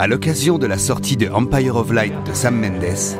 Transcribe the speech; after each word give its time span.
À 0.00 0.06
l'occasion 0.06 0.56
de 0.56 0.66
la 0.66 0.78
sortie 0.78 1.18
de 1.18 1.28
Empire 1.28 1.76
of 1.76 1.92
Light 1.92 2.14
de 2.26 2.32
Sam 2.32 2.58
Mendes, 2.58 3.18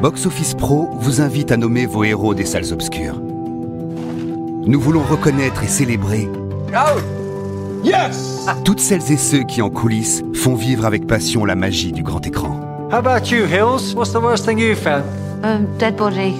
Box 0.00 0.24
Office 0.24 0.54
Pro 0.54 0.88
vous 1.00 1.20
invite 1.20 1.50
à 1.50 1.56
nommer 1.56 1.84
vos 1.84 2.04
héros 2.04 2.32
des 2.32 2.44
salles 2.44 2.72
obscures. 2.72 3.20
Nous 3.20 4.78
voulons 4.80 5.02
reconnaître 5.02 5.64
et 5.64 5.66
célébrer 5.66 6.28
Yes! 7.82 8.46
toutes 8.64 8.78
celles 8.78 9.10
et 9.10 9.16
ceux 9.16 9.42
qui 9.42 9.60
en 9.62 9.68
coulisses 9.68 10.22
font 10.32 10.54
vivre 10.54 10.86
avec 10.86 11.08
passion 11.08 11.44
la 11.44 11.56
magie 11.56 11.90
du 11.90 12.04
grand 12.04 12.24
écran. 12.24 12.54
How 12.92 12.98
about 12.98 13.26
you, 13.28 13.44
Hills? 13.44 13.92
What's 13.96 14.12
the 14.12 14.22
worst 14.22 14.44
thing 14.46 14.60
you 14.60 14.76
found? 14.76 15.02
Um, 15.42 15.66
dead 15.76 15.96
body. 15.96 16.36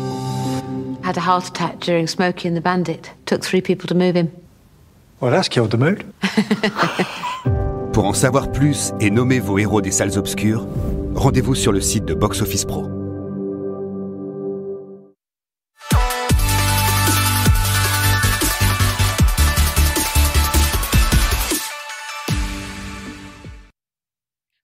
Had 1.03 1.17
a 1.17 1.21
heart 1.21 1.49
attack 1.49 1.81
during 1.81 2.07
Smokey 2.07 2.47
and 2.47 2.55
the 2.55 2.63
Bandit. 2.63 3.11
Took 3.25 3.43
three 3.43 3.63
people 3.63 3.89
to 3.89 3.97
move 3.97 4.15
him. 4.15 4.31
Well, 5.21 5.33
that's 5.33 5.49
killed 5.49 5.73
the 5.73 5.77
mood. 5.77 6.05
Pour 7.97 8.05
en 8.05 8.13
savoir 8.13 8.53
plus 8.53 8.93
et 9.01 9.09
nommer 9.09 9.41
vos 9.41 9.57
héros 9.57 9.81
des 9.81 9.91
salles 9.91 10.19
obscures, 10.19 10.69
rendez-vous 11.15 11.55
sur 11.55 11.73
le 11.73 11.81
site 11.81 12.05
de 12.05 12.13
Box 12.13 12.43
Office 12.43 12.67
Pro. 12.67 12.83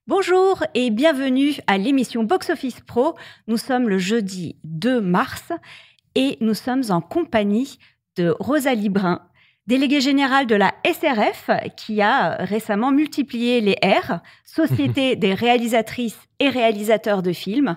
Bonjour 0.06 0.62
et 0.74 0.90
bienvenue 0.90 1.54
à 1.66 1.78
l'émission 1.78 2.24
Box 2.24 2.50
Office 2.50 2.82
Pro. 2.82 3.14
Nous 3.46 3.56
sommes 3.56 3.88
le 3.88 3.96
jeudi 3.96 4.56
2 4.64 5.00
mars 5.00 5.52
et 6.14 6.36
nous 6.42 6.52
sommes 6.52 6.82
en 6.90 7.00
compagnie 7.00 7.78
de 8.16 8.36
Rosalie 8.38 8.90
Brun, 8.90 9.22
déléguée 9.66 10.00
générale 10.00 10.46
de 10.46 10.54
la 10.54 10.74
SRF 10.84 11.50
qui 11.76 12.02
a 12.02 12.36
récemment 12.44 12.90
multiplié 12.90 13.60
les 13.60 13.76
R, 13.82 14.20
Société 14.44 15.16
des 15.16 15.34
réalisatrices 15.34 16.18
et 16.38 16.48
réalisateurs 16.48 17.22
de 17.22 17.32
films, 17.32 17.76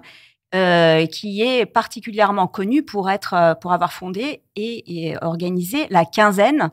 euh, 0.53 1.06
qui 1.06 1.41
est 1.41 1.66
particulièrement 1.66 2.47
connue 2.47 2.84
pour, 2.84 3.09
être, 3.09 3.34
euh, 3.34 3.56
pour 3.56 3.74
avoir 3.74 3.91
fondé 3.91 4.41
et, 4.56 5.09
et 5.09 5.18
organisé 5.22 5.88
la 5.90 6.06
quinzaine 6.06 6.72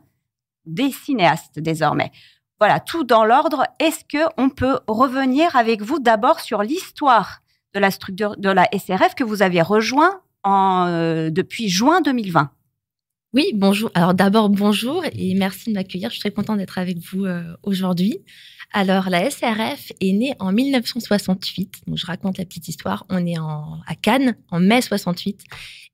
des 0.66 0.90
cinéastes 0.92 1.58
désormais. 1.58 2.12
Voilà, 2.60 2.78
tout 2.78 3.02
dans 3.02 3.24
l'ordre. 3.24 3.64
Est-ce 3.80 4.04
que 4.04 4.24
on 4.36 4.48
peut 4.48 4.78
revenir 4.86 5.56
avec 5.56 5.82
vous 5.82 5.98
d'abord 5.98 6.38
sur 6.38 6.62
l'histoire 6.62 7.40
de 7.74 7.80
la 7.80 7.90
structure 7.90 8.36
de 8.36 8.50
la 8.50 8.68
SRF 8.72 9.14
que 9.16 9.24
vous 9.24 9.42
avez 9.42 9.62
rejoint 9.62 10.20
en, 10.44 10.86
euh, 10.86 11.30
depuis 11.30 11.68
juin 11.68 12.00
2020 12.02 12.50
Oui, 13.34 13.52
bonjour. 13.54 13.90
Alors 13.94 14.12
d'abord, 14.12 14.50
bonjour 14.50 15.02
et 15.10 15.34
merci 15.34 15.70
de 15.70 15.74
m'accueillir. 15.74 16.10
Je 16.10 16.16
suis 16.16 16.20
très 16.20 16.30
contente 16.30 16.58
d'être 16.58 16.76
avec 16.76 16.98
vous 16.98 17.24
euh, 17.24 17.42
aujourd'hui. 17.62 18.18
Alors 18.74 19.08
la 19.08 19.30
SRF 19.30 19.90
est 20.02 20.12
née 20.12 20.34
en 20.38 20.52
1968. 20.52 21.84
Donc 21.86 21.96
je 21.96 22.04
raconte 22.04 22.36
la 22.36 22.44
petite 22.44 22.68
histoire. 22.68 23.06
On 23.08 23.24
est 23.26 23.38
en, 23.38 23.80
à 23.86 23.94
Cannes 23.94 24.36
en 24.50 24.60
mai 24.60 24.82
68 24.82 25.44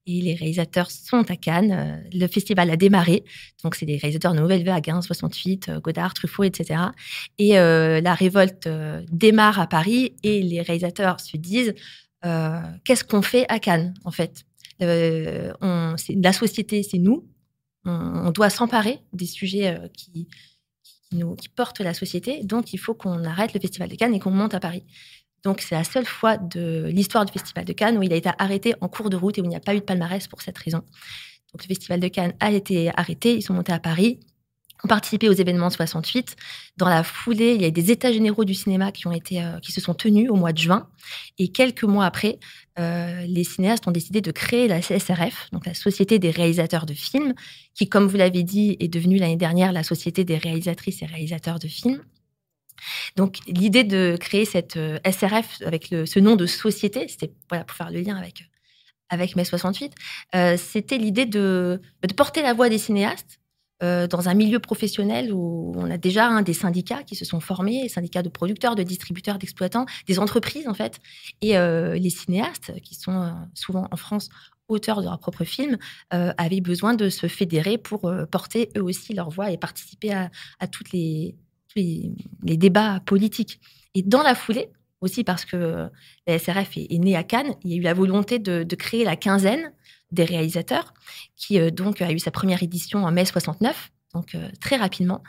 et 0.07 0.21
les 0.21 0.35
réalisateurs 0.35 0.91
sont 0.91 1.31
à 1.31 1.37
Cannes. 1.37 1.71
Euh, 1.71 2.09
Le 2.13 2.27
festival 2.27 2.71
a 2.71 2.77
démarré. 2.77 3.23
Donc 3.63 3.77
c'est 3.77 3.87
des 3.87 3.99
réalisateurs 3.99 4.33
de 4.33 4.41
Nouvelle 4.41 4.65
Vague, 4.65 4.91
hein, 4.91 5.01
68, 5.01 5.69
euh, 5.69 5.79
Godard, 5.81 6.15
Truffaut, 6.15 6.43
etc. 6.43 6.87
Et 7.39 7.53
la 7.53 8.15
révolte 8.15 8.69
démarre 9.13 9.61
à 9.61 9.69
Paris 9.69 10.13
et 10.25 10.43
les 10.43 10.61
réalisateurs 10.61 11.21
se 11.21 11.37
disent 11.37 11.73
qu'est-ce 12.83 13.05
qu'on 13.05 13.23
fait 13.23 13.47
à 13.49 13.61
Cannes 13.61 13.95
en 14.05 14.11
fait? 14.11 14.45
Euh, 14.83 15.53
La 16.17 16.33
société, 16.33 16.83
c'est 16.83 16.99
nous. 16.99 17.29
On, 17.85 18.31
doit 18.33 18.51
s'emparer 18.51 19.03
des 19.15 19.27
sujets 19.27 19.69
euh, 19.69 19.89
qui, 19.89 20.29
qui 21.11 21.49
portent 21.49 21.81
la 21.81 21.95
société. 21.95 22.45
Donc, 22.45 22.73
il 22.75 22.77
faut 22.79 22.95
qu'on 22.95 23.25
arrête 23.25 23.55
le 23.55 23.61
Festival 23.61 23.89
de 23.89 23.95
Cannes 23.95 24.15
et 24.15 24.21
qu'on 24.21 24.31
monte 24.31 24.53
à 24.55 24.61
Paris. 24.61 24.85
Donc, 25.43 25.61
c'est 25.61 25.75
la 25.75 25.85
seule 25.85 26.05
fois 26.05 26.37
de 26.37 26.87
l'histoire 26.93 27.25
du 27.25 27.33
Festival 27.33 27.65
de 27.65 27.73
Cannes 27.73 27.97
où 27.97 28.03
il 28.03 28.13
a 28.13 28.17
été 28.17 28.31
arrêté 28.39 28.75
en 28.81 28.89
cours 28.89 29.09
de 29.09 29.17
route 29.17 29.39
et 29.39 29.41
où 29.41 29.45
il 29.45 29.49
n'y 29.49 29.57
a 29.57 29.61
pas 29.61 29.75
eu 29.75 29.79
de 29.79 29.85
palmarès 29.85 30.27
pour 30.29 30.43
cette 30.43 30.59
raison. 30.59 30.79
Donc, 30.79 31.63
le 31.63 31.69
Festival 31.69 32.01
de 32.01 32.09
Cannes 32.09 32.35
a 32.41 32.51
été 32.51 32.91
arrêté. 32.95 33.35
Ils 33.37 33.43
sont 33.43 33.55
montés 33.55 33.73
à 33.73 33.79
Paris 33.79 34.21
ont 34.85 34.89
participé 34.89 35.29
aux 35.29 35.33
événements 35.33 35.69
de 35.69 35.73
68. 35.73 36.37
Dans 36.77 36.89
la 36.89 37.03
foulée, 37.03 37.55
il 37.55 37.63
y 37.63 37.65
a 37.65 37.71
des 37.71 37.91
états 37.91 38.13
généraux 38.13 38.45
du 38.45 38.55
cinéma 38.55 38.93
qui 38.93 39.07
ont 39.07 39.13
été, 39.13 39.43
euh, 39.43 39.59
qui 39.61 39.73
se 39.73 39.81
sont 39.81 39.95
tenus 39.95 40.31
au 40.31 40.37
mois 40.37 40.53
de 40.53 40.59
juin. 40.59 40.89
Et 41.39 41.49
quelques 41.49 41.85
mois 41.85 42.07
après, 42.07 42.39
euh, 42.79 43.25
les 43.27 43.45
cinéastes 43.45 43.89
ont 43.89 43.93
décidé 43.93 44.21
de 44.21 44.31
créer 44.31 44.69
la 44.69 44.81
SRF, 44.81 45.49
donc 45.53 45.67
la 45.67 45.75
Société 45.75 46.19
des 46.19 46.31
réalisateurs 46.31 46.87
de 46.87 46.95
films, 46.95 47.35
qui, 47.75 47.89
comme 47.89 48.07
vous 48.07 48.17
l'avez 48.17 48.43
dit, 48.43 48.77
est 48.79 48.89
devenue 48.89 49.19
l'année 49.19 49.37
dernière 49.37 49.73
la 49.73 49.83
Société 49.83 50.25
des 50.25 50.39
réalisatrices 50.39 51.03
et 51.03 51.07
réalisateurs 51.07 51.59
de 51.59 51.69
films. 51.69 52.03
Donc, 53.17 53.39
l'idée 53.47 53.85
de 53.85 54.17
créer 54.21 54.45
cette 54.45 54.77
euh, 54.77 54.99
SRF 55.05 55.61
avec 55.65 55.91
le, 55.91 56.07
ce 56.07 56.21
nom 56.21 56.37
de 56.37 56.47
société, 56.47 57.09
c'était 57.09 57.33
voilà, 57.49 57.65
pour 57.65 57.77
faire 57.77 57.91
le 57.91 58.01
lien 58.01 58.17
avec, 58.17 58.45
avec 59.09 59.37
mai 59.37 59.45
68, 59.45 59.93
euh, 60.35 60.57
c'était 60.57 60.99
l'idée 60.99 61.27
de, 61.27 61.81
de 62.07 62.15
porter 62.15 62.43
la 62.43 62.53
voix 62.53 62.69
des 62.69 62.79
cinéastes 62.79 63.41
euh, 63.83 64.07
dans 64.09 64.29
un 64.29 64.35
milieu 64.35 64.59
professionnel 64.59 65.33
où 65.33 65.73
on 65.77 65.91
a 65.91 65.99
déjà 65.99 66.27
hein, 66.27 66.43
des 66.43 66.53
syndicats 66.53 67.05
qui 67.05 67.15
se 67.15 67.25
sont 67.25 67.39
formés, 67.39 67.83
des 67.83 67.89
syndicats 67.89 68.23
de 68.23 68.29
producteurs, 68.29 68.75
de 68.75 68.83
distributeurs, 68.83 69.39
d'exploitants, 69.39 69.87
des 70.07 70.19
entreprises 70.19 70.67
en 70.67 70.75
fait, 70.75 70.99
et 71.43 71.57
euh, 71.57 71.95
les 71.95 72.11
cinéastes 72.11 72.73
qui 72.83 72.95
sont 72.95 73.23
euh, 73.23 73.31
souvent 73.55 73.87
en 73.91 73.97
France 73.97 74.31
auteurs 74.67 74.99
de 75.01 75.05
leurs 75.05 75.19
propres 75.19 75.45
films 75.45 75.79
euh, 76.13 76.33
avaient 76.37 76.61
besoin 76.61 76.95
de 76.95 77.09
se 77.09 77.27
fédérer 77.27 77.79
pour 77.79 78.13
porter 78.31 78.69
eux 78.77 78.83
aussi 78.83 79.15
leur 79.15 79.31
voix 79.31 79.51
et 79.51 79.57
participer 79.57 80.13
à, 80.13 80.31
à 80.59 80.67
toutes 80.67 80.93
les, 80.93 81.37
les 81.77 82.57
débats 82.57 83.01
politiques. 83.07 83.61
Et 83.95 84.03
dans 84.03 84.23
la 84.23 84.35
foulée, 84.35 84.69
aussi 85.01 85.25
parce 85.25 85.45
que 85.45 85.89
la 86.27 86.39
SRF 86.39 86.77
est, 86.77 86.93
est 86.93 86.99
née 86.99 87.17
à 87.17 87.23
Cannes, 87.23 87.55
il 87.65 87.71
y 87.71 87.75
a 87.75 87.77
eu 87.77 87.83
la 87.83 87.95
volonté 87.95 88.39
de, 88.39 88.63
de 88.63 88.77
créer 88.77 89.05
la 89.05 89.17
quinzaine 89.17 89.73
des 90.13 90.25
réalisateurs, 90.25 90.95
qui 91.37 91.59
euh, 91.59 91.71
donc 91.71 92.01
a 92.01 92.13
eu 92.13 92.19
sa 92.19 92.31
première 92.31 92.63
édition 92.63 93.05
en 93.05 93.11
mai 93.11 93.25
69, 93.25 93.91
donc 94.15 94.35
euh, 94.35 94.49
très 94.61 94.77
rapidement, 94.77 95.23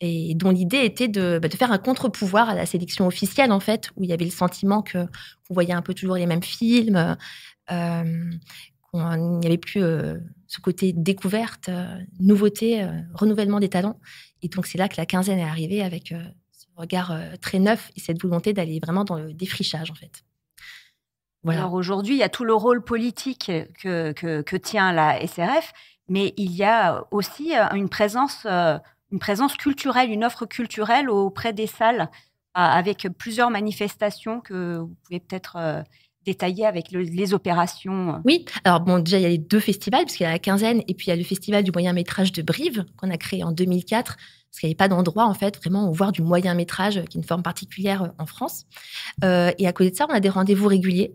et 0.00 0.34
dont 0.34 0.50
l'idée 0.50 0.84
était 0.84 1.08
de, 1.08 1.38
bah, 1.40 1.48
de 1.48 1.56
faire 1.56 1.72
un 1.72 1.78
contre-pouvoir 1.78 2.50
à 2.50 2.54
la 2.54 2.66
sélection 2.66 3.06
officielle, 3.06 3.52
en 3.52 3.60
fait, 3.60 3.90
où 3.96 4.04
il 4.04 4.10
y 4.10 4.12
avait 4.12 4.24
le 4.24 4.30
sentiment 4.30 4.82
que 4.82 5.06
qu'on 5.46 5.54
voyait 5.54 5.72
un 5.72 5.82
peu 5.82 5.94
toujours 5.94 6.16
les 6.16 6.26
mêmes 6.26 6.42
films, 6.42 7.16
euh, 7.70 8.30
qu'on 8.92 9.16
n'y 9.38 9.46
avait 9.46 9.58
plus 9.58 9.80
ce 9.80 10.60
côté 10.60 10.92
découverte, 10.92 11.70
nouveauté, 12.20 12.88
renouvellement 13.14 13.60
des 13.60 13.68
talents. 13.68 13.98
Et 14.42 14.48
donc 14.48 14.66
c'est 14.66 14.78
là 14.78 14.88
que 14.88 14.96
la 14.96 15.06
quinzaine 15.06 15.38
est 15.38 15.44
arrivée 15.44 15.82
avec 15.82 16.14
ce 16.52 16.66
regard 16.76 17.16
très 17.40 17.58
neuf 17.58 17.90
et 17.96 18.00
cette 18.00 18.20
volonté 18.20 18.52
d'aller 18.52 18.80
vraiment 18.80 19.04
dans 19.04 19.18
le 19.18 19.32
défrichage, 19.32 19.90
en 19.90 19.94
fait. 19.94 20.24
Voilà. 21.46 21.60
Alors 21.60 21.74
aujourd'hui, 21.74 22.14
il 22.16 22.18
y 22.18 22.22
a 22.24 22.28
tout 22.28 22.44
le 22.44 22.52
rôle 22.54 22.82
politique 22.82 23.50
que, 23.80 24.12
que, 24.12 24.42
que 24.42 24.56
tient 24.56 24.92
la 24.92 25.24
SRF, 25.26 25.72
mais 26.08 26.34
il 26.36 26.50
y 26.52 26.64
a 26.64 27.04
aussi 27.12 27.56
euh, 27.56 27.64
une 27.74 27.88
présence, 27.88 28.42
euh, 28.46 28.76
une 29.12 29.20
présence 29.20 29.54
culturelle, 29.56 30.10
une 30.10 30.24
offre 30.24 30.44
culturelle 30.44 31.08
auprès 31.08 31.52
des 31.52 31.68
salles, 31.68 32.02
euh, 32.02 32.06
avec 32.60 33.06
plusieurs 33.16 33.50
manifestations 33.50 34.40
que 34.40 34.78
vous 34.78 34.94
pouvez 35.04 35.20
peut-être 35.20 35.84
détailler 36.24 36.66
avec 36.66 36.90
le- 36.90 37.02
les 37.02 37.32
opérations. 37.32 38.20
Oui, 38.24 38.44
alors 38.64 38.80
bon, 38.80 38.98
déjà, 38.98 39.18
il 39.18 39.22
y 39.22 39.26
a 39.26 39.28
les 39.28 39.38
deux 39.38 39.60
festivals, 39.60 40.02
parce 40.02 40.16
qu'il 40.16 40.24
y 40.24 40.28
a 40.28 40.32
la 40.32 40.40
quinzaine, 40.40 40.82
et 40.88 40.94
puis 40.94 41.06
il 41.06 41.10
y 41.10 41.12
a 41.12 41.16
le 41.16 41.22
festival 41.22 41.62
du 41.62 41.70
moyen 41.70 41.92
métrage 41.92 42.32
de 42.32 42.42
Brive, 42.42 42.84
qu'on 42.96 43.10
a 43.10 43.16
créé 43.16 43.44
en 43.44 43.52
2004, 43.52 44.16
parce 44.16 44.60
qu'il 44.60 44.66
n'y 44.66 44.70
avait 44.72 44.76
pas 44.76 44.88
d'endroit, 44.88 45.26
en 45.26 45.34
fait, 45.34 45.56
vraiment, 45.58 45.88
où 45.88 45.92
voir 45.92 46.10
du 46.10 46.22
moyen 46.22 46.54
métrage, 46.54 46.94
qui 47.08 47.18
est 47.18 47.20
une 47.20 47.26
forme 47.26 47.44
particulière 47.44 48.12
en 48.18 48.26
France. 48.26 48.64
Euh, 49.22 49.52
et 49.58 49.68
à 49.68 49.72
côté 49.72 49.92
de 49.92 49.96
ça, 49.96 50.06
on 50.10 50.12
a 50.12 50.18
des 50.18 50.28
rendez-vous 50.28 50.66
réguliers. 50.66 51.14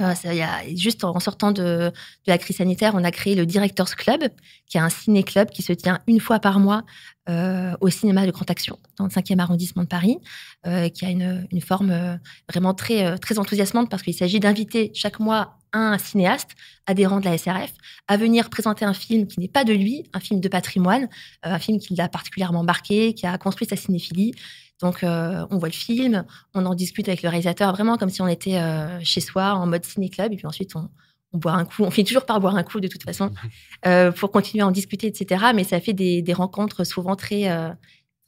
Euh, 0.00 0.14
y 0.24 0.42
a, 0.42 0.62
juste 0.74 1.04
en 1.04 1.20
sortant 1.20 1.52
de, 1.52 1.92
la 2.26 2.38
crise 2.38 2.56
sanitaire, 2.56 2.94
on 2.94 3.04
a 3.04 3.10
créé 3.10 3.34
le 3.34 3.46
Directors 3.46 3.94
Club, 3.94 4.20
qui 4.68 4.78
est 4.78 4.80
un 4.80 4.88
ciné-club 4.88 5.50
qui 5.50 5.62
se 5.62 5.72
tient 5.72 6.00
une 6.08 6.18
fois 6.18 6.40
par 6.40 6.58
mois 6.58 6.84
euh, 7.28 7.72
au 7.80 7.88
cinéma 7.88 8.26
de 8.26 8.32
Grande 8.32 8.50
Action, 8.50 8.78
dans 8.98 9.04
le 9.04 9.10
5e 9.10 9.38
arrondissement 9.38 9.84
de 9.84 9.88
Paris, 9.88 10.18
euh, 10.66 10.88
qui 10.88 11.04
a 11.04 11.10
une, 11.10 11.46
forme 11.60 12.18
vraiment 12.48 12.74
très, 12.74 13.18
très 13.18 13.38
enthousiasmante 13.38 13.90
parce 13.90 14.02
qu'il 14.02 14.14
s'agit 14.14 14.40
d'inviter 14.40 14.90
chaque 14.94 15.20
mois 15.20 15.58
un 15.72 15.98
cinéaste 15.98 16.50
adhérent 16.86 17.20
de 17.20 17.24
la 17.24 17.36
SRF 17.36 17.72
à 18.08 18.16
venir 18.16 18.50
présenter 18.50 18.84
un 18.84 18.94
film 18.94 19.26
qui 19.26 19.40
n'est 19.40 19.48
pas 19.48 19.64
de 19.64 19.72
lui, 19.72 20.04
un 20.14 20.20
film 20.20 20.40
de 20.40 20.48
patrimoine, 20.48 21.08
un 21.42 21.58
film 21.58 21.78
qui 21.78 21.94
l'a 21.94 22.08
particulièrement 22.08 22.62
marqué, 22.62 23.14
qui 23.14 23.26
a 23.26 23.36
construit 23.38 23.66
sa 23.68 23.76
cinéphilie. 23.76 24.32
Donc, 24.82 25.02
euh, 25.02 25.46
on 25.50 25.58
voit 25.58 25.68
le 25.68 25.74
film, 25.74 26.24
on 26.54 26.66
en 26.66 26.74
discute 26.74 27.08
avec 27.08 27.22
le 27.22 27.28
réalisateur, 27.28 27.72
vraiment 27.72 27.96
comme 27.96 28.10
si 28.10 28.20
on 28.20 28.28
était 28.28 28.58
euh, 28.58 29.00
chez 29.02 29.20
soi, 29.20 29.54
en 29.54 29.66
mode 29.66 29.84
ciné-club, 29.84 30.32
et 30.32 30.36
puis 30.36 30.46
ensuite, 30.46 30.76
on, 30.76 30.90
on 31.32 31.38
boit 31.38 31.52
un 31.52 31.64
coup. 31.64 31.84
On 31.84 31.90
finit 31.90 32.04
toujours 32.08 32.26
par 32.26 32.40
boire 32.40 32.56
un 32.56 32.62
coup, 32.62 32.80
de 32.80 32.88
toute 32.88 33.02
façon, 33.02 33.30
euh, 33.86 34.12
pour 34.12 34.30
continuer 34.30 34.62
à 34.62 34.66
en 34.66 34.70
discuter, 34.72 35.06
etc. 35.06 35.46
Mais 35.54 35.64
ça 35.64 35.80
fait 35.80 35.94
des, 35.94 36.20
des 36.20 36.32
rencontres 36.34 36.84
souvent 36.84 37.16
très, 37.16 37.44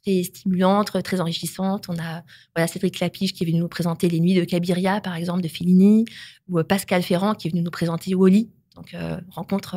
très 0.03 0.23
stimulantes, 0.23 1.03
très 1.03 1.21
enrichissantes. 1.21 1.87
On 1.87 1.99
a 1.99 2.23
voilà, 2.55 2.67
Cédric 2.67 2.99
Lapiche 2.99 3.33
qui 3.33 3.43
est 3.43 3.47
venu 3.47 3.59
nous 3.59 3.67
présenter 3.67 4.09
Les 4.09 4.19
Nuits 4.19 4.33
de 4.33 4.43
Cabiria, 4.43 5.01
par 5.01 5.15
exemple, 5.15 5.41
de 5.41 5.47
Fellini, 5.47 6.05
ou 6.47 6.63
Pascal 6.63 7.03
Ferrand 7.03 7.35
qui 7.35 7.47
est 7.47 7.51
venu 7.51 7.61
nous 7.61 7.71
présenter 7.71 8.15
Wally. 8.15 8.49
Donc, 8.75 8.95
rencontre 9.29 9.75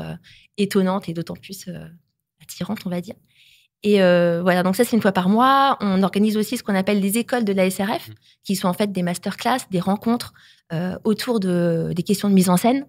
étonnante 0.56 1.08
et 1.08 1.12
d'autant 1.12 1.34
plus 1.34 1.68
attirante, 2.40 2.80
on 2.86 2.90
va 2.90 3.00
dire. 3.00 3.14
Et 3.82 3.98
voilà, 3.98 4.62
donc 4.62 4.76
ça 4.76 4.84
c'est 4.84 4.96
une 4.96 5.02
fois 5.02 5.12
par 5.12 5.28
mois. 5.28 5.76
On 5.80 6.02
organise 6.02 6.36
aussi 6.36 6.56
ce 6.56 6.62
qu'on 6.62 6.74
appelle 6.74 7.00
les 7.00 7.18
écoles 7.18 7.44
de 7.44 7.52
la 7.52 7.68
SRF, 7.68 8.08
mmh. 8.08 8.14
qui 8.44 8.56
sont 8.56 8.68
en 8.68 8.72
fait 8.72 8.92
des 8.92 9.02
masterclass, 9.02 9.58
des 9.70 9.80
rencontres 9.80 10.32
autour 11.04 11.38
de, 11.38 11.92
des 11.94 12.02
questions 12.02 12.30
de 12.30 12.34
mise 12.34 12.48
en 12.48 12.56
scène. 12.56 12.86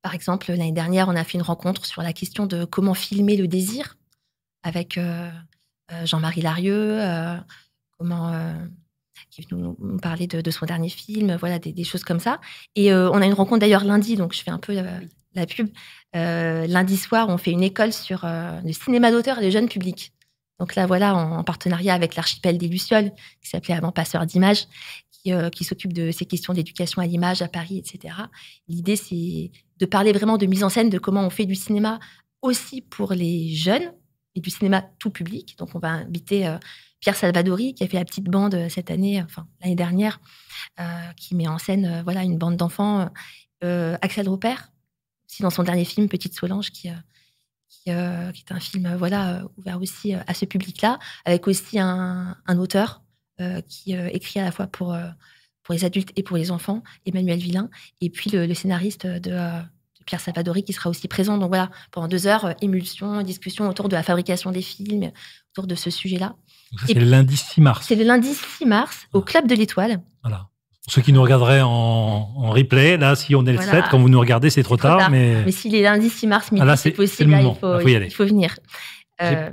Par 0.00 0.14
exemple, 0.14 0.50
l'année 0.50 0.72
dernière, 0.72 1.08
on 1.08 1.16
a 1.16 1.22
fait 1.22 1.36
une 1.36 1.42
rencontre 1.42 1.84
sur 1.84 2.02
la 2.02 2.12
question 2.12 2.46
de 2.46 2.64
comment 2.64 2.94
filmer 2.94 3.36
le 3.36 3.46
désir 3.46 3.96
avec 4.62 4.98
Jean-Marie 6.04 6.42
Larieux, 6.42 7.00
comment 7.98 8.32
qui 9.30 9.42
venu 9.42 9.62
nous 9.62 9.98
parler 9.98 10.26
de, 10.26 10.50
son 10.50 10.66
dernier 10.66 10.90
film, 10.90 11.36
voilà, 11.36 11.58
des, 11.58 11.84
choses 11.84 12.04
comme 12.04 12.20
ça. 12.20 12.40
Et 12.76 12.94
on 12.94 13.20
a 13.20 13.26
une 13.26 13.32
rencontre 13.32 13.60
d'ailleurs 13.60 13.84
lundi, 13.84 14.16
donc 14.16 14.34
je 14.34 14.42
fais 14.42 14.50
un 14.50 14.58
peu 14.58 14.76
la 15.34 15.46
pub. 15.46 15.68
Euh, 16.14 16.66
lundi 16.66 16.96
soir, 16.96 17.28
on 17.28 17.38
fait 17.38 17.50
une 17.50 17.62
école 17.62 17.92
sur 17.92 18.24
euh, 18.24 18.60
le 18.60 18.72
cinéma 18.72 19.10
d'auteur 19.10 19.38
et 19.38 19.44
le 19.44 19.50
jeune 19.50 19.68
public. 19.68 20.12
Donc 20.58 20.74
là, 20.74 20.86
voilà, 20.86 21.14
en, 21.16 21.42
partenariat 21.42 21.94
avec 21.94 22.14
l'archipel 22.14 22.58
des 22.58 22.68
Lucioles, 22.68 23.12
qui 23.40 23.48
s'appelait 23.48 23.74
avant 23.74 23.90
Passeur 23.90 24.26
d'images, 24.26 24.66
qui, 25.10 25.32
euh, 25.32 25.50
s'occupe 25.60 25.92
de 25.92 26.10
ces 26.10 26.24
questions 26.24 26.52
d'éducation 26.52 27.02
à 27.02 27.06
l'image 27.06 27.42
à 27.42 27.48
Paris, 27.48 27.78
etc. 27.78 28.14
L'idée, 28.68 28.96
c'est 28.96 29.50
de 29.78 29.86
parler 29.86 30.12
vraiment 30.12 30.36
de 30.36 30.46
mise 30.46 30.62
en 30.62 30.68
scène, 30.68 30.90
de 30.90 30.98
comment 30.98 31.22
on 31.22 31.30
fait 31.30 31.46
du 31.46 31.54
cinéma 31.54 31.98
aussi 32.42 32.80
pour 32.80 33.12
les 33.12 33.54
jeunes 33.54 33.92
et 34.34 34.40
du 34.40 34.50
cinéma 34.50 34.84
tout 34.98 35.10
public. 35.10 35.56
Donc, 35.58 35.74
on 35.74 35.78
va 35.78 35.90
inviter 35.90 36.56
Pierre 37.00 37.16
Salvadori, 37.16 37.74
qui 37.74 37.84
a 37.84 37.88
fait 37.88 37.98
la 37.98 38.04
petite 38.04 38.24
bande 38.24 38.68
cette 38.68 38.90
année, 38.90 39.22
enfin 39.22 39.46
l'année 39.60 39.76
dernière, 39.76 40.20
qui 41.16 41.34
met 41.34 41.46
en 41.46 41.58
scène 41.58 42.02
voilà 42.02 42.22
une 42.22 42.38
bande 42.38 42.56
d'enfants. 42.56 43.10
Axel 43.60 44.28
Rupert, 44.28 44.71
dans 45.40 45.50
son 45.50 45.62
dernier 45.62 45.84
film, 45.84 46.08
Petite 46.08 46.34
Solange, 46.34 46.70
qui, 46.70 46.90
euh, 46.90 46.92
euh, 47.88 48.32
qui, 48.32 48.44
est 48.46 48.52
un 48.52 48.60
film 48.60 48.86
euh, 48.86 48.96
voilà, 48.96 49.44
ouvert 49.56 49.80
aussi 49.80 50.14
à 50.14 50.34
ce 50.34 50.44
public-là, 50.44 50.98
avec 51.24 51.48
aussi 51.48 51.78
un, 51.78 52.36
auteur 52.58 53.02
qui 53.68 53.92
écrit 53.92 54.38
à 54.38 54.44
la 54.44 54.52
fois 54.52 54.68
pour, 54.68 54.96
pour 55.64 55.74
les 55.74 55.84
adultes 55.84 56.12
et 56.14 56.22
pour 56.22 56.36
les 56.36 56.52
enfants, 56.52 56.84
Emmanuel 57.06 57.40
Villain, 57.40 57.70
et 58.00 58.08
puis 58.08 58.30
le, 58.30 58.54
scénariste 58.54 59.04
de, 59.04 59.60
Pierre 60.06 60.20
Savadori 60.20 60.62
qui 60.62 60.72
sera 60.72 60.90
aussi 60.90 61.08
présent. 61.08 61.38
Donc 61.38 61.48
voilà, 61.48 61.70
pendant 61.90 62.06
deux 62.06 62.26
heures, 62.28 62.54
émulsion, 62.60 63.22
discussion 63.22 63.68
autour 63.68 63.88
de 63.88 63.96
la 63.96 64.04
fabrication 64.04 64.52
des 64.52 64.62
films, 64.62 65.10
autour 65.52 65.66
de 65.66 65.74
ce 65.74 65.90
sujet-là. 65.90 66.36
C'est 66.86 66.94
le 66.94 67.04
lundi 67.04 67.36
6 67.36 67.60
mars. 67.60 67.86
C'est 67.86 67.96
le 67.96 68.04
lundi 68.04 68.32
6 68.32 68.66
mars 68.66 69.06
au 69.12 69.22
Club 69.22 69.48
de 69.48 69.54
l'Étoile. 69.56 70.00
Voilà. 70.22 70.51
Ceux 70.88 71.00
qui 71.00 71.12
nous 71.12 71.22
regarderaient 71.22 71.60
en, 71.62 72.50
replay, 72.50 72.96
là, 72.96 73.14
si 73.14 73.36
on 73.36 73.46
est 73.46 73.52
le 73.52 73.60
7, 73.60 73.84
quand 73.90 73.98
vous 73.98 74.08
nous 74.08 74.18
regardez, 74.18 74.50
c'est 74.50 74.64
trop, 74.64 74.76
tard, 74.76 75.10
Mais, 75.10 75.44
mais 75.44 75.52
s'il 75.52 75.74
est 75.76 75.82
lundi 75.82 76.10
6 76.10 76.26
mars 76.26 76.50
midi, 76.50 76.64
ah, 76.66 76.76
c'est 76.76 76.90
possible, 76.90 77.30
il, 77.30 77.54
faut, 77.60 77.78
il, 77.80 78.10
faut, 78.10 78.26
venir. 78.26 78.56
Euh, 79.20 79.50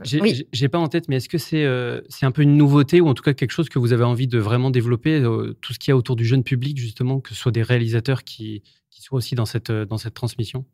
j'ai 0.51 0.69
pas 0.69 0.79
en 0.79 0.87
tête, 0.87 1.07
mais 1.07 1.17
est-ce 1.17 1.29
que 1.29 1.37
c'est 1.37 1.63
euh, 1.63 2.01
c'est 2.09 2.25
un 2.25 2.31
peu 2.31 2.41
une 2.41 2.57
nouveauté 2.57 3.01
ou 3.01 3.07
en 3.07 3.13
tout 3.13 3.21
cas 3.21 3.33
quelque 3.33 3.51
chose 3.51 3.69
que 3.69 3.77
vous 3.77 3.93
avez 3.93 4.03
envie 4.03 4.27
de 4.27 4.39
vraiment 4.39 4.71
développer, 4.71 5.19
euh, 5.19 5.55
tout 5.61 5.73
ce 5.73 5.79
qu'il 5.79 5.91
y 5.91 5.93
a 5.93 5.97
autour 5.97 6.15
du 6.15 6.25
jeune 6.25 6.43
public, 6.43 6.77
justement, 6.77 7.19
que 7.19 7.29
ce 7.29 7.35
soit 7.35 7.51
des 7.51 7.61
réalisateurs 7.61 8.23
qui, 8.23 8.63
qui 8.89 9.01
soient 9.03 9.17
aussi 9.17 9.35
dans 9.35 9.45
cette, 9.45 9.71
dans 9.71 9.97
cette 9.97 10.15
transmission? 10.15 10.65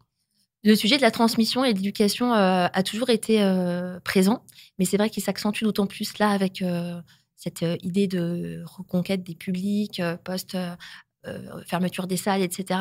Le 0.64 0.76
sujet 0.76 0.96
de 0.96 1.02
la 1.02 1.12
transmission 1.12 1.66
et 1.66 1.74
de 1.74 1.80
l'éducation 1.80 2.32
a 2.34 2.84
toujours 2.84 3.12
été 3.12 3.40
présent, 4.04 4.44
mais 4.80 4.86
c'est 4.86 4.98
vrai 4.98 5.12
qu'il 5.12 5.22
s'accentue 5.22 5.64
d'autant 5.64 5.86
plus 5.86 6.18
là 6.18 6.30
avec 6.30 6.64
cette 7.46 7.66
idée 7.84 8.08
de 8.08 8.64
reconquête 8.66 9.24
des 9.24 9.36
publics, 9.36 10.02
post 10.24 10.58
fermeture 11.66 12.08
des 12.08 12.18
salles, 12.18 12.42
etc. 12.42 12.80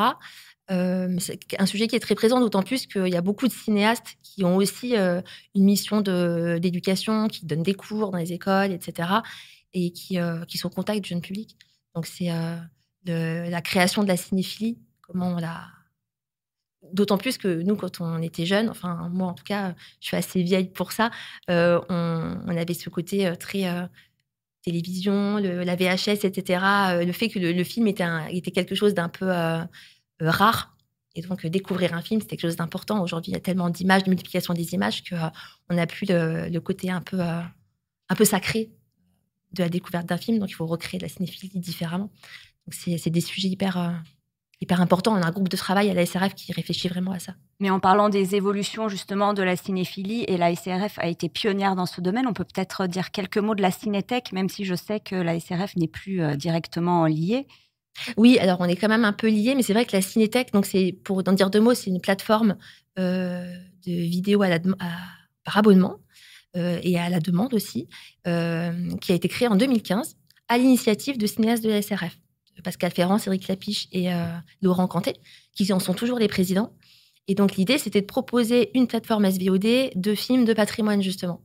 c'est 0.69 1.39
un 1.59 1.67
sujet 1.67 1.87
qui 1.87 1.97
est 1.97 2.01
très 2.01 2.15
présent, 2.15 2.41
d'autant 2.41 2.63
plus 2.63 2.87
qu'il 2.87 3.09
y 3.09 3.17
a 3.17 3.21
beaucoup 3.21 3.47
de 3.47 3.53
cinéastes 3.53 4.17
qui 4.23 4.45
ont 4.45 4.57
aussi 4.57 4.95
une 4.97 5.65
mission 5.65 6.01
d'éducation, 6.01 7.29
qui 7.29 7.47
donnent 7.47 7.63
des 7.63 7.75
cours 7.75 8.11
dans 8.11 8.19
les 8.19 8.33
écoles, 8.33 8.73
etc., 8.73 9.09
et 9.75 9.91
qui, 9.91 10.19
qui 10.49 10.59
sont 10.59 10.69
en 10.69 10.71
contact 10.71 11.03
du 11.03 11.11
jeune 11.11 11.21
public. 11.21 11.57
Donc 11.95 12.07
c'est 12.07 12.31
la 13.07 13.61
création 13.63 14.03
de 14.03 14.09
la 14.09 14.17
cinéphilie, 14.17 14.79
comment 15.03 15.29
on 15.29 15.37
l'a 15.37 15.69
D'autant 16.93 17.17
plus 17.17 17.39
que 17.39 17.63
nous, 17.63 17.77
quand 17.77 18.03
on 18.03 18.21
était 18.21 18.45
jeunes, 18.45 18.69
enfin 18.69 19.09
moi 19.11 19.29
en 19.29 19.33
tout 19.33 19.43
cas, 19.45 19.75
je 20.01 20.09
suis 20.09 20.17
assez 20.19 20.43
vieille 20.43 20.69
pour 20.69 20.93
ça, 20.93 21.11
on, 21.49 21.81
on, 21.89 22.57
avait 22.57 22.75
ce 22.75 22.91
côté 22.91 23.33
très 23.39 23.65
télévision, 24.65 25.37
la 25.37 25.77
VHS, 25.77 26.25
etc. 26.25 26.65
Euh, 26.65 27.05
le 27.05 27.13
fait 27.13 27.29
que 27.29 27.39
le, 27.39 27.65
film 27.65 27.87
était, 27.87 28.05
quelque 28.53 28.75
chose 28.75 28.95
d'un 28.95 29.09
peu 29.09 29.31
euh, 29.31 29.59
euh, 30.23 30.31
rare. 30.31 30.77
Et 31.15 31.23
donc, 31.23 31.47
découvrir 31.47 31.95
un 31.95 32.03
film, 32.03 32.21
c'était 32.21 32.37
quelque 32.37 32.49
chose 32.49 32.57
d'important. 32.57 33.01
Aujourd'hui, 33.03 33.31
il 33.31 33.35
y 33.35 33.37
a 33.37 33.41
tellement 33.41 33.71
d'images, 33.71 34.03
de 34.05 34.11
multiplication 34.11 34.53
des 34.53 34.75
images, 34.75 35.05
qu'on 35.09 35.31
on 35.71 35.75
n'a 35.75 35.87
plus 35.87 36.07
le, 36.09 36.59
côté 36.59 36.91
un 36.91 37.03
peu, 37.03 37.21
un 37.21 38.15
peu 38.17 38.25
sacré 38.25 38.73
de 39.53 39.63
la 39.63 39.69
découverte 39.69 40.07
d'un 40.07 40.17
film. 40.17 40.41
Donc, 40.41 40.51
il 40.51 40.55
faut 40.55 40.67
recréer 40.67 40.99
la 40.99 41.09
cinéphilie 41.09 41.61
différemment. 41.61 42.11
Donc, 42.67 42.75
c'est 42.75 43.11
des 43.11 43.21
sujets 43.21 43.47
hyper, 43.47 44.03
hyper 44.61 44.81
important. 44.81 45.13
On 45.13 45.23
a 45.23 45.27
un 45.27 45.31
groupe 45.31 45.49
de 45.49 45.57
travail 45.57 45.91
à 45.91 45.95
la 45.95 46.07
SRF 46.07 46.35
qui 46.35 46.53
réfléchit 46.53 46.89
vraiment 46.89 47.13
à 47.13 47.19
ça. 47.19 47.35
Mais 47.61 47.71
en 47.71 47.81
parlant 47.81 48.09
des 48.09 48.35
évolutions 48.35 48.89
justement 48.89 49.35
de 49.35 49.43
la 49.43 49.57
cinéphilie, 49.57 50.25
et 50.29 50.37
la 50.37 50.55
SRF 50.55 50.99
a 50.99 51.07
été 51.07 51.29
pionnière 51.29 51.77
dans 51.77 51.87
ce 51.87 52.01
domaine, 52.01 52.27
on 52.27 52.33
peut 52.33 52.45
peut-être 52.45 52.87
dire 52.87 53.11
quelques 53.11 53.39
mots 53.39 53.55
de 53.55 53.63
la 53.63 53.71
cinétech, 53.71 54.33
même 54.33 54.49
si 54.49 54.65
je 54.65 54.75
sais 54.75 55.01
que 55.01 55.15
la 55.15 55.39
SRF 55.39 55.77
n'est 55.77 55.89
plus 55.89 56.23
euh, 56.23 56.37
directement 56.37 57.07
liée. 57.07 57.47
Oui, 58.17 58.39
alors 58.39 58.61
on 58.61 58.65
est 58.65 58.77
quand 58.77 58.89
même 58.89 59.05
un 59.05 59.13
peu 59.13 59.29
liés, 59.29 59.55
mais 59.55 59.63
c'est 59.63 59.73
vrai 59.73 59.85
que 59.85 59.97
la 59.97 60.03
cinétech, 60.03 60.53
donc 60.53 60.67
c'est 60.67 60.99
pour 61.05 61.23
en 61.27 61.33
dire 61.33 61.51
deux 61.51 61.61
mots, 61.61 61.75
c'est 61.75 61.91
une 61.91 62.01
plateforme 62.01 62.57
euh, 62.99 63.55
de 63.87 63.93
vidéos 63.93 64.43
à 64.43 64.49
la, 64.49 64.59
par 65.45 65.59
abonnement 65.59 65.99
euh, 66.57 66.81
et 66.83 66.99
à 66.99 67.09
la 67.09 67.21
demande 67.21 67.55
aussi, 67.55 67.89
qui 68.25 68.31
a 69.13 69.15
été 69.15 69.29
créée 69.29 69.47
en 69.47 69.55
2015 69.57 70.17
à 70.49 70.59
l'initiative 70.59 71.19
de 71.19 71.27
cinéastes 71.27 71.63
de 71.63 71.71
la 71.71 71.83
SRF. 71.83 72.19
Pascal 72.63 72.93
Ferrand, 72.93 73.19
Cédric 73.19 73.49
Lapiche 73.49 73.89
et 73.93 74.13
euh, 74.13 74.27
Laurent 74.63 74.87
Cantet, 74.87 75.17
qui 75.55 75.73
en 75.73 75.79
sont 75.79 75.95
toujours 75.95 76.19
les 76.19 76.29
présidents. 76.29 76.73
Et 77.27 77.35
donc 77.35 77.57
l'idée, 77.57 77.79
c'était 77.79 78.01
de 78.01 78.07
proposer 78.07 78.71
une 78.75 78.87
plateforme 78.87 79.31
SVOD 79.31 79.93
de 79.95 80.15
films 80.15 80.45
de 80.45 80.53
patrimoine, 80.53 81.03
justement. 81.03 81.43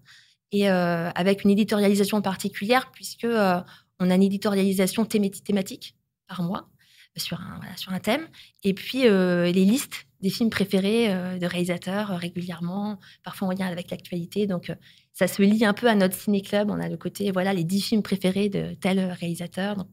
Et 0.51 0.69
euh, 0.69 1.09
avec 1.11 1.43
une 1.43 1.51
éditorialisation 1.51 2.21
particulière, 2.21 2.91
puisque 2.91 3.23
euh, 3.23 3.61
on 3.99 4.09
a 4.09 4.15
une 4.15 4.23
éditorialisation 4.23 5.05
thématique 5.05 5.95
par 6.27 6.41
mois 6.41 6.69
sur 7.17 7.39
un, 7.39 7.59
sur 7.75 7.91
un 7.91 7.99
thème. 7.99 8.27
Et 8.63 8.73
puis 8.73 9.03
les 9.03 9.65
listes 9.65 10.05
des 10.21 10.29
films 10.29 10.49
préférés 10.49 11.09
de 11.37 11.45
réalisateurs 11.45 12.09
régulièrement, 12.09 12.99
parfois 13.23 13.49
en 13.49 13.51
lien 13.51 13.67
avec 13.67 13.91
l'actualité. 13.91 14.47
Donc 14.47 14.71
ça 15.11 15.27
se 15.27 15.41
lie 15.41 15.65
un 15.65 15.73
peu 15.73 15.87
à 15.87 15.95
notre 15.95 16.15
ciné-club. 16.15 16.71
On 16.71 16.79
a 16.79 16.87
le 16.87 16.95
côté, 16.95 17.31
voilà, 17.31 17.53
les 17.53 17.65
dix 17.65 17.81
films 17.81 18.03
préférés 18.03 18.47
de 18.47 18.73
tel 18.75 18.99
réalisateur. 18.99 19.75
Donc 19.75 19.89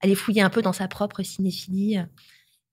aller 0.00 0.14
fouiller 0.14 0.42
un 0.42 0.50
peu 0.50 0.62
dans 0.62 0.72
sa 0.72 0.88
propre 0.88 1.22
cinéphilie. 1.22 1.98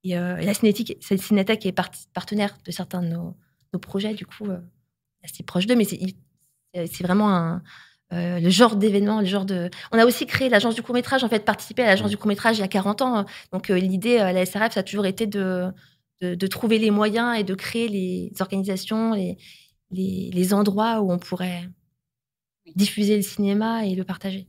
Et, 0.04 0.18
euh, 0.18 0.38
la 0.38 0.54
cinétique, 0.54 0.98
cette 1.02 1.32
est 1.32 1.72
partenaire 2.14 2.58
de 2.66 2.72
certains 2.72 3.02
de 3.02 3.08
nos, 3.08 3.36
projets, 3.80 4.16
du 4.16 4.26
coup, 4.26 4.46
euh, 4.46 4.58
assez 5.24 5.44
proche 5.44 5.68
d'eux, 5.68 5.76
mais 5.76 5.86
c'est 5.86 7.04
vraiment 7.04 7.60
euh, 8.12 8.40
le 8.40 8.50
genre 8.50 8.76
d'événement, 8.76 9.20
le 9.20 9.28
genre 9.28 9.46
de. 9.46 9.70
On 9.92 10.00
a 10.00 10.06
aussi 10.06 10.26
créé 10.26 10.50
l'agence 10.50 10.74
du 10.74 10.82
court 10.82 10.96
métrage, 10.96 11.24
en 11.24 11.30
fait, 11.30 11.46
participé 11.46 11.84
à 11.84 11.86
l'agence 11.86 12.10
du 12.10 12.18
court 12.18 12.28
métrage 12.28 12.58
il 12.58 12.62
y 12.62 12.64
a 12.64 12.68
40 12.68 13.02
ans. 13.04 13.26
Donc 13.52 13.68
l'idée 13.70 14.18
à 14.18 14.34
la 14.34 14.46
SRF, 14.46 14.74
ça 14.74 14.80
a 14.80 14.84
toujours 14.84 15.06
été 15.06 15.28
de, 15.28 15.72
de, 16.22 16.48
trouver 16.48 16.80
les 16.80 16.90
moyens 16.90 17.38
et 17.38 17.44
de 17.44 17.54
créer 17.54 17.88
les 17.88 18.32
organisations, 18.40 19.14
les, 19.14 19.38
les, 19.92 20.32
les 20.34 20.54
endroits 20.56 21.02
où 21.02 21.12
on 21.12 21.20
pourrait 21.20 21.70
diffuser 22.76 23.16
le 23.16 23.22
cinéma 23.22 23.86
et 23.86 23.94
le 23.94 24.04
partager. 24.04 24.48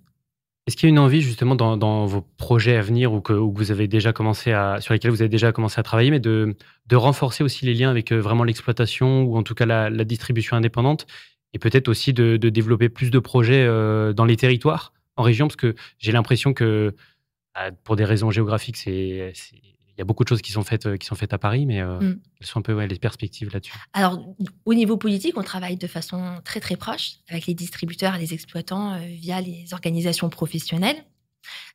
Est-ce 0.68 0.76
qu'il 0.76 0.86
y 0.86 0.90
a 0.90 0.92
une 0.92 0.98
envie 0.98 1.22
justement 1.22 1.54
dans, 1.54 2.04
vos 2.04 2.20
projets 2.36 2.76
à 2.76 2.82
venir 2.82 3.14
ou 3.14 3.22
que, 3.22 3.32
vous 3.32 3.70
avez 3.70 3.88
déjà 3.88 4.12
commencé 4.12 4.52
à, 4.52 4.82
sur 4.82 4.92
lesquels 4.92 5.10
vous 5.10 5.22
avez 5.22 5.30
déjà 5.30 5.50
commencé 5.50 5.80
à 5.80 5.82
travailler, 5.82 6.10
mais 6.10 6.20
de, 6.20 6.58
de 6.88 6.96
renforcer 6.96 7.42
aussi 7.42 7.64
les 7.64 7.72
liens 7.72 7.88
avec 7.88 8.12
euh, 8.12 8.20
vraiment 8.20 8.44
l'exploitation 8.44 9.22
ou 9.22 9.38
en 9.38 9.42
tout 9.42 9.54
cas 9.54 9.64
la, 9.64 9.88
distribution 10.04 10.58
indépendante 10.58 11.06
et 11.54 11.58
peut-être 11.58 11.88
aussi 11.88 12.12
de, 12.12 12.36
développer 12.36 12.90
plus 12.90 13.10
de 13.10 13.18
projets 13.18 13.64
euh, 13.66 14.12
dans 14.12 14.26
les 14.26 14.36
territoires, 14.36 14.92
en 15.16 15.22
région, 15.22 15.46
parce 15.46 15.56
que 15.56 15.74
j'ai 15.96 16.12
l'impression 16.12 16.52
que 16.52 16.94
bah, 17.54 17.70
pour 17.84 17.96
des 17.96 18.04
raisons 18.04 18.30
géographiques, 18.30 18.76
c'est 18.76 19.32
y 19.98 20.02
a 20.02 20.04
beaucoup 20.04 20.22
de 20.22 20.28
choses 20.28 20.42
qui 20.42 20.52
sont 20.52 20.62
faites, 20.62 20.86
euh, 20.86 20.96
qui 20.96 21.06
sont 21.06 21.16
faites 21.16 21.32
à 21.32 21.38
Paris, 21.38 21.66
mais 21.66 21.80
euh, 21.80 21.98
mm. 21.98 22.20
quelles 22.38 22.46
sont 22.46 22.60
un 22.60 22.62
peu 22.62 22.84
les 22.84 22.98
perspectives 22.98 23.52
là-dessus 23.52 23.74
Alors, 23.92 24.18
au 24.64 24.74
niveau 24.74 24.96
politique, 24.96 25.36
on 25.36 25.42
travaille 25.42 25.76
de 25.76 25.86
façon 25.86 26.36
très 26.44 26.60
très 26.60 26.76
proche 26.76 27.16
avec 27.28 27.46
les 27.46 27.54
distributeurs 27.54 28.14
et 28.14 28.18
les 28.18 28.32
exploitants 28.32 28.94
euh, 28.94 28.98
via 29.06 29.40
les 29.40 29.66
organisations 29.72 30.28
professionnelles. 30.30 31.04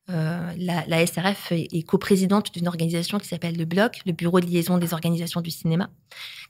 la, 0.08 1.06
SRF 1.06 1.52
est, 1.52 1.86
coprésidente 1.88 2.54
d'une 2.54 2.68
organisation 2.68 3.18
qui 3.18 3.28
s'appelle 3.28 3.58
le 3.58 3.66
BLOC, 3.66 4.02
le 4.06 4.12
Bureau 4.12 4.40
de 4.40 4.46
liaison 4.46 4.78
des 4.78 4.94
organisations 4.94 5.42
du 5.42 5.52
cinéma, 5.52 5.90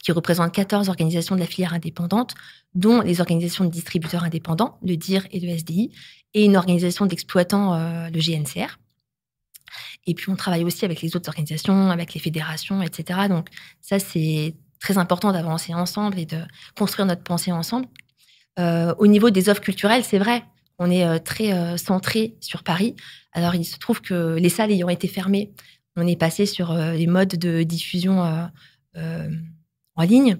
qui 0.03 0.12
représente 0.12 0.51
14 0.51 0.89
organisations 0.89 1.36
de 1.36 1.39
la 1.39 1.48
filière 1.48 1.74
indépendante, 1.74 2.34
dont 2.75 3.01
les 3.01 3.22
organisations 3.22 3.65
de 3.65 3.70
distributeurs 3.70 4.24
indépendants, 4.24 4.77
le 4.84 4.96
DIR 4.96 5.25
et 5.32 5.39
le 5.39 5.50
SDI, 5.58 5.92
et 6.34 6.46
une 6.46 6.58
organisation 6.58 7.06
d'exploitants, 7.06 7.77
le 8.10 8.20
GNCR. 8.20 8.80
Et 10.06 10.14
puis, 10.14 10.30
on 10.32 10.36
travaille 10.36 10.64
aussi 10.64 10.86
avec 10.86 11.02
les 11.02 11.16
autres 11.16 11.30
organisations, 11.30 11.90
avec 11.92 12.14
les 12.14 12.20
fédérations, 12.20 12.82
etc. 12.82 13.28
Donc, 13.30 13.48
ça, 13.82 14.00
c'est 14.00 14.56
très 14.80 14.98
important 14.98 15.32
d'avancer 15.32 15.74
ensemble 15.74 16.20
et 16.20 16.26
de 16.26 16.40
construire 16.76 17.06
notre 17.06 17.24
pensée 17.24 17.52
ensemble. 17.52 17.88
au 18.58 19.08
niveau 19.08 19.30
des 19.30 19.50
offres 19.50 19.62
culturelles, 19.62 20.04
c'est 20.04 20.20
vrai, 20.20 20.44
on 20.78 20.92
est 20.92 21.20
très 21.20 21.78
centré 21.78 22.36
sur 22.42 22.64
Paris. 22.64 22.96
Alors, 23.32 23.56
il 23.56 23.64
se 23.64 23.78
trouve 23.78 24.02
que 24.02 24.36
les 24.36 24.50
salles 24.50 24.72
ayant 24.72 24.90
été 24.90 25.08
fermées, 25.08 25.52
on 25.96 26.06
est 26.06 26.16
passé 26.16 26.46
sur 26.46 26.74
les 26.74 27.08
modes 27.08 27.36
de 27.38 27.64
diffusion 27.64 28.50
en 29.96 30.04
ligne. 30.04 30.38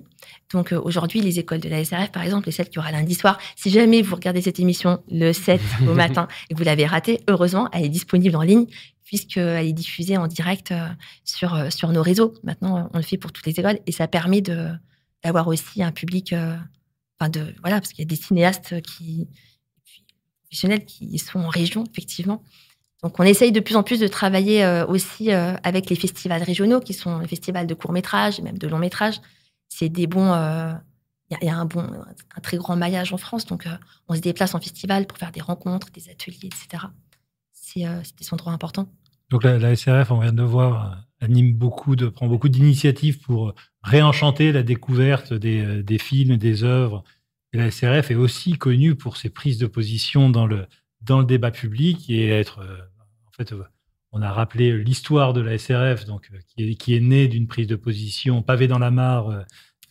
Donc 0.52 0.72
aujourd'hui, 0.72 1.22
les 1.22 1.40
écoles 1.40 1.60
de 1.60 1.70
la 1.70 1.84
SRF, 1.84 2.12
par 2.12 2.24
exemple, 2.24 2.50
et 2.50 2.52
celles 2.52 2.70
qui 2.70 2.80
aura 2.80 2.92
lundi 2.92 3.14
soir, 3.14 3.40
si 3.56 3.70
jamais 3.70 4.02
vous 4.02 4.16
regardez 4.16 4.42
cette 4.42 4.60
émission 4.60 5.04
le 5.10 5.34
7 5.34 5.62
au 5.88 5.94
matin 5.94 6.28
et 6.50 6.54
que 6.54 6.60
vous 6.60 6.66
l'avez 6.66 6.86
ratée, 6.86 7.22
heureusement, 7.28 7.70
elle 7.72 7.86
est 7.86 7.90
disponible 7.90 8.36
en 8.36 8.42
ligne 8.42 8.66
puisqu'elle 9.04 9.68
est 9.68 9.74
diffusée 9.74 10.18
en 10.18 10.28
direct 10.28 10.74
sur, 11.24 11.72
sur 11.72 11.90
nos 11.90 12.02
réseaux. 12.02 12.34
Maintenant, 12.44 12.90
on 12.94 12.98
le 12.98 13.04
fait 13.04 13.18
pour 13.18 13.32
toutes 13.32 13.46
les 13.46 13.60
écoles 13.60 13.80
et 13.86 13.92
ça 13.92 14.08
permet 14.08 14.42
de, 14.42 14.70
d'avoir 15.24 15.48
aussi 15.48 15.84
un 15.84 15.92
public, 15.92 16.34
enfin 17.20 17.30
de, 17.30 17.54
voilà, 17.62 17.80
parce 17.80 17.90
qu'il 17.92 18.00
y 18.00 18.08
a 18.08 18.10
des 18.10 18.16
cinéastes 18.16 18.82
qui, 18.82 19.28
professionnels 20.44 20.86
qui 20.86 21.18
sont 21.20 21.40
en 21.40 21.50
région, 21.50 21.84
effectivement. 21.92 22.44
Donc, 23.04 23.20
on 23.20 23.24
essaye 23.24 23.52
de 23.52 23.60
plus 23.60 23.76
en 23.76 23.84
plus 23.84 24.00
de 24.00 24.08
travailler 24.08 24.66
aussi 24.88 25.32
avec 25.32 25.90
les 25.90 25.96
festivals 25.96 26.42
régionaux, 26.42 26.80
qui 26.80 26.94
sont 26.94 27.20
les 27.20 27.28
festivals 27.28 27.68
de 27.68 27.74
court 27.74 27.92
métrage, 27.92 28.40
même 28.42 28.58
de 28.58 28.68
long 28.68 28.80
métrage, 28.80 29.20
c'est 29.70 29.90
des 29.90 30.08
bons. 30.08 30.34
Euh, 30.34 30.74
il 31.42 31.48
y, 31.48 31.50
a 31.50 31.58
un 31.58 31.66
bon, 31.66 31.82
un 31.82 32.42
très 32.42 32.58
grand 32.58 32.76
maillage 32.76 33.12
en 33.12 33.18
France, 33.18 33.48
donc 33.48 33.66
euh, 33.66 33.72
on 34.08 34.14
se 34.14 34.20
déplace 34.20 34.54
en 34.54 34.60
festival 34.60 35.08
pour 35.08 35.18
faire 35.18 35.32
des 35.32 35.42
rencontres, 35.42 35.90
des 35.92 36.10
ateliers, 36.10 36.46
etc. 36.46 36.86
C'est 37.54 37.88
euh, 37.88 38.02
des 38.20 38.34
endroits 38.34 38.54
importants. 38.54 38.88
Donc 39.32 39.44
la, 39.44 39.76
SRF, 39.76 40.12
on 40.12 40.20
vient 40.20 40.34
de 40.34 40.44
voir, 40.44 41.04
anime 41.22 41.56
beaucoup, 41.56 41.96
prend 41.96 42.28
beaucoup 42.28 42.50
d'initiatives 42.50 43.20
pour 43.20 43.56
réenchanter 43.82 44.52
la 44.52 44.62
découverte 44.62 45.34
des, 45.34 45.98
films, 45.98 46.38
des 46.38 46.64
œuvres. 46.64 47.04
La 47.52 47.72
SRF 47.72 48.12
est 48.12 48.16
aussi 48.16 48.54
connue 48.60 48.94
pour 48.94 49.18
ses 49.18 49.30
prises 49.32 49.58
de 49.58 49.66
position 49.66 50.30
dans 50.30 50.46
le, 50.46 50.68
dans 51.02 51.18
le 51.18 51.26
débat 51.26 51.50
public 51.50 52.08
et 52.12 52.30
être, 52.30 52.60
en 52.60 53.32
fait, 53.32 53.56
on 54.14 54.22
a 54.22 54.32
rappelé 54.32 54.78
l'histoire 54.78 55.34
de 55.34 55.42
la 55.42 55.58
SRF, 55.58 56.06
donc, 56.06 56.30
qui, 56.48 56.70
est, 56.70 56.76
qui 56.76 56.96
est 56.96 57.00
née 57.00 57.28
d'une 57.28 57.48
prise 57.48 57.68
de 57.68 57.76
position 57.76 58.42
pavée 58.42 58.68
dans 58.68 58.80
la 58.80 58.92
mare 58.92 59.46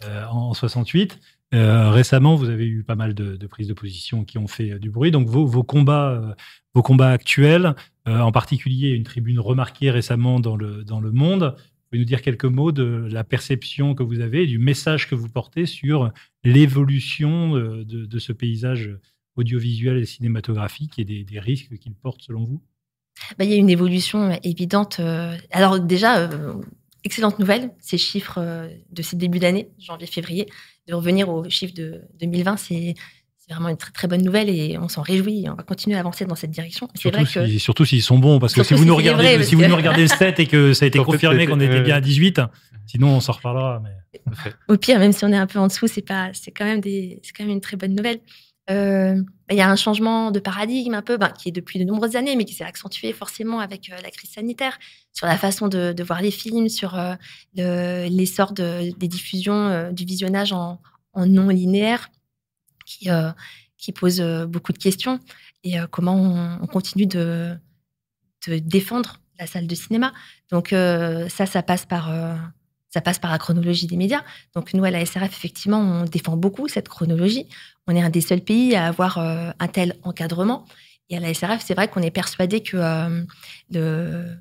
euh, 0.05 0.25
en 0.27 0.55
68. 0.55 1.19
Euh, 1.55 1.91
récemment, 1.91 2.35
vous 2.35 2.49
avez 2.49 2.67
eu 2.67 2.83
pas 2.83 2.95
mal 2.95 3.15
de, 3.15 3.47
prises 3.47 3.69
de 3.69 3.75
position 3.75 4.25
qui 4.25 4.39
ont 4.39 4.47
fait 4.47 4.73
euh, 4.73 4.79
du 4.79 4.91
bruit. 4.91 5.11
Donc 5.11 5.29
vos, 5.29 5.63
combats, 5.63 6.35
vos 6.75 6.83
combats 6.83 7.11
actuels, 7.11 7.75
en 8.07 8.33
particulier 8.33 8.91
une 8.91 9.05
tribune 9.05 9.39
remarquée 9.39 9.91
récemment 9.91 10.41
dans 10.41 10.57
le, 10.57 10.85
dans 10.85 11.01
le 11.01 11.13
Monde. 11.13 11.57
Pouvez 11.91 12.01
nous 12.01 12.07
dire 12.07 12.23
quelques 12.23 12.47
mots 12.47 12.73
de 12.73 13.07
la 13.11 13.23
perception 13.23 13.95
que 13.95 14.03
vous 14.03 14.21
avez, 14.21 14.47
du 14.47 14.59
message 14.59 15.09
que 15.09 15.15
vous 15.15 15.29
portez 15.29 15.67
sur 15.67 16.11
l'évolution 16.43 17.55
de, 17.55 18.19
ce 18.19 18.33
paysage 18.33 18.97
audiovisuel 19.37 19.99
et 19.99 20.07
cinématographique 20.07 20.99
et 20.99 21.05
des, 21.05 21.39
risques 21.39 21.77
qu'il 21.77 21.95
porte 21.95 22.23
selon 22.23 22.45
vous? 22.45 22.63
Bah, 23.39 23.45
Il 23.45 23.51
y 23.51 23.55
a 23.55 23.57
une 23.57 23.71
évolution 23.71 24.39
évidente. 24.43 25.01
Alors 25.51 25.81
déjà, 25.81 26.29
excellente 27.05 27.39
nouvelle, 27.39 27.71
ces 27.81 27.99
chiffres 27.99 28.39
euh, 28.39 28.69
de 28.91 29.03
ces 29.03 29.17
débuts 29.17 29.39
d'année, 29.39 29.69
janvier-février, 29.79 30.49
de 30.89 30.95
revenir 30.95 31.29
aux 31.29 31.49
chiffres 31.49 31.75
de 31.75 32.03
2020, 32.21 32.57
c'est 32.57 32.95
vraiment 33.51 33.69
une 33.69 33.77
très, 33.77 33.91
très 33.91 34.09
bonne 34.09 34.23
nouvelle 34.23 34.49
et 34.49 34.79
on 34.79 34.89
s'en 34.89 35.03
réjouit. 35.03 35.45
On 35.49 35.55
va 35.55 35.63
continuer 35.63 35.97
à 35.97 36.01
avancer 36.01 36.25
dans 36.25 36.35
cette 36.35 36.51
direction. 36.51 36.89
C'est 36.95 37.11
vrai 37.11 37.25
que... 37.25 37.59
surtout 37.59 37.85
s'ils 37.85 38.03
sont 38.03 38.19
bons, 38.19 38.39
parce 38.39 38.55
que 38.55 38.63
si 38.63 38.75
vous, 38.75 38.85
nous 38.85 38.97
regardez, 38.97 39.43
si 39.45 39.55
vous 39.55 39.67
nous 39.67 39.77
regardez 39.77 40.03
le 40.03 40.07
7 40.09 40.41
et 40.41 40.47
que 40.47 40.73
ça 40.73 40.85
a 40.85 40.89
été 40.89 40.99
confirmé 40.99 41.47
qu'on 41.47 41.61
était 41.61 41.83
bien 41.83 41.97
à 41.97 42.01
18, 42.01 42.41
sinon 42.87 43.09
on 43.09 43.21
s'en 43.21 43.33
reparlera. 43.33 43.83
Mais... 43.83 44.23
Au 44.69 44.77
pire, 44.77 44.99
même 44.99 45.13
si 45.13 45.25
on 45.25 45.33
est 45.33 45.37
un 45.37 45.47
peu 45.47 45.59
en 45.59 45.67
dessous, 45.67 45.87
c'est 45.87 46.07
pas, 46.07 46.31
c'est 46.33 46.51
quand 46.51 46.65
même 46.65 46.81
des, 46.81 47.21
c'est 47.23 47.33
quand 47.33 47.45
même 47.45 47.53
une 47.53 47.61
très 47.61 47.77
bonne 47.77 47.95
nouvelle. 47.95 48.21
Euh, 48.71 49.21
il 49.51 49.57
y 49.57 49.61
a 49.61 49.69
un 49.69 49.77
changement 49.77 50.31
de 50.31 50.39
paradigme 50.39 50.95
un 50.95 51.03
peu, 51.03 51.17
ben, 51.17 51.31
qui 51.31 51.49
est 51.49 51.53
depuis 51.53 51.79
de 51.79 51.85
nombreuses 51.85 52.17
années, 52.17 52.37
mais 52.37 52.45
qui 52.45 52.55
s'est 52.55 52.65
accentué 52.65 53.13
forcément 53.13 53.59
avec 53.59 53.91
euh, 53.91 54.01
la 54.03 54.11
crise 54.11 54.31
sanitaire, 54.31 54.79
sur 55.13 55.27
la 55.27 55.37
façon 55.37 55.69
de, 55.69 56.03
voir 56.03 56.23
les 56.23 56.31
films, 56.31 56.69
sur 56.69 56.97
euh, 56.97 57.15
l'essor 57.55 58.53
des 58.53 58.93
diffusions, 58.95 59.93
du 59.93 60.05
visionnage 60.05 60.53
en, 60.53 60.81
non 61.15 61.49
linéaire, 61.49 62.11
qui, 62.87 63.93
pose 63.93 64.21
beaucoup 64.49 64.73
de 64.73 64.79
questions, 64.79 65.19
et 65.65 65.77
comment 65.91 66.59
on, 66.63 66.67
continue 66.67 67.07
de, 67.07 67.59
défendre 68.47 69.21
la 69.39 69.47
salle 69.47 69.67
de 69.67 69.75
cinéma. 69.75 70.13
Donc 70.51 70.69
ça, 70.71 71.47
ça 71.47 71.63
passe 71.63 71.85
par 71.85 72.11
ça 72.93 73.01
passe 73.01 73.19
par 73.19 73.31
la 73.31 73.39
chronologie 73.39 73.87
des 73.87 73.97
médias. 73.97 74.23
Donc 74.55 74.75
nous, 74.75 74.85
à 74.85 74.91
la 74.91 75.05
SRF, 75.05 75.33
effectivement, 75.33 75.79
on 75.79 76.05
défend 76.05 76.37
beaucoup 76.37 76.69
cette 76.69 76.89
chronologie. 76.89 77.49
On 77.87 77.97
est 77.97 78.03
un 78.03 78.11
des 78.11 78.21
seuls 78.21 78.43
pays 78.43 78.77
à 78.77 78.87
avoir 78.87 79.19
euh, 79.19 79.51
un 79.59 79.69
tel 79.69 79.97
encadrement. 80.03 80.67
Et 81.09 81.17
à 81.17 81.21
la 81.21 81.33
SRF, 81.33 81.63
c'est 81.65 81.75
vrai 81.75 81.89
qu'on 81.89 82.03
est 82.03 82.11
persuadé 82.11 82.63
que 82.63 82.77
euh, 83.75 84.35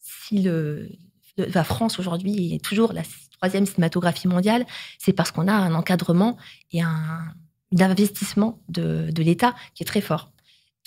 si 0.00 0.48
la 1.36 1.64
France 1.64 1.98
aujourd'hui 1.98 2.54
est 2.54 2.64
toujours 2.64 2.92
la 2.92 3.02
troisième 3.38 3.66
cinématographie 3.66 4.28
mondiale, 4.28 4.66
c'est 4.98 5.12
parce 5.12 5.30
qu'on 5.30 5.46
a 5.46 5.52
un 5.52 5.74
encadrement 5.74 6.36
et 6.72 6.82
un, 6.82 7.20
investissement 7.80 8.60
de 8.68 9.10
l'État 9.16 9.52
qui 9.74 9.82
est 9.82 9.86
très 9.86 10.00
fort. 10.00 10.33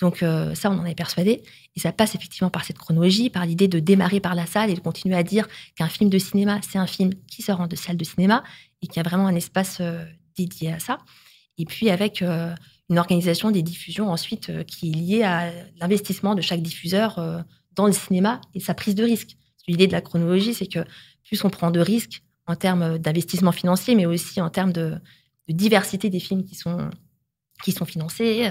Donc 0.00 0.22
euh, 0.22 0.54
ça, 0.54 0.70
on 0.70 0.78
en 0.78 0.84
est 0.84 0.94
persuadé. 0.94 1.42
Et 1.76 1.80
ça 1.80 1.92
passe 1.92 2.14
effectivement 2.14 2.50
par 2.50 2.64
cette 2.64 2.78
chronologie, 2.78 3.30
par 3.30 3.44
l'idée 3.46 3.68
de 3.68 3.80
démarrer 3.80 4.20
par 4.20 4.34
la 4.34 4.46
salle 4.46 4.70
et 4.70 4.74
de 4.74 4.80
continuer 4.80 5.16
à 5.16 5.22
dire 5.22 5.48
qu'un 5.76 5.88
film 5.88 6.08
de 6.10 6.18
cinéma, 6.18 6.60
c'est 6.68 6.78
un 6.78 6.86
film 6.86 7.10
qui 7.26 7.42
sort 7.42 7.60
en 7.60 7.66
de 7.66 7.76
salle 7.76 7.96
de 7.96 8.04
cinéma 8.04 8.44
et 8.82 8.86
qu'il 8.86 8.96
y 8.96 9.00
a 9.00 9.08
vraiment 9.08 9.26
un 9.26 9.34
espace 9.34 9.78
euh, 9.80 10.04
dédié 10.36 10.72
à 10.72 10.78
ça. 10.78 10.98
Et 11.56 11.64
puis 11.64 11.90
avec 11.90 12.22
euh, 12.22 12.54
une 12.88 12.98
organisation 12.98 13.50
des 13.50 13.62
diffusions 13.62 14.10
ensuite 14.10 14.64
qui 14.64 14.90
est 14.90 14.94
liée 14.94 15.22
à 15.24 15.50
l'investissement 15.80 16.34
de 16.34 16.40
chaque 16.40 16.62
diffuseur 16.62 17.44
dans 17.74 17.86
le 17.86 17.92
cinéma 17.92 18.40
et 18.54 18.60
sa 18.60 18.72
prise 18.72 18.94
de 18.94 19.04
risque. 19.04 19.36
L'idée 19.66 19.86
de 19.86 19.92
la 19.92 20.00
chronologie, 20.00 20.54
c'est 20.54 20.68
que 20.68 20.78
plus 21.24 21.44
on 21.44 21.50
prend 21.50 21.70
de 21.70 21.80
risques 21.80 22.22
en 22.46 22.56
termes 22.56 22.96
d'investissement 22.96 23.52
financier, 23.52 23.94
mais 23.94 24.06
aussi 24.06 24.40
en 24.40 24.48
termes 24.48 24.72
de, 24.72 24.94
de 25.48 25.52
diversité 25.52 26.08
des 26.08 26.20
films 26.20 26.44
qui 26.44 26.54
sont, 26.54 26.88
qui 27.62 27.72
sont 27.72 27.84
financés, 27.84 28.48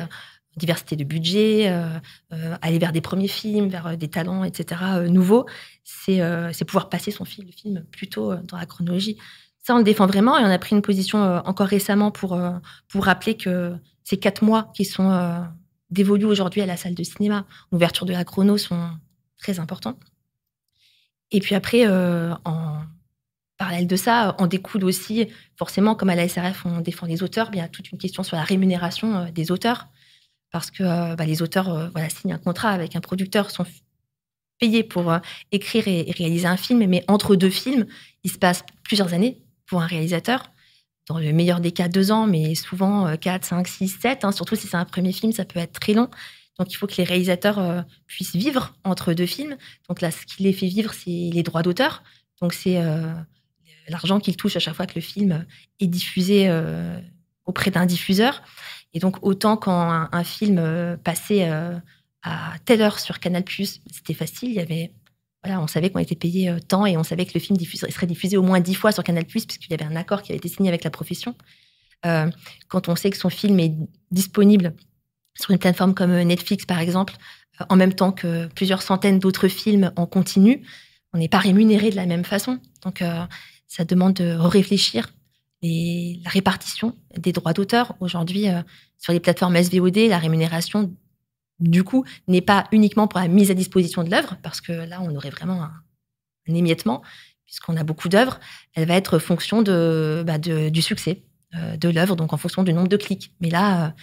diversité 0.57 0.95
de 0.95 1.03
budget, 1.03 1.69
euh, 1.69 1.87
euh, 2.33 2.55
aller 2.61 2.79
vers 2.79 2.91
des 2.91 3.01
premiers 3.01 3.27
films, 3.27 3.69
vers 3.69 3.87
euh, 3.87 3.95
des 3.95 4.09
talents, 4.09 4.43
etc., 4.43 4.81
nouveaux, 5.07 5.45
c'est 5.83 6.65
pouvoir 6.65 6.89
passer 6.89 7.11
son 7.11 7.25
film, 7.25 7.47
le 7.47 7.53
film 7.53 7.85
plutôt 7.91 8.35
dans 8.35 8.57
la 8.57 8.65
chronologie. 8.65 9.17
Ça, 9.63 9.75
on 9.75 9.79
le 9.79 9.83
défend 9.83 10.07
vraiment 10.07 10.37
et 10.37 10.43
on 10.43 10.49
a 10.49 10.57
pris 10.57 10.75
une 10.75 10.81
position 10.81 11.19
encore 11.45 11.67
récemment 11.67 12.11
pour, 12.11 12.39
pour 12.87 13.05
rappeler 13.05 13.35
que 13.35 13.75
ces 14.03 14.17
quatre 14.17 14.41
mois 14.41 14.71
qui 14.73 14.85
sont 14.85 15.45
dévolus 15.89 16.25
aujourd'hui 16.25 16.61
à 16.61 16.65
la 16.65 16.77
salle 16.77 16.95
de 16.95 17.03
cinéma, 17.03 17.45
ouverture 17.71 18.05
de 18.05 18.13
la 18.13 18.23
chrono, 18.23 18.57
sont 18.57 18.89
très 19.37 19.59
importants. 19.59 19.97
Et 21.31 21.41
puis 21.41 21.55
après, 21.55 21.85
en 21.87 22.81
parallèle 23.57 23.87
de 23.87 23.95
ça, 23.97 24.35
on 24.39 24.47
découle 24.47 24.85
aussi, 24.85 25.27
forcément, 25.57 25.95
comme 25.95 26.09
à 26.09 26.15
la 26.15 26.29
SRF, 26.29 26.65
on 26.65 26.79
défend 26.79 27.05
les 27.05 27.21
auteurs, 27.21 27.51
bien 27.51 27.67
toute 27.67 27.91
une 27.91 27.97
question 27.97 28.23
sur 28.23 28.37
la 28.37 28.43
rémunération 28.43 29.29
des 29.31 29.51
auteurs 29.51 29.89
parce 30.57 30.71
que 30.71 30.83
euh, 30.83 31.15
bah, 31.15 31.25
les 31.25 31.43
auteurs 31.43 31.69
euh, 31.69 31.89
signent 32.09 32.33
un 32.33 32.39
contrat 32.39 32.71
avec 32.71 32.95
un 32.95 32.99
producteur, 32.99 33.51
sont 33.51 33.65
payés 34.59 34.83
pour 34.83 35.11
euh, 35.11 35.19
écrire 35.51 35.87
et, 35.87 36.11
réaliser 36.17 36.47
un 36.47 36.57
film, 36.57 36.83
mais 36.87 37.03
entre 37.07 37.35
deux 37.35 37.51
films, 37.51 37.85
il 38.23 38.31
se 38.31 38.39
passe 38.39 38.63
plusieurs 38.83 39.13
années 39.13 39.43
pour 39.67 39.81
un 39.81 39.85
réalisateur. 39.85 40.51
Dans 41.07 41.19
le 41.19 41.31
meilleur 41.31 41.59
des 41.59 41.71
cas, 41.71 41.87
deux 41.87 42.11
ans, 42.11 42.25
mais 42.25 42.55
souvent 42.55 43.15
4, 43.15 43.45
5, 43.45 43.67
6, 43.67 43.87
7. 44.01 44.25
surtout 44.33 44.55
si 44.55 44.67
c'est 44.67 44.75
un 44.75 44.83
premier 44.83 45.13
film, 45.13 45.31
ça 45.31 45.45
peut 45.45 45.59
être 45.59 45.79
très 45.79 45.93
long. 45.93 46.09
Donc 46.57 46.73
il 46.73 46.75
faut 46.75 46.87
que 46.87 46.95
les 46.97 47.05
réalisateurs 47.05 47.85
puissent 48.07 48.35
vivre 48.35 48.73
entre 48.83 49.13
deux 49.13 49.25
films. 49.25 49.55
Donc 49.87 50.01
là, 50.01 50.11
ce 50.11 50.25
qui 50.25 50.43
les 50.43 50.51
fait 50.51 50.67
vivre, 50.67 50.93
c'est 50.93 51.29
les 51.31 51.43
droits 51.43 51.61
d'auteur. 51.61 52.03
Donc 52.41 52.51
c'est 52.51 52.83
l'argent 53.87 54.19
qu'ils 54.19 54.35
touchent 54.35 54.57
à 54.57 54.59
chaque 54.59 54.73
fois 54.73 54.85
que 54.85 54.95
le 54.95 55.01
film 55.01 55.45
est 55.79 55.87
diffusé 55.87 56.49
auprès 57.45 57.71
d'un 57.71 57.85
diffuseur. 57.85 58.43
Et 58.93 58.99
donc, 58.99 59.17
autant 59.21 59.57
quand 59.57 60.07
un, 60.11 60.23
film 60.23 60.57
euh, 60.59 60.97
passait 60.97 61.49
euh, 61.49 61.77
à 62.23 62.53
telle 62.65 62.81
heure 62.81 62.99
sur 62.99 63.19
Canal+, 63.19 63.43
c'était 63.47 64.13
facile. 64.13 64.49
Il 64.49 64.55
y 64.55 64.59
avait, 64.59 64.93
voilà, 65.43 65.61
on 65.61 65.67
savait 65.67 65.89
qu'on 65.89 65.99
était 65.99 66.15
payé 66.15 66.49
euh, 66.49 66.59
tant 66.59 66.85
et 66.85 66.97
on 66.97 67.03
savait 67.03 67.25
que 67.25 67.33
le 67.33 67.39
film 67.39 67.57
serait 67.59 68.07
diffusé 68.07 68.37
au 68.37 68.43
moins 68.43 68.59
dix 68.59 68.75
fois 68.75 68.91
sur 68.91 69.03
Canal+, 69.03 69.25
puisqu'il 69.25 69.69
y 69.69 69.73
avait 69.73 69.85
un 69.85 69.95
accord 69.95 70.21
qui 70.21 70.31
avait 70.31 70.37
été 70.37 70.49
signé 70.49 70.69
avec 70.69 70.83
la 70.83 70.89
profession. 70.89 71.35
quand 72.03 72.87
on 72.87 72.95
sait 72.95 73.09
que 73.09 73.17
son 73.17 73.29
film 73.29 73.59
est 73.59 73.73
disponible 74.11 74.73
sur 75.37 75.51
une 75.51 75.59
plateforme 75.59 75.93
comme 75.93 76.15
Netflix, 76.21 76.65
par 76.65 76.79
exemple, 76.79 77.15
en 77.69 77.75
même 77.75 77.93
temps 77.93 78.11
que 78.11 78.47
plusieurs 78.47 78.81
centaines 78.81 79.19
d'autres 79.19 79.47
films 79.47 79.91
en 79.95 80.05
continu, 80.05 80.63
on 81.13 81.17
n'est 81.17 81.27
pas 81.27 81.39
rémunéré 81.39 81.89
de 81.89 81.95
la 81.95 82.05
même 82.05 82.23
façon. 82.23 82.59
Donc, 82.83 83.03
ça 83.67 83.83
demande 83.83 84.13
de 84.13 84.31
réfléchir 84.31 85.09
et 85.61 86.19
la 86.23 86.29
répartition 86.29 86.95
des 87.17 87.31
droits 87.31 87.53
d'auteur. 87.53 87.95
Aujourd'hui, 87.99 88.49
euh, 88.49 88.61
sur 88.97 89.13
les 89.13 89.19
plateformes 89.19 89.61
SVOD, 89.61 89.97
la 90.09 90.19
rémunération, 90.19 90.93
du 91.59 91.83
coup, 91.83 92.05
n'est 92.27 92.41
pas 92.41 92.67
uniquement 92.71 93.07
pour 93.07 93.19
la 93.19 93.27
mise 93.27 93.51
à 93.51 93.53
disposition 93.53 94.03
de 94.03 94.11
l'œuvre, 94.11 94.37
parce 94.43 94.61
que 94.61 94.71
là, 94.71 95.01
on 95.01 95.15
aurait 95.15 95.29
vraiment 95.29 95.63
un, 95.63 95.73
émiettement, 96.47 97.01
puisqu'on 97.45 97.75
a 97.75 97.83
beaucoup 97.83 98.09
d'œuvres. 98.09 98.39
Elle 98.73 98.87
va 98.87 98.95
être 98.95 99.19
fonction 99.19 99.61
de, 99.61 100.23
bah, 100.25 100.37
du 100.37 100.81
succès. 100.81 101.23
de 101.53 101.89
l'œuvre, 101.89 102.15
donc 102.15 102.33
en 102.33 102.37
fonction 102.37 102.63
du 102.63 102.71
nombre 102.71 102.87
de 102.87 102.97
clics. 102.97 103.33
Mais 103.41 103.49
là, 103.49 103.95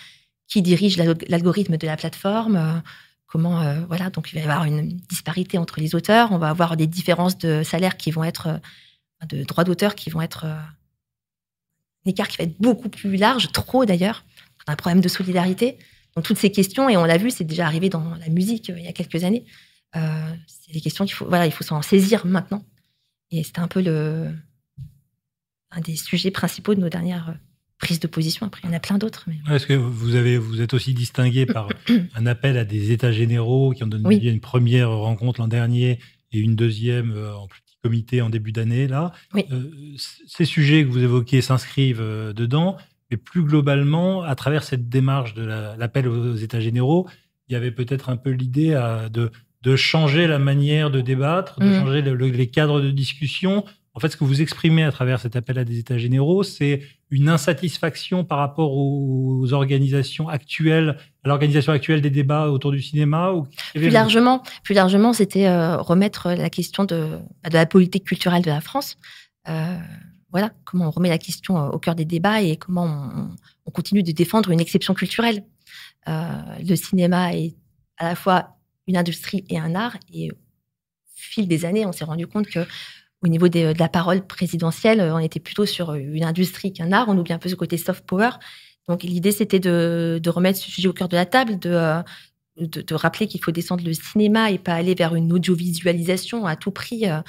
qui 0.48 0.60
dirige 0.60 0.96
l'algorithme 0.96 1.76
de 1.76 1.86
la 1.86 1.96
plateforme 1.96 2.82
comment 3.26 3.62
voilà 3.86 4.10
donc 4.10 4.30
il 4.30 4.34
va 4.34 4.40
y 4.40 4.44
avoir 4.44 4.64
une 4.64 4.96
disparité 5.08 5.56
entre 5.56 5.80
les 5.80 5.94
auteurs 5.94 6.32
on 6.32 6.38
va 6.38 6.50
avoir 6.50 6.76
des 6.76 6.86
différences 6.86 7.38
de 7.38 7.62
salaire 7.62 7.96
qui 7.96 8.10
vont 8.10 8.24
être 8.24 8.60
de 9.26 9.42
droits 9.44 9.64
d'auteur 9.64 9.94
qui 9.94 10.10
vont 10.10 10.20
être 10.20 10.46
un 12.06 12.10
écart 12.10 12.28
qui 12.28 12.38
va 12.38 12.44
être 12.44 12.60
beaucoup 12.60 12.88
plus 12.88 13.16
large 13.16 13.50
trop 13.52 13.84
d'ailleurs 13.84 14.24
un 14.66 14.76
problème 14.76 15.00
de 15.00 15.08
solidarité 15.08 15.78
donc 16.16 16.24
toutes 16.24 16.38
ces 16.38 16.50
questions 16.50 16.88
et 16.88 16.96
on 16.96 17.04
l'a 17.04 17.18
vu 17.18 17.30
c'est 17.30 17.44
déjà 17.44 17.66
arrivé 17.66 17.88
dans 17.88 18.14
la 18.14 18.28
musique 18.28 18.68
il 18.68 18.82
y 18.82 18.88
a 18.88 18.92
quelques 18.92 19.24
années 19.24 19.44
c'est 19.92 20.72
des 20.72 20.80
questions 20.80 21.04
qu'il 21.04 21.14
faut 21.14 21.26
voilà 21.26 21.46
il 21.46 21.52
faut 21.52 21.64
s'en 21.64 21.82
saisir 21.82 22.26
maintenant 22.26 22.64
et 23.30 23.42
c'était 23.42 23.60
un 23.60 23.68
peu 23.68 23.82
le 23.82 24.32
un 25.70 25.80
des 25.80 25.96
sujets 25.96 26.30
principaux 26.30 26.74
de 26.74 26.80
nos 26.80 26.88
dernières 26.88 27.36
prises 27.78 28.00
de 28.00 28.06
position. 28.06 28.46
Après, 28.46 28.62
il 28.64 28.66
y 28.66 28.72
en 28.72 28.76
a 28.76 28.80
plein 28.80 28.98
d'autres. 28.98 29.26
Mais... 29.26 29.36
Est-ce 29.54 29.66
que 29.66 29.74
vous, 29.74 30.14
avez, 30.14 30.38
vous 30.38 30.60
êtes 30.60 30.74
aussi 30.74 30.94
distingué 30.94 31.46
par 31.46 31.68
un 32.14 32.26
appel 32.26 32.56
à 32.56 32.64
des 32.64 32.92
états 32.92 33.12
généraux 33.12 33.72
qui 33.72 33.84
ont 33.84 33.88
donné 33.88 34.16
une 34.26 34.40
première 34.40 34.90
rencontre 34.90 35.40
l'an 35.40 35.48
dernier 35.48 35.98
et 36.32 36.38
une 36.38 36.56
deuxième 36.56 37.12
euh, 37.12 37.36
en 37.36 37.46
petit 37.46 37.73
comité 37.84 38.22
en 38.22 38.30
début 38.30 38.52
d'année 38.52 38.88
là. 38.88 39.12
Euh, 39.36 39.42
ces 40.26 40.46
sujets 40.46 40.84
que 40.84 40.88
vous 40.88 41.02
évoquez 41.02 41.42
s'inscrivent 41.42 42.00
euh, 42.00 42.32
dedans, 42.32 42.78
mais 43.10 43.18
plus 43.18 43.42
globalement, 43.42 44.22
à 44.22 44.34
travers 44.34 44.64
cette 44.64 44.88
démarche 44.88 45.34
de 45.34 45.44
l'appel 45.44 46.08
aux 46.08 46.36
états 46.36 46.60
généraux, 46.60 47.06
il 47.48 47.52
y 47.52 47.56
avait 47.56 47.70
peut-être 47.70 48.08
un 48.08 48.16
peu 48.16 48.30
l'idée 48.30 48.70
de, 49.12 49.30
de 49.62 49.76
changer 49.76 50.26
la 50.26 50.38
manière 50.38 50.90
de 50.90 51.02
débattre, 51.02 51.60
de 51.60 51.66
mmh. 51.66 51.80
changer 51.80 52.02
les 52.02 52.46
cadres 52.48 52.80
de 52.80 52.90
discussion 52.90 53.64
en 53.96 54.00
fait, 54.00 54.08
ce 54.08 54.16
que 54.16 54.24
vous 54.24 54.42
exprimez 54.42 54.82
à 54.82 54.90
travers 54.90 55.20
cet 55.20 55.36
appel 55.36 55.56
à 55.56 55.64
des 55.64 55.78
États 55.78 55.98
généraux, 55.98 56.42
c'est 56.42 56.82
une 57.10 57.28
insatisfaction 57.28 58.24
par 58.24 58.38
rapport 58.38 58.72
aux 58.76 59.52
organisations 59.52 60.28
actuelles, 60.28 60.96
à 61.22 61.28
l'organisation 61.28 61.72
actuelle 61.72 62.00
des 62.00 62.10
débats 62.10 62.48
autour 62.48 62.72
du 62.72 62.82
cinéma 62.82 63.30
ou... 63.30 63.46
Plus 63.72 63.90
largement, 63.90 64.42
plus 64.64 64.74
largement, 64.74 65.12
c'était 65.12 65.46
euh, 65.46 65.76
remettre 65.76 66.30
la 66.30 66.50
question 66.50 66.84
de, 66.84 67.20
bah, 67.44 67.50
de, 67.50 67.54
la 67.54 67.66
politique 67.66 68.04
culturelle 68.04 68.42
de 68.42 68.50
la 68.50 68.60
France. 68.60 68.96
Euh, 69.48 69.78
voilà, 70.32 70.50
comment 70.64 70.88
on 70.88 70.90
remet 70.90 71.08
la 71.08 71.18
question 71.18 71.56
euh, 71.56 71.68
au 71.68 71.78
cœur 71.78 71.94
des 71.94 72.04
débats 72.04 72.42
et 72.42 72.56
comment 72.56 72.86
on, 72.86 73.28
on 73.66 73.70
continue 73.70 74.02
de 74.02 74.10
défendre 74.10 74.50
une 74.50 74.60
exception 74.60 74.92
culturelle. 74.94 75.44
le 76.08 76.74
cinéma 76.74 77.36
est 77.36 77.54
à 77.98 78.08
la 78.08 78.16
fois 78.16 78.56
une 78.88 78.96
industrie 78.96 79.44
et 79.48 79.58
un 79.58 79.76
art, 79.76 79.96
et 80.12 80.32
au 80.32 80.36
fil 81.14 81.46
des 81.46 81.64
années, 81.64 81.86
on 81.86 81.92
s'est 81.92 82.04
rendu 82.04 82.26
compte 82.26 82.48
que 82.48 82.66
au 83.24 83.28
niveau 83.28 83.48
de 83.48 83.72
la 83.78 83.88
parole 83.88 84.26
présidentielle, 84.26 85.00
on 85.00 85.18
était 85.18 85.40
plutôt 85.40 85.64
sur 85.64 85.94
une 85.94 86.24
industrie 86.24 86.72
qu'un 86.72 86.92
art. 86.92 87.08
On 87.08 87.16
oublie 87.16 87.32
un 87.32 87.38
peu 87.38 87.48
ce 87.48 87.54
côté 87.54 87.78
soft 87.78 88.04
power. 88.06 88.30
Donc 88.86 89.02
l'idée, 89.02 89.32
c'était 89.32 89.60
de, 89.60 90.20
remettre 90.26 90.58
ce 90.58 90.70
sujet 90.70 90.88
au 90.88 90.92
cœur 90.92 91.08
de 91.08 91.16
la 91.16 91.24
table, 91.24 91.58
de, 91.58 92.94
rappeler 92.94 93.26
qu'il 93.26 93.42
faut 93.42 93.50
descendre 93.50 93.82
le 93.84 93.94
cinéma 93.94 94.50
et 94.50 94.58
pas 94.58 94.74
aller 94.74 94.94
vers 94.94 95.14
une 95.14 95.32
audiovisualisation 95.32 96.46
à 96.46 96.54
tout 96.54 96.70
prix, 96.70 97.08
euh, 97.08 97.20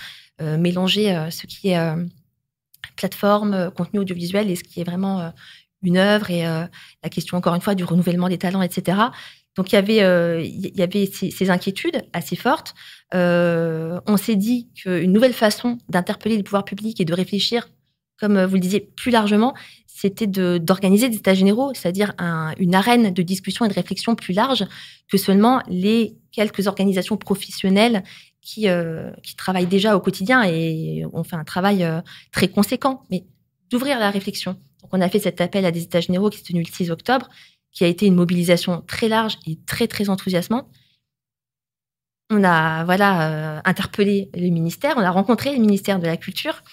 euh, 0.41 0.57
mélanger 0.57 1.15
euh, 1.15 1.29
ce 1.29 1.47
qui 1.47 1.69
est 1.69 1.95
plateforme, 2.97 3.71
contenu 3.71 3.99
audiovisuel 3.99 4.51
et 4.51 4.55
ce 4.55 4.63
qui 4.63 4.81
est 4.81 4.83
vraiment 4.83 5.33
une 5.81 5.97
œuvre 5.97 6.29
et 6.29 6.43
la 6.43 7.09
question 7.09 7.35
encore 7.35 7.55
une 7.55 7.61
fois 7.61 7.75
du 7.75 7.83
renouvellement 7.83 8.29
des 8.29 8.37
talents, 8.37 8.61
etc. 8.61 8.97
Donc 9.55 9.71
il 9.71 9.75
y 9.75 9.77
avait, 9.77 10.03
euh, 10.03 10.45
ces, 11.11 11.49
inquiétudes 11.49 12.03
assez 12.13 12.35
fortes. 12.35 12.75
Euh, 13.13 13.99
on 14.05 14.17
s'est 14.17 14.35
dit 14.35 14.69
qu'une 14.75 15.11
nouvelle 15.11 15.33
façon 15.33 15.77
d'interpeller 15.89 16.37
les 16.37 16.43
pouvoirs 16.43 16.65
publics 16.65 16.99
et 16.99 17.05
de 17.05 17.13
réfléchir, 17.13 17.69
comme 18.19 18.43
vous 18.43 18.55
le 18.55 18.59
disiez 18.59 18.81
plus 18.81 19.11
largement, 19.11 19.53
c'était 19.87 20.27
d'organiser 20.27 21.07
des 21.07 21.17
états 21.17 21.33
généraux, 21.33 21.73
c'est-à-dire 21.73 22.13
une 22.59 22.75
arène 22.75 23.13
de 23.13 23.21
discussion 23.21 23.63
et 23.63 23.69
de 23.69 23.73
réflexion 23.73 24.15
plus 24.15 24.33
large 24.33 24.65
que 25.09 25.17
seulement 25.17 25.61
les 25.69 26.17
quelques 26.33 26.67
organisations 26.67 27.15
professionnelles 27.15 28.03
euh, 28.65 29.11
qui 29.23 29.35
travaillent 29.37 29.67
déjà 29.67 29.95
au 29.95 30.01
quotidien 30.01 30.43
et 30.43 31.05
ont 31.13 31.23
fait 31.23 31.37
un 31.37 31.45
travail 31.45 31.87
très 32.33 32.49
conséquent, 32.49 33.03
mais 33.09 33.23
d'ouvrir 33.69 33.99
la 33.99 34.11
réflexion. 34.11 34.57
Donc 34.81 34.89
on 34.91 35.01
a 35.01 35.07
fait 35.07 35.19
cet 35.19 35.39
appel 35.39 35.65
à 35.65 35.71
des 35.71 35.83
états 35.83 36.01
généraux 36.01 36.29
qui 36.29 36.39
s'est 36.39 36.43
tenu 36.43 36.59
le 36.61 36.71
6 36.71 36.91
octobre 36.91 37.29
qui 37.75 37.83
a 37.83 37.87
été 37.87 38.07
une 38.07 38.15
mobilisation 38.15 38.81
très 38.87 39.07
large 39.07 39.37
et 39.45 39.59
très 39.67 39.87
très 39.87 40.09
enthousiasmante. 40.09 40.65
On 42.31 42.43
a 42.43 42.83
voilà 42.85 43.57
euh, 43.57 43.61
interpellé 43.65 44.31
le 44.33 44.49
ministère, 44.49 44.95
on 44.97 45.01
a 45.01 45.11
rencontré 45.11 45.53
le 45.53 45.59
ministère 45.59 45.99
de 45.99 46.07
la 46.07 46.17
Culture 46.17 46.63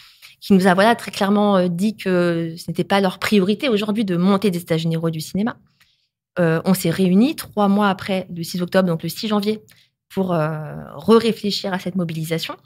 qui 0.40 0.54
nous 0.54 0.66
a 0.66 0.74
voilà 0.74 0.96
très 0.96 1.10
clairement 1.10 1.56
euh, 1.58 1.68
dit 1.68 1.96
que 1.96 2.54
ce 2.56 2.70
n'était 2.70 2.84
pas 2.84 3.00
leur 3.00 3.18
priorité 3.18 3.68
aujourd'hui 3.68 4.06
de 4.06 4.16
monter 4.16 4.50
des 4.50 4.60
états 4.60 4.78
généraux 4.78 5.10
du 5.10 5.20
cinéma. 5.20 5.58
Euh, 6.38 6.62
on 6.64 6.72
s'est 6.72 6.88
réunis 6.88 7.36
trois 7.36 7.68
mois 7.68 7.90
après 7.90 8.26
le 8.34 8.42
6 8.42 8.62
octobre, 8.62 8.88
donc 8.88 9.02
le 9.02 9.10
6 9.10 9.28
janvier, 9.28 9.62
pour 10.08 10.28
re-réfléchir 10.28 11.72
à 11.72 11.78
cette 11.78 11.96
mobilisation 11.96 12.56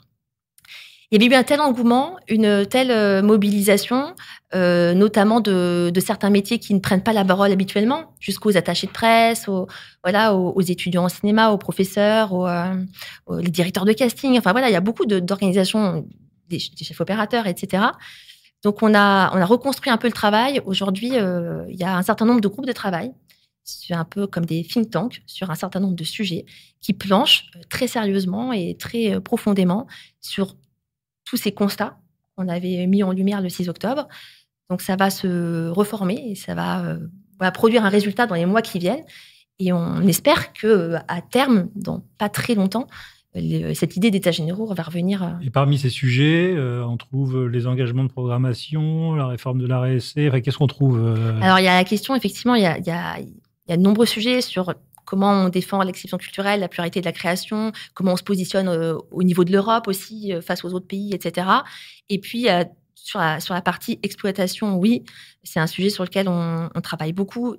il 1.09 1.21
y 1.21 1.25
avait 1.25 1.33
eu 1.33 1.37
un 1.37 1.43
tel 1.43 1.61
engouement, 1.61 2.17
une 2.27 2.65
telle 2.65 2.91
euh, 2.91 3.21
mobilisation, 3.21 4.13
euh, 4.53 4.93
notamment 4.93 5.39
de, 5.39 5.91
certains 6.05 6.29
métiers 6.29 6.59
qui 6.59 6.73
ne 6.73 6.79
prennent 6.79 7.03
pas 7.03 7.13
la 7.13 7.23
parole 7.23 7.49
habituellement, 7.49 8.13
jusqu'aux 8.19 8.57
attachés 8.57 8.87
de 8.87 8.91
presse, 8.91 9.47
aux, 9.47 9.67
voilà, 10.03 10.35
aux, 10.35 10.61
étudiants 10.61 11.05
en 11.05 11.09
cinéma, 11.09 11.51
aux 11.51 11.57
professeurs, 11.57 12.33
aux, 12.33 12.45
euh, 12.45 13.41
directeurs 13.43 13.85
de 13.85 13.93
casting. 13.93 14.37
Enfin 14.37 14.51
voilà, 14.51 14.69
il 14.69 14.73
y 14.73 14.75
a 14.75 14.81
beaucoup 14.81 15.05
d'organisations, 15.05 16.05
des, 16.49 16.59
chefs 16.59 16.99
opérateurs, 16.99 17.47
etc. 17.47 17.83
Donc 18.63 18.83
on 18.83 18.93
a, 18.93 19.31
on 19.33 19.37
a 19.37 19.45
reconstruit 19.45 19.91
un 19.91 19.97
peu 19.97 20.07
le 20.07 20.13
travail. 20.13 20.61
Aujourd'hui, 20.65 21.11
il 21.13 21.77
y 21.77 21.83
a 21.85 21.95
un 21.95 22.03
certain 22.03 22.25
nombre 22.25 22.41
de 22.41 22.47
groupes 22.47 22.67
de 22.67 22.73
travail 22.73 23.13
c'est 23.69 23.93
un 23.93 24.05
peu 24.05 24.27
comme 24.27 24.45
des 24.45 24.63
think 24.63 24.91
tanks 24.91 25.21
sur 25.25 25.51
un 25.51 25.55
certain 25.55 25.81
nombre 25.81 25.95
de 25.95 26.05
sujets 26.05 26.45
qui 26.79 26.93
planchent 26.93 27.51
très 27.67 27.87
sérieusement 27.87 28.53
et 28.53 28.77
très 28.79 29.19
profondément 29.19 29.87
sur 30.21 30.55
tous 31.27 31.37
ces 31.37 31.51
constats 31.51 31.97
qu'on 32.35 32.47
avait 32.47 32.85
mis 32.87 33.03
en 33.03 33.11
lumière 33.11 33.41
le 33.41 33.49
6 33.49 33.69
octobre. 33.69 34.07
Donc 34.69 34.81
ça 34.81 34.95
va 34.95 35.09
se 35.09 35.69
reformer 35.69 36.21
et 36.31 36.35
ça 36.35 36.55
va, 36.55 36.83
euh, 36.85 37.51
produire 37.51 37.85
un 37.85 37.89
résultat 37.89 38.27
dans 38.27 38.35
les 38.35 38.45
mois 38.45 38.61
qui 38.61 38.79
viennent. 38.79 39.03
Et 39.59 39.73
on 39.73 40.01
espère 40.01 40.53
que 40.53 40.67
euh, 40.67 40.97
à 41.07 41.21
terme, 41.21 41.69
dans 41.75 42.03
pas 42.17 42.29
très 42.29 42.55
longtemps, 42.55 42.87
cette 43.75 43.95
idée 43.95 44.09
d'état 44.09 44.31
généraux 44.31 44.73
va 44.73 44.81
revenir. 44.81 45.21
Euh, 45.21 45.27
et 45.43 45.49
parmi 45.51 45.77
ces 45.77 45.89
sujets, 45.89 46.55
on 46.57 46.97
trouve 46.97 47.47
les 47.47 47.67
engagements 47.67 48.03
de 48.03 48.09
programmation, 48.09 49.15
la 49.15 49.27
réforme 49.27 49.59
de 49.59 49.67
la 49.67 49.81
RSC. 49.81 50.41
Qu'est-ce 50.41 50.57
qu'on 50.57 50.67
trouve 50.67 50.97
Alors 51.41 51.59
il 51.59 51.65
y 51.65 51.67
a 51.67 51.75
la 51.75 51.83
question, 51.83 52.15
effectivement, 52.15 52.55
il 52.55 52.63
y 52.63 52.65
a, 52.65 52.77
il 52.77 52.87
y 52.87 52.91
a, 52.91 53.19
il 53.19 53.71
y 53.71 53.73
a 53.73 53.77
de 53.77 53.81
nombreux 53.81 54.05
sujets 54.05 54.41
sur 54.41 54.73
comment 55.07 55.45
on 55.45 55.49
défend 55.49 55.81
l'exception 55.83 56.17
culturelle, 56.17 56.59
la 56.59 56.67
pluralité 56.67 56.99
de 56.99 57.05
la 57.05 57.13
création, 57.13 57.71
comment 57.93 58.13
on 58.13 58.17
se 58.17 58.23
positionne 58.23 58.67
euh, 58.67 58.97
au 59.09 59.23
niveau 59.23 59.45
de 59.45 59.53
l'Europe 59.53 59.87
aussi 59.87 60.33
euh, 60.33 60.41
face 60.41 60.65
aux 60.65 60.73
autres 60.73 60.85
pays, 60.85 61.13
etc. 61.13 61.47
Et 62.09 62.19
puis 62.19 62.49
euh, 62.49 62.65
sur 62.93 63.19
la, 63.19 63.61
partie 63.61 63.99
exploitation, 64.03 64.75
oui, 64.75 65.05
c'est 65.43 65.61
un 65.61 65.67
sujet 65.67 65.89
sur 65.89 66.03
lequel 66.03 66.27
on, 66.27 66.69
travaille 66.83 67.13
beaucoup, 67.13 67.55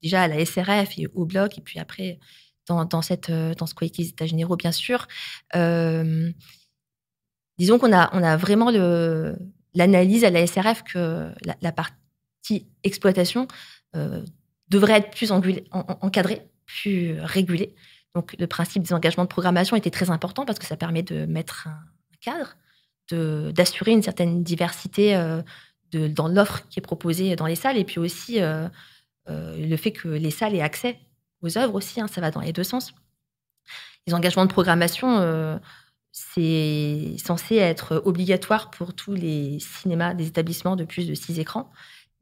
déjà 0.00 0.22
à 0.22 0.28
la 0.28 0.44
SRF 0.46 0.96
et 0.96 1.08
au 1.12 1.24
bloc, 1.24 1.58
et 1.58 1.60
puis 1.60 1.80
après 1.80 2.20
dans, 2.68 2.84
dans, 2.84 3.02
cette, 3.02 3.32
dans 3.32 3.66
ce 3.66 3.74
collectif 3.74 4.06
des 4.06 4.10
États 4.10 4.26
généraux, 4.26 4.56
bien 4.56 4.70
sûr. 4.70 5.08
disons 7.58 7.78
qu'on 7.80 7.92
a, 7.92 8.10
on 8.12 8.22
a 8.22 8.36
vraiment 8.36 8.70
l'analyse 9.74 10.22
à 10.22 10.30
la 10.30 10.46
SRF 10.46 10.84
que 10.84 11.32
la, 11.60 11.72
partie 11.72 12.68
exploitation 12.84 13.48
devrait 14.68 14.98
être 14.98 15.10
plus 15.10 15.32
encadrée 15.32 16.48
plus 16.82 17.20
régulé. 17.20 17.74
Donc, 18.14 18.34
le 18.38 18.46
principe 18.46 18.82
des 18.82 18.92
engagements 18.92 19.24
de 19.24 19.28
programmation 19.28 19.76
était 19.76 19.90
très 19.90 20.10
important 20.10 20.44
parce 20.44 20.58
que 20.58 20.66
ça 20.66 20.76
permet 20.76 21.02
de 21.02 21.26
mettre 21.26 21.68
un 21.68 21.78
cadre, 22.20 22.56
d'assurer 23.52 23.92
une 23.92 24.02
certaine 24.02 24.42
diversité 24.42 25.16
euh, 25.16 25.42
de, 25.92 26.08
dans 26.08 26.28
l'offre 26.28 26.66
qui 26.68 26.78
est 26.78 26.82
proposée 26.82 27.34
dans 27.36 27.46
les 27.46 27.56
salles 27.56 27.76
et 27.76 27.84
puis 27.84 27.98
aussi 27.98 28.40
euh, 28.40 28.68
euh, 29.28 29.56
le 29.56 29.76
fait 29.76 29.92
que 29.92 30.08
les 30.08 30.30
salles 30.30 30.54
aient 30.54 30.60
accès 30.60 30.98
aux 31.42 31.56
œuvres 31.56 31.74
aussi, 31.74 32.00
hein, 32.00 32.06
ça 32.06 32.20
va 32.20 32.30
dans 32.30 32.40
les 32.40 32.52
deux 32.52 32.64
sens. 32.64 32.92
Les 34.06 34.14
engagements 34.14 34.44
de 34.44 34.52
programmation, 34.52 35.60
c'est 36.10 37.14
censé 37.22 37.56
être 37.56 38.02
obligatoire 38.04 38.70
pour 38.70 38.94
tous 38.94 39.14
les 39.14 39.58
cinémas 39.60 40.14
des 40.14 40.26
établissements 40.26 40.74
de 40.74 40.84
plus 40.84 41.06
de 41.06 41.14
six 41.14 41.38
écrans. 41.38 41.70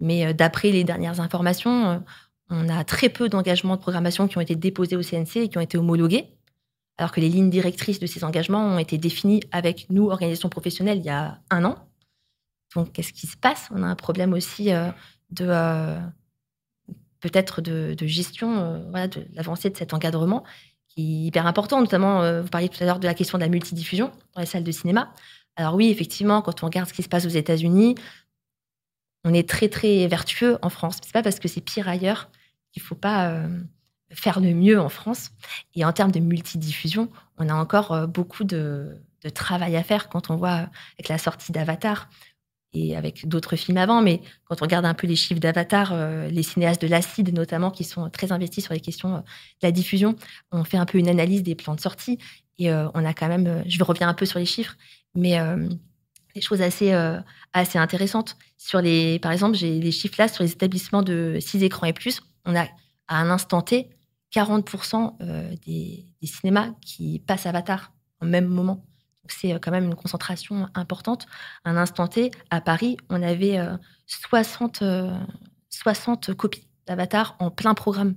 Mais 0.00 0.34
d'après 0.34 0.70
les 0.70 0.84
dernières 0.84 1.20
informations, 1.20 2.02
on 2.50 2.68
a 2.68 2.84
très 2.84 3.08
peu 3.08 3.28
d'engagements 3.28 3.76
de 3.76 3.80
programmation 3.80 4.28
qui 4.28 4.38
ont 4.38 4.40
été 4.40 4.56
déposés 4.56 4.96
au 4.96 5.02
CNC 5.02 5.36
et 5.36 5.48
qui 5.48 5.58
ont 5.58 5.62
été 5.62 5.76
homologués, 5.76 6.28
alors 6.96 7.12
que 7.12 7.20
les 7.20 7.28
lignes 7.28 7.50
directrices 7.50 8.00
de 8.00 8.06
ces 8.06 8.24
engagements 8.24 8.64
ont 8.64 8.78
été 8.78 8.98
définies 8.98 9.40
avec 9.52 9.86
nous, 9.90 10.08
organisations 10.08 10.48
professionnelles, 10.48 10.98
il 10.98 11.04
y 11.04 11.10
a 11.10 11.40
un 11.50 11.64
an. 11.64 11.76
Donc, 12.74 12.92
qu'est-ce 12.92 13.12
qui 13.12 13.26
se 13.26 13.36
passe? 13.36 13.68
On 13.70 13.82
a 13.82 13.86
un 13.86 13.94
problème 13.94 14.32
aussi 14.32 14.72
euh, 14.72 14.90
de 15.30 15.46
euh, 15.48 15.98
peut-être 17.20 17.60
de, 17.60 17.94
gestion 18.06 18.82
euh, 18.94 19.06
de 19.06 19.26
l'avancée 19.34 19.70
de 19.70 19.76
cet 19.76 19.94
encadrement 19.94 20.44
qui 20.88 21.02
est 21.02 21.26
hyper 21.26 21.46
important. 21.46 21.80
Notamment, 21.80 22.42
vous 22.42 22.48
parliez 22.48 22.68
tout 22.68 22.82
à 22.82 22.86
l'heure 22.86 22.98
de 22.98 23.06
la 23.06 23.14
question 23.14 23.38
de 23.38 23.42
la 23.42 23.48
multidiffusion 23.48 24.10
dans 24.34 24.40
les 24.40 24.46
salles 24.46 24.64
de 24.64 24.72
cinéma. 24.72 25.12
Alors 25.56 25.74
oui, 25.74 25.90
effectivement, 25.90 26.42
quand 26.42 26.62
on 26.62 26.66
regarde 26.66 26.88
ce 26.88 26.94
qui 26.94 27.02
se 27.02 27.08
passe 27.08 27.26
aux 27.26 27.30
États-Unis, 27.30 27.94
on 29.24 29.34
est 29.34 29.48
très 29.48 29.68
très 29.68 30.06
vertueux 30.06 30.58
en 30.62 30.70
France. 30.70 30.96
C'est 31.02 31.12
pas 31.12 31.22
parce 31.22 31.38
que 31.38 31.48
c'est 31.48 31.60
pire 31.60 31.88
ailleurs 31.88 32.30
qu'il 32.78 32.86
faut 32.86 32.94
pas 32.94 33.30
euh, 33.30 33.48
faire 34.10 34.40
le 34.40 34.54
mieux 34.54 34.80
en 34.80 34.88
France. 34.88 35.30
Et 35.74 35.84
en 35.84 35.92
termes 35.92 36.12
de 36.12 36.20
multidiffusion, 36.20 37.10
on 37.38 37.48
a 37.48 37.54
encore 37.54 37.92
euh, 37.92 38.06
beaucoup 38.06 38.44
de, 38.44 38.96
travail 39.34 39.76
à 39.76 39.82
faire 39.82 40.08
quand 40.08 40.30
on 40.30 40.36
voit 40.36 40.68
avec 40.94 41.08
la 41.08 41.18
sortie 41.18 41.50
d'Avatar 41.50 42.08
et 42.72 42.96
avec 42.96 43.26
d'autres 43.26 43.56
films 43.56 43.76
avant, 43.76 44.00
mais 44.00 44.22
quand 44.44 44.62
on 44.62 44.64
regarde 44.64 44.84
un 44.84 44.94
peu 44.94 45.08
les 45.08 45.16
chiffres 45.16 45.40
d'Avatar, 45.40 45.90
euh, 45.92 46.28
les 46.28 46.44
cinéastes 46.44 46.80
de 46.80 46.86
l'acide 46.86 47.34
notamment, 47.34 47.72
qui 47.72 47.82
sont 47.82 48.08
très 48.10 48.30
investis 48.30 48.64
sur 48.64 48.74
les 48.74 48.80
questions 48.80 49.18
de 49.18 49.22
la 49.62 49.72
diffusion, 49.72 50.14
on 50.52 50.62
fait 50.62 50.76
un 50.76 50.86
peu 50.86 50.98
une 50.98 51.08
analyse 51.08 51.42
des 51.42 51.56
plans 51.56 51.74
de 51.74 51.80
sortie 51.80 52.18
et 52.58 52.72
on 52.72 53.04
a 53.04 53.14
quand 53.14 53.28
même, 53.28 53.62
je 53.68 53.82
reviens 53.84 54.08
un 54.08 54.14
peu 54.14 54.26
sur 54.26 54.38
les 54.40 54.44
chiffres, 54.44 54.76
mais 55.14 55.38
des 56.34 56.40
choses 56.40 56.60
assez, 56.60 56.92
assez 57.52 57.78
intéressantes. 57.78 58.36
Sur 58.56 58.80
les, 58.80 59.20
par 59.20 59.30
exemple, 59.30 59.56
j'ai 59.56 59.78
les 59.78 59.92
chiffres 59.92 60.16
là 60.18 60.26
sur 60.26 60.42
les 60.42 60.52
établissements 60.52 61.02
de 61.02 61.38
6 61.40 61.62
écrans 61.62 61.86
et 61.86 61.92
plus. 61.92 62.20
On 62.48 62.56
a 62.56 62.64
à 63.06 63.20
un 63.20 63.30
instant 63.30 63.62
T 63.62 63.90
40% 64.34 65.16
euh, 65.20 65.54
des, 65.64 66.04
cinémas 66.22 66.72
qui 66.80 67.20
passent 67.20 67.46
Avatar 67.46 67.92
en 68.20 68.26
même 68.26 68.46
moment. 68.46 68.84
c'est 69.28 69.54
euh, 69.54 69.58
quand 69.60 69.70
même 69.70 69.84
une 69.84 69.94
concentration 69.94 70.68
importante. 70.74 71.26
À 71.64 71.70
un 71.70 71.76
instant 71.76 72.08
T, 72.08 72.32
à 72.50 72.60
Paris, 72.60 72.96
on 73.08 73.22
avait 73.22 73.58
60, 74.06 74.82
60 75.70 76.34
copies 76.34 76.66
d'Avatar 76.86 77.36
en 77.38 77.50
plein 77.50 77.74
programme. 77.74 78.16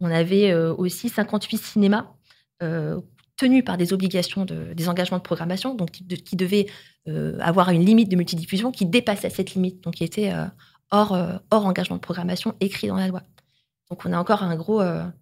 On 0.00 0.10
avait 0.10 0.54
aussi 0.54 1.08
58 1.08 1.56
cinémas 1.56 2.12
tenus 3.36 3.64
par 3.64 3.76
des 3.76 3.92
obligations, 3.92 4.44
de, 4.44 4.72
des 4.72 4.88
engagements 4.88 5.18
de 5.18 5.22
programmation, 5.22 5.74
donc 5.74 5.90
qui, 5.90 6.36
devaient 6.36 6.66
euh, 7.08 7.38
avoir 7.40 7.70
une 7.70 7.84
limite 7.84 8.08
de 8.08 8.16
multidiffusion 8.16 8.72
qui 8.72 8.86
dépassait 8.86 9.30
cette 9.30 9.54
limite, 9.54 9.82
donc 9.84 9.94
qui 9.94 10.04
était 10.04 10.32
euh, 10.32 10.46
hors, 10.90 11.12
euh, 11.12 11.36
hors 11.50 11.66
engagement 11.66 11.96
de 11.96 12.00
programmation 12.00 12.54
écrit 12.60 12.88
dans 12.88 12.96
la 12.96 13.08
loi. 13.08 13.22
Donc 13.90 14.04
on 14.04 14.12
a 14.12 14.18
encore 14.18 14.42
un 14.42 14.56
gros, 14.56 14.80
un 14.80 15.12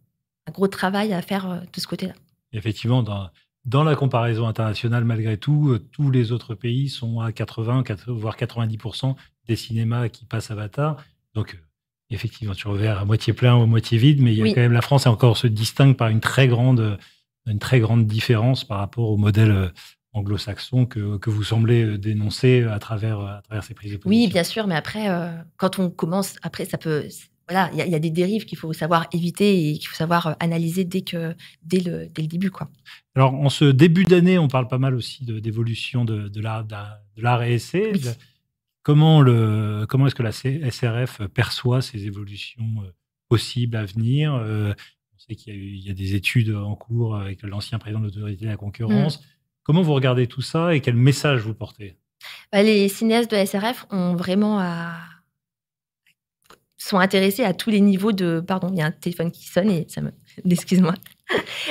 gros 0.50 0.68
travail 0.68 1.12
à 1.12 1.20
faire 1.20 1.62
de 1.70 1.81
ce 1.81 1.87
côté-là. 1.87 2.14
Effectivement, 2.53 3.03
dans, 3.03 3.29
dans 3.66 3.85
la 3.85 3.94
comparaison 3.94 4.46
internationale, 4.46 5.05
malgré 5.05 5.37
tout, 5.37 5.79
tous 5.92 6.11
les 6.11 6.33
autres 6.33 6.55
pays 6.55 6.88
sont 6.88 7.20
à 7.20 7.31
80, 7.31 7.85
voire 8.07 8.37
90% 8.37 9.16
des 9.46 9.57
cinémas 9.57 10.09
qui 10.09 10.24
passent 10.24 10.50
Avatar. 10.50 10.96
Donc, 11.35 11.61
effectivement, 12.09 12.55
tu 12.55 12.68
reverras 12.68 13.03
à 13.03 13.05
moitié 13.05 13.35
plein 13.35 13.55
ou 13.55 13.62
à 13.62 13.66
moitié 13.66 13.98
vide, 13.98 14.22
mais 14.22 14.33
il 14.33 14.38
y 14.38 14.50
a 14.50 14.55
quand 14.55 14.62
même 14.62 14.72
la 14.72 14.81
France 14.81 15.07
encore 15.07 15.37
se 15.37 15.46
distingue 15.46 15.94
par 15.94 16.09
une 16.09 16.20
très 16.20 16.48
grande 16.48 16.98
une 17.46 17.59
très 17.59 17.81
grande 17.81 18.07
différence 18.07 18.64
par 18.64 18.79
rapport 18.79 19.11
au 19.11 19.16
modèle 19.16 19.50
euh, 19.50 19.68
anglo-saxon 20.14 20.87
que, 20.87 21.18
que, 21.18 21.29
vous 21.29 21.44
semblez 21.44 21.85
euh, 21.85 21.98
dénoncer 21.98 22.62
à 22.62 22.79
travers, 22.79 23.20
à 23.20 23.42
travers 23.42 23.64
ces 23.64 23.74
prises 23.74 23.92
de 23.92 23.96
position. 23.98 24.24
Oui, 24.24 24.33
bien 24.33 24.44
sûr, 24.44 24.66
mais 24.66 24.77
après, 24.77 25.11
euh, 25.11 25.31
quand 25.57 25.79
on 25.79 25.90
commence, 25.90 26.37
après, 26.42 26.64
ça 26.64 26.79
peut. 26.79 27.07
Voilà, 27.46 27.70
il 27.74 27.92
y, 27.92 27.94
a 27.94 27.98
des 27.98 28.11
dérives 28.11 28.46
qu'il 28.46 28.57
faut 28.57 28.72
savoir 28.72 29.07
éviter 29.12 29.68
et 29.68 29.72
qu'il 29.74 29.87
faut 29.87 29.96
savoir 29.96 30.35
analyser 30.40 30.85
dès, 30.85 31.03
que, 31.03 31.35
dès, 31.62 31.81
le, 31.81 32.09
dès 32.09 32.22
le 32.22 32.29
début. 32.29 32.50
Quoi. 32.50 32.70
Alors, 33.14 33.35
en 33.35 33.50
ce 33.50 33.66
début 33.66 34.05
d'année, 34.05 34.38
on 34.38 34.48
parle 34.48 34.66
pas 34.66 34.79
mal 34.79 34.94
aussi 34.94 35.27
d'évolution 35.27 36.07
de, 36.07 36.29
de 36.29 36.40
l'art 36.40 36.64
de, 36.64 37.44
et 37.44 37.53
essai. 37.53 37.92
Comment, 38.83 39.20
le, 39.20 39.85
comment 39.87 40.07
est-ce 40.07 40.14
que 40.14 40.22
la 40.22 40.33
SRF 40.33 41.27
perçoit 41.35 41.83
ces 41.83 42.07
évolutions 42.07 42.83
possibles 43.29 43.77
à 43.77 43.85
venir 43.85 44.42
sait 45.27 45.35
qu'il 45.37 45.77
y, 45.77 45.90
a 45.90 45.94
des 45.94 46.14
études 46.14 46.55
en 46.55 46.74
cours 46.74 47.16
avec 47.16 47.42
l'ancien 47.42 47.79
président 47.79 48.00
de 48.00 48.07
l'autorité 48.07 48.44
de 48.44 48.50
la 48.50 48.57
concurrence. 48.57 49.20
Mm. 49.20 49.24
Comment 49.64 49.81
vous 49.81 49.94
regardez 49.94 50.27
tout 50.27 50.42
ça 50.42 50.74
et 50.74 50.81
quel 50.81 50.94
message 50.94 51.40
vous 51.40 51.55
portez? 51.55 51.96
Bah, 52.53 52.62
Les 52.62 52.88
cinéastes 52.88 53.31
de 53.31 53.37
la 53.37 53.46
SRF 53.46 53.87
ont 53.90 54.14
vraiment 54.14 54.61
à... 54.61 54.92
sont 56.77 56.98
intéressés 56.98 57.44
à 57.44 57.55
tous 57.55 57.70
les 57.70 57.81
niveaux 57.81 58.12
de. 58.12 58.44
Pardon, 58.46 58.68
il 58.70 58.79
y 58.79 58.83
a 58.83 58.87
un 58.87 58.90
téléphone 58.90 59.31
qui 59.31 59.46
sonne 59.46 59.70
et 59.70 59.87
ça 59.88 60.03
me. 60.03 60.12
Excuse-moi. 60.50 60.92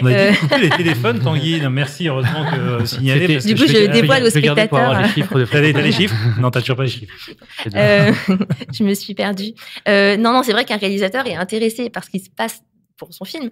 On 0.01 0.07
a 0.07 0.09
dit 0.09 0.15
euh. 0.15 0.33
couper 0.33 0.57
les 0.57 0.69
téléphones, 0.71 1.19
Tanguy. 1.19 1.61
merci, 1.69 2.07
heureusement 2.07 2.49
que 2.49 2.55
euh, 2.55 2.85
signalé. 2.85 3.37
du 3.37 3.53
coup, 3.53 3.67
je, 3.67 3.91
dévoile 3.91 4.23
aux 4.23 4.29
spectateurs. 4.31 4.99
les 4.99 5.09
chiffres 5.09 5.39
de 5.39 5.45
T'as 5.45 5.61
les 5.61 5.91
chiffres? 5.91 6.15
Non, 6.39 6.49
t'as 6.49 6.61
toujours 6.61 6.77
pas 6.77 6.83
les 6.83 6.89
chiffres. 6.89 7.13
Euh, 7.75 8.11
je 8.73 8.83
me 8.83 8.95
suis 8.95 9.13
perdue. 9.13 9.53
non, 9.87 10.33
non, 10.33 10.41
c'est 10.41 10.53
vrai 10.53 10.65
qu'un 10.65 10.77
réalisateur 10.77 11.27
est 11.27 11.35
intéressé 11.35 11.91
par 11.91 12.03
ce 12.03 12.09
qui 12.09 12.19
se 12.19 12.31
passe 12.31 12.63
pour 12.97 13.13
son 13.13 13.25
film, 13.25 13.49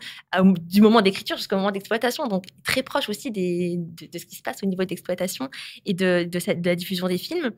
du 0.61 0.81
moment 0.81 1.01
d'écriture 1.01 1.37
jusqu'au 1.37 1.55
moment 1.55 1.71
d'exploitation. 1.71 2.27
Donc, 2.27 2.45
très 2.63 2.83
proche 2.83 3.09
aussi 3.09 3.31
de, 3.31 4.17
ce 4.17 4.25
qui 4.25 4.35
se 4.35 4.41
passe 4.41 4.63
au 4.63 4.65
niveau 4.65 4.83
d'exploitation 4.83 5.49
et 5.85 5.93
de, 5.93 6.27
de, 6.29 6.39
la 6.65 6.75
diffusion 6.75 7.07
des 7.07 7.17
films. 7.17 7.51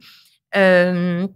Euh, 0.55 1.27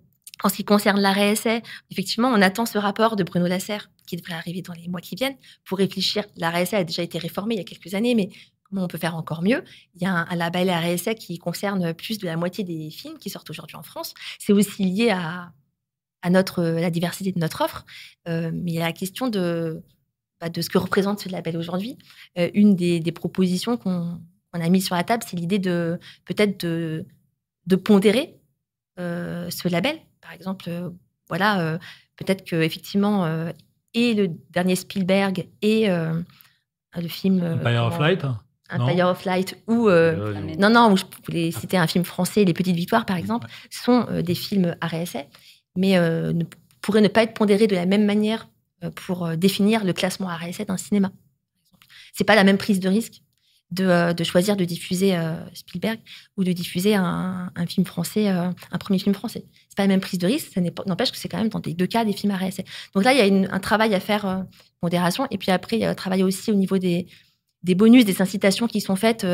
en 0.44 0.50
ce 0.50 0.56
qui 0.56 0.66
concerne 0.66 1.00
l'arrêt 1.00 1.32
essai, 1.32 1.64
effectivement, 1.90 2.30
on 2.30 2.42
attend 2.42 2.66
ce 2.66 2.78
rapport 2.78 3.16
de 3.16 3.24
Bruno 3.24 3.48
Lasserre 3.48 3.90
qui 4.06 4.18
devrait 4.18 4.36
arriver 4.36 4.62
dans 4.62 4.74
les 4.74 4.88
mois 4.88 5.02
qui 5.02 5.16
viennent 5.16 5.38
pour 5.66 5.80
réfléchir. 5.80 6.26
L'arrêt 6.36 6.64
essai 6.64 6.76
a 6.76 6.84
déjà 6.84 7.02
été 7.02 7.18
réformé 7.18 7.56
il 7.56 7.58
y 7.58 7.62
a 7.62 7.64
quelques 7.64 7.96
années, 7.96 8.14
mais 8.14 8.30
comment 8.64 8.84
on 8.84 8.88
peut 8.88 9.00
faire 9.00 9.16
encore 9.16 9.42
mieux? 9.42 9.64
Il 9.96 10.04
y 10.04 10.06
a 10.06 10.28
un, 10.30 10.36
label 10.36 10.70
arrêt 10.70 10.94
essai 10.94 11.16
qui 11.16 11.40
concerne 11.40 11.94
plus 11.94 12.20
de 12.20 12.28
la 12.28 12.38
moitié 12.38 12.64
des 12.64 12.92
films 12.92 13.18
qui 13.18 13.30
sortent 13.30 13.50
aujourd'hui 13.50 13.78
en 13.78 13.84
France. 13.84 14.14
C'est 14.38 14.54
aussi 14.54 14.84
lié 14.84 15.10
à, 15.10 15.52
à 16.22 16.30
notre, 16.30 16.64
la 16.64 16.92
diversité 16.92 17.32
de 17.32 17.40
notre 17.40 17.62
offre, 17.62 17.86
euh, 18.28 18.52
mais 18.54 18.72
il 18.72 18.76
y 18.76 18.82
a 18.82 18.86
la 18.86 18.94
question 18.94 19.30
de 19.30 19.82
bah, 20.40 20.50
de 20.50 20.62
ce 20.62 20.70
que 20.70 20.78
représente 20.78 21.20
ce 21.20 21.30
label 21.30 21.58
aujourd'hui. 21.58 21.98
Euh, 22.38 22.50
une 22.54 22.76
des, 22.76 23.12
propositions 23.12 23.76
qu'on 23.76 24.20
a 24.54 24.70
mis 24.70 24.82
sur 24.82 24.96
la 24.96 25.04
table, 25.04 25.24
c'est 25.26 25.36
l'idée 25.36 25.58
de 25.58 26.00
peut-être 26.26 26.60
de, 26.60 27.06
de, 27.66 27.76
pondérer 27.76 28.36
euh, 29.00 29.50
ce 29.50 29.68
label. 29.68 29.98
Par 30.22 30.34
exemple, 30.34 30.66
euh, 30.68 30.90
voilà, 31.28 31.80
peut-être 32.16 32.46
que 32.46 32.56
effectivement 32.56 33.28
et 33.94 34.14
le 34.14 34.30
dernier 34.52 34.76
Spielberg 34.76 35.48
et 35.62 35.88
le 35.90 37.08
film 37.10 37.44
Empire 37.44 37.84
of 37.84 38.00
Light. 38.00 38.26
Empire 38.70 39.08
of 39.08 39.26
Light 39.26 39.58
ou 39.68 39.90
non 39.90 40.70
non 40.70 40.94
où 40.94 40.98
je 40.98 41.04
voulais 41.26 41.52
citer 41.52 41.78
un 41.78 41.88
film 41.88 42.06
français 42.06 42.46
Les 42.46 42.54
Petites 42.54 42.78
Victoires 42.78 43.06
par 43.06 43.18
exemple 43.18 43.48
sont 43.70 44.08
des 44.24 44.36
films 44.36 44.78
à 44.80 44.88
réessai 44.88 45.28
mais 45.76 46.00
ne, 46.00 46.46
pourraient 46.82 47.02
ne 47.02 47.10
pas 47.10 47.24
être 47.24 47.34
pondérés 47.34 47.68
de 47.68 47.76
la 47.76 47.86
même 47.86 48.06
manière 48.06 48.48
pour 48.96 49.26
euh, 49.26 49.36
définir 49.36 49.84
le 49.84 49.94
classement 49.94 50.28
RSS 50.28 50.66
d'un 50.66 50.78
cinéma. 50.78 51.12
C'est 52.14 52.24
pas 52.24 52.36
la 52.36 52.44
même 52.44 52.58
prise 52.58 52.80
de 52.80 52.90
risque 52.90 53.22
de, 53.72 53.84
euh, 53.84 54.24
choisir 54.24 54.56
de 54.56 54.64
diffuser 54.64 55.18
Spielberg 55.54 56.00
ou 56.38 56.44
de 56.44 56.52
diffuser 56.54 56.96
un, 56.96 57.52
un 57.54 57.66
film 57.66 57.86
français, 57.86 58.30
un 58.30 58.78
premier 58.80 58.98
film 58.98 59.14
français. 59.14 59.46
C'est 59.68 59.76
pas 59.76 59.84
la 59.84 59.90
même 59.90 60.00
prise 60.00 60.20
de 60.20 60.28
risque. 60.28 60.54
Ça 60.54 60.62
n'empêche 60.62 61.12
que 61.12 61.18
c'est 61.18 61.28
quand 61.28 61.38
même 61.38 61.50
dans 61.50 61.62
les 61.66 61.74
deux 61.74 61.88
cas 61.88 62.06
des 62.06 62.14
films 62.14 62.34
RSS. 62.34 62.64
Donc 62.94 63.04
là, 63.04 63.14
il 63.14 63.18
y 63.20 63.46
a 63.46 63.54
un 63.54 63.60
travail 63.60 63.94
à 63.94 64.00
faire 64.00 64.46
modération. 64.82 65.28
Et 65.32 65.38
puis 65.38 65.52
après, 65.52 65.78
il 65.78 65.82
y 65.82 65.86
a 65.86 65.90
un 65.90 65.96
travail 65.96 66.24
aussi 66.24 66.50
au 66.50 66.56
niveau 66.56 66.78
des, 66.78 67.08
des 67.64 67.76
bonus, 67.76 68.06
des 68.06 68.22
incitations 68.22 68.68
qui 68.68 68.80
sont 68.80 68.96
faites 68.96 69.28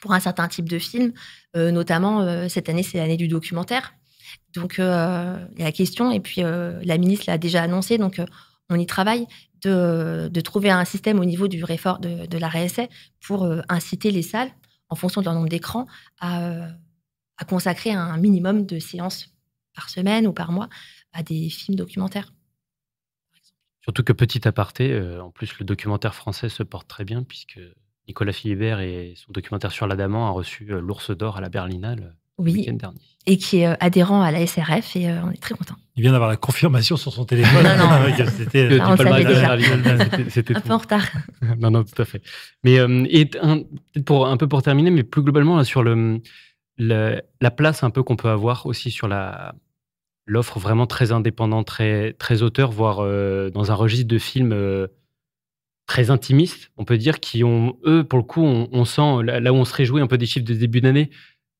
pour 0.00 0.14
un 0.14 0.20
certain 0.20 0.48
type 0.48 0.68
de 0.68 0.78
film. 0.78 1.12
notamment, 1.54 2.48
cette 2.48 2.70
année, 2.70 2.82
c'est 2.82 2.96
l'année 2.96 3.18
du 3.18 3.28
documentaire. 3.28 3.92
Donc, 4.56 4.78
euh, 4.78 5.46
il 5.52 5.58
y 5.58 5.62
a 5.62 5.66
la 5.66 5.72
question, 5.72 6.10
et 6.10 6.20
puis 6.20 6.42
euh, 6.42 6.80
la 6.82 6.96
ministre 6.98 7.26
l'a 7.28 7.38
déjà 7.38 7.62
annoncé, 7.62 7.98
donc 7.98 8.18
euh, 8.18 8.26
on 8.70 8.78
y 8.78 8.86
travaille, 8.86 9.26
de, 9.62 10.40
trouver 10.40 10.70
un 10.70 10.84
système 10.84 11.18
au 11.18 11.24
niveau 11.24 11.48
du 11.48 11.64
réfort 11.64 11.98
de, 11.98 12.38
la 12.38 12.48
RSA 12.48 12.86
pour 13.20 13.48
inciter 13.68 14.12
les 14.12 14.22
salles, 14.22 14.50
en 14.88 14.94
fonction 14.94 15.20
de 15.20 15.26
leur 15.26 15.34
nombre 15.34 15.48
d'écrans, 15.48 15.86
à, 16.20 16.68
consacrer 17.48 17.90
un 17.90 18.16
minimum 18.16 18.64
de 18.64 18.78
séances 18.78 19.34
par 19.74 19.90
semaine 19.90 20.26
ou 20.26 20.32
par 20.32 20.52
mois 20.52 20.68
à 21.12 21.24
des 21.24 21.50
films 21.50 21.76
documentaires. 21.76 22.32
Surtout 23.82 24.04
que 24.04 24.12
petit 24.12 24.46
aparté, 24.46 24.98
en 25.20 25.32
plus 25.32 25.58
le 25.58 25.64
documentaire 25.64 26.14
français 26.14 26.48
se 26.48 26.62
porte 26.62 26.86
très 26.86 27.04
bien 27.04 27.24
puisque 27.24 27.58
Nicolas 28.06 28.32
Philibert 28.32 28.78
et 28.78 29.14
son 29.16 29.32
documentaire 29.32 29.72
sur 29.72 29.88
l'Adamant 29.88 30.28
a 30.28 30.30
reçu 30.30 30.66
l'Ours 30.66 31.10
d'Or 31.10 31.38
à 31.38 31.40
la 31.40 31.48
Berlinale 31.48 32.14
oui, 32.38 32.68
et 33.26 33.38
qui 33.38 33.58
est 33.58 33.66
euh, 33.66 33.74
adhérent 33.80 34.22
à 34.22 34.30
la 34.30 34.46
SRF 34.46 34.94
et 34.96 35.08
euh, 35.08 35.20
on 35.24 35.30
est 35.30 35.40
très 35.40 35.54
content. 35.54 35.74
Il 35.96 36.02
vient 36.02 36.12
d'avoir 36.12 36.28
la 36.28 36.36
confirmation 36.36 36.96
sur 36.96 37.12
son 37.12 37.24
téléphone. 37.24 37.64
non, 37.64 37.76
non, 37.76 38.26
c'était 38.36 38.70
euh, 38.72 38.80
un 38.80 38.96
peu 38.96 40.72
en 40.72 40.78
retard. 40.78 41.04
non, 41.58 41.70
non, 41.70 41.84
tout 41.84 42.00
à 42.00 42.04
fait. 42.04 42.22
Mais 42.62 42.76
et 43.08 43.30
pour 44.04 44.26
un 44.26 44.36
peu 44.36 44.46
pour 44.46 44.62
terminer, 44.62 44.90
mais 44.90 45.02
plus 45.02 45.22
globalement 45.22 45.62
sur 45.64 45.82
le, 45.82 46.20
la 46.78 47.50
place 47.50 47.82
un 47.82 47.90
peu 47.90 48.02
qu'on 48.02 48.16
peut 48.16 48.28
avoir 48.28 48.66
aussi 48.66 48.90
sur 48.90 49.08
la 49.08 49.54
l'offre 50.28 50.58
vraiment 50.58 50.86
très 50.86 51.12
indépendante, 51.12 51.66
très 51.66 52.12
très 52.14 52.42
auteur, 52.42 52.72
voire 52.72 52.98
dans 53.50 53.70
un 53.70 53.74
registre 53.74 54.08
de 54.08 54.18
films 54.18 54.88
très 55.86 56.10
intimistes, 56.10 56.72
on 56.76 56.84
peut 56.84 56.98
dire, 56.98 57.20
qui 57.20 57.44
ont 57.44 57.78
eux 57.86 58.04
pour 58.04 58.18
le 58.18 58.24
coup, 58.24 58.42
on, 58.42 58.68
on 58.72 58.84
sent 58.84 59.22
là 59.22 59.52
où 59.52 59.56
on 59.56 59.64
se 59.64 59.74
réjouit 59.74 60.02
un 60.02 60.08
peu 60.08 60.18
des 60.18 60.26
chiffres 60.26 60.44
de 60.44 60.54
début 60.54 60.80
d'année 60.80 61.10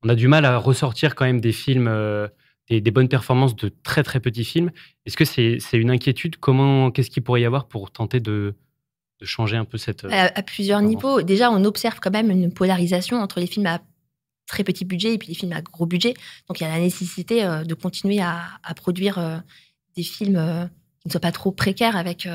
on 0.04 0.09
a 0.09 0.14
du 0.14 0.28
mal 0.28 0.44
à 0.44 0.59
ressortir 0.59 1.14
quand 1.14 1.24
même 1.24 1.40
des 1.40 1.52
films, 1.52 1.88
euh, 1.88 2.28
des, 2.68 2.90
bonnes 2.90 3.09
performances 3.09 3.56
de 3.56 3.70
très 3.82 4.02
très 4.02 4.20
petits 4.20 4.44
films. 4.44 4.70
Est-ce 5.04 5.16
que 5.16 5.24
c'est 5.24 5.59
une 5.72 5.90
inquiétude? 5.90 6.37
Comment, 6.37 6.90
qu'est-ce 6.90 7.11
qu'il 7.11 7.22
pourrait 7.22 7.42
y 7.42 7.44
avoir 7.44 7.66
pour 7.66 7.90
tenter 7.90 8.20
de, 8.20 8.54
changer 9.22 9.56
un 9.56 9.64
peu 9.64 9.78
cette 9.78 10.04
à, 10.04 10.42
plusieurs 10.42 10.82
niveaux. 10.82 11.22
Déjà, 11.22 11.50
on 11.50 11.64
observe 11.64 12.00
quand 12.00 12.11
même 12.11 12.30
une 12.30 12.52
polarisation 12.52 13.18
entre 13.18 13.40
les 13.40 13.46
films 13.46 13.66
à 13.66 13.80
très 14.46 14.62
petit 14.62 14.85
budget 14.85 15.14
et 15.14 15.18
puis 15.18 15.28
des 15.28 15.35
films 15.35 15.52
à 15.52 15.62
gros 15.62 15.87
budget. 15.87 16.12
Donc 16.48 16.61
il 16.61 16.64
y 16.64 16.66
a 16.66 16.68
la 16.68 16.78
nécessité 16.78 17.42
de 17.42 17.74
continuer 17.74 18.20
à, 18.20 18.61
produire 18.76 19.42
des 19.96 20.02
films 20.02 20.68
ne 21.07 21.11
soient 21.11 21.21
pas 21.21 21.33
trop 21.33 21.53
précaires 21.53 21.97
avec 21.97 22.29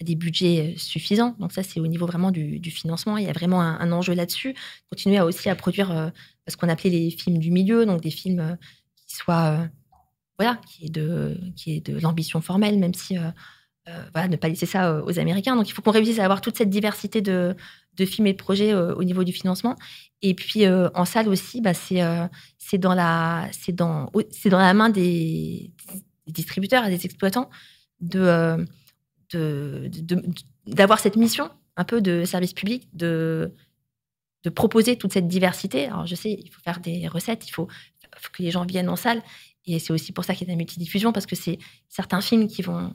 des 0.00 0.14
budgets 0.14 0.74
suffisants. 0.76 1.36
Donc 1.38 1.52
ça, 1.52 1.62
c'est 1.62 1.80
au 1.80 1.86
niveau 1.86 2.06
vraiment 2.06 2.30
du, 2.30 2.60
financement. 2.70 3.16
Il 3.16 3.24
y 3.24 3.28
a 3.28 3.32
vraiment 3.32 3.60
un, 3.60 3.92
enjeu 3.92 4.14
là-dessus. 4.14 4.54
Continuer 4.90 5.18
à 5.18 5.26
aussi 5.26 5.48
à 5.48 5.54
produire 5.54 6.12
ce 6.48 6.56
qu'on 6.56 6.68
appelait 6.68 6.90
les 6.90 7.10
films 7.10 7.38
du 7.38 7.50
milieu, 7.50 7.84
donc 7.86 8.00
des 8.00 8.10
films 8.10 8.56
qui 9.06 9.16
soient 9.16 9.68
voilà, 10.38 10.58
qui 10.66 10.86
est 10.86 10.90
de, 10.90 11.38
qui 11.56 11.76
est 11.76 11.86
de 11.86 11.98
l'ambition 11.98 12.40
formelle, 12.40 12.78
même 12.78 12.94
si 12.94 13.16
euh, 13.88 14.00
voilà, 14.14 14.28
ne 14.28 14.36
pas 14.36 14.48
laisser 14.48 14.66
ça 14.66 14.90
euh, 14.90 15.02
aux 15.04 15.18
Américains. 15.18 15.56
Donc 15.56 15.68
il 15.68 15.72
faut 15.72 15.82
qu'on 15.82 15.90
réussisse 15.90 16.20
à 16.20 16.24
avoir 16.24 16.40
toute 16.40 16.56
cette 16.56 16.70
diversité 16.70 17.20
de, 17.20 17.56
de 17.96 18.04
films 18.04 18.28
et 18.28 18.32
de 18.32 18.38
projets 18.38 18.72
euh, 18.72 18.94
au 18.94 19.02
niveau 19.02 19.24
du 19.24 19.32
financement. 19.32 19.76
Et 20.22 20.34
puis 20.34 20.68
en 20.68 21.04
salle 21.04 21.28
aussi, 21.28 21.60
bah, 21.60 21.74
c'est 21.74 22.00
c'est 22.56 22.78
dans 22.78 22.94
la 22.94 23.50
dans 23.72 24.08
dans 24.44 24.58
la 24.58 24.72
main 24.72 24.88
des, 24.88 25.72
distributeurs 26.28 26.84
et 26.86 26.90
des 26.90 27.04
exploitants 27.04 27.50
de 28.02 28.66
d'avoir 30.66 31.00
cette 31.00 31.16
mission 31.16 31.50
un 31.76 31.84
peu 31.84 32.00
de 32.00 32.24
service 32.24 32.52
public 32.52 32.88
de 32.92 33.52
de 34.44 34.50
proposer 34.50 34.96
toute 34.96 35.12
cette 35.12 35.28
diversité. 35.28 35.86
Alors 35.86 36.06
je 36.06 36.14
sais, 36.14 36.32
il 36.32 36.50
faut 36.50 36.60
faire 36.60 36.80
des 36.80 37.08
recettes, 37.08 37.46
il 37.46 37.52
faut, 37.52 37.68
que 38.32 38.42
les 38.42 38.50
gens 38.50 38.64
viennent 38.64 38.88
en 38.88 38.96
salle. 38.96 39.22
Et 39.66 39.78
c'est 39.78 39.92
aussi 39.92 40.12
pour 40.12 40.24
ça 40.24 40.34
qu'il 40.34 40.46
y 40.48 40.50
a 40.50 40.54
la 40.54 40.56
multidiffusion, 40.56 41.12
parce 41.12 41.26
que 41.26 41.36
c'est 41.36 41.58
certains 41.88 42.20
films 42.20 42.48
qui 42.48 42.62
vont 42.62 42.92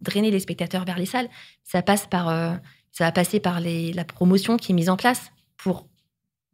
drainer 0.00 0.30
les 0.30 0.40
spectateurs 0.40 0.84
vers 0.84 0.98
les 0.98 1.06
salles. 1.06 1.28
Ça 1.64 1.82
passe 1.82 2.06
par, 2.06 2.28
euh, 2.28 2.54
ça 2.92 3.04
va 3.04 3.12
passer 3.12 3.40
par 3.40 3.60
les, 3.60 3.92
la 3.92 4.04
promotion 4.04 4.56
qui 4.56 4.72
est 4.72 4.74
mise 4.74 4.88
en 4.88 4.96
place 4.96 5.32
pour 5.56 5.88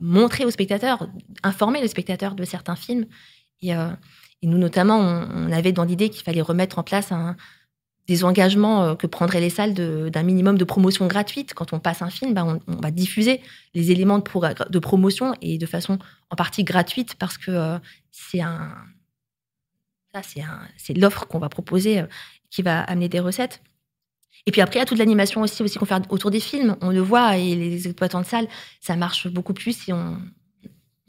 montrer 0.00 0.44
aux 0.44 0.50
spectateurs, 0.50 1.09
informer 1.42 1.81
les 1.81 1.88
spectateurs 1.88 2.35
de 2.35 2.44
certains 2.44 2.76
films. 2.76 3.07
Et, 3.61 3.74
euh, 3.74 3.90
nous, 4.42 4.59
notamment, 4.59 4.98
on, 4.98 5.52
avait 5.52 5.70
dans 5.70 5.85
l'idée 5.85 6.11
qu'il 6.11 6.24
fallait 6.24 6.40
remettre 6.40 6.78
en 6.78 6.83
place 6.83 7.12
un, 7.12 7.37
des 8.08 8.24
engagements 8.24 8.82
euh, 8.82 8.94
que 8.94 9.06
prendraient 9.06 9.40
les 9.40 9.50
salles 9.50 9.74
d'un 9.74 10.22
minimum 10.22 10.58
de 10.58 10.64
promotion 10.64 11.06
gratuite. 11.06 11.54
Quand 11.54 11.72
on 11.72 11.78
passe 11.78 12.02
un 12.02 12.10
film, 12.10 12.34
ben 12.34 12.60
on, 12.66 12.76
va 12.76 12.90
diffuser 12.90 13.40
les 13.74 13.90
éléments 13.90 14.18
de, 14.18 14.78
promotion 14.78 15.34
et 15.40 15.58
de 15.58 15.66
façon 15.66 15.98
en 16.30 16.36
partie 16.36 16.64
gratuite 16.64 17.14
parce 17.16 17.38
que 17.38 17.78
c'est 18.10 18.40
un, 18.40 18.74
c'est 20.76 20.94
l'offre 20.94 21.26
qu'on 21.26 21.38
va 21.38 21.48
proposer 21.48 22.04
qui 22.50 22.62
va 22.62 22.80
amener 22.82 23.08
des 23.08 23.20
recettes. 23.20 23.62
Et 24.46 24.50
puis 24.50 24.60
après, 24.60 24.76
il 24.76 24.78
y 24.80 24.82
a 24.82 24.86
toute 24.86 24.98
l'animation 24.98 25.40
aussi, 25.42 25.62
aussi 25.62 25.78
qu'on 25.78 25.84
fait 25.84 26.02
autour 26.10 26.30
des 26.30 26.40
films. 26.40 26.76
On 26.80 26.90
le 26.90 27.00
voit, 27.00 27.36
et 27.36 27.54
les 27.54 27.86
exploitants 27.86 28.20
de 28.20 28.26
salles, 28.26 28.48
ça 28.80 28.96
marche 28.96 29.28
beaucoup 29.28 29.54
plus 29.54 29.88
et 29.88 29.92
on, 29.92 30.18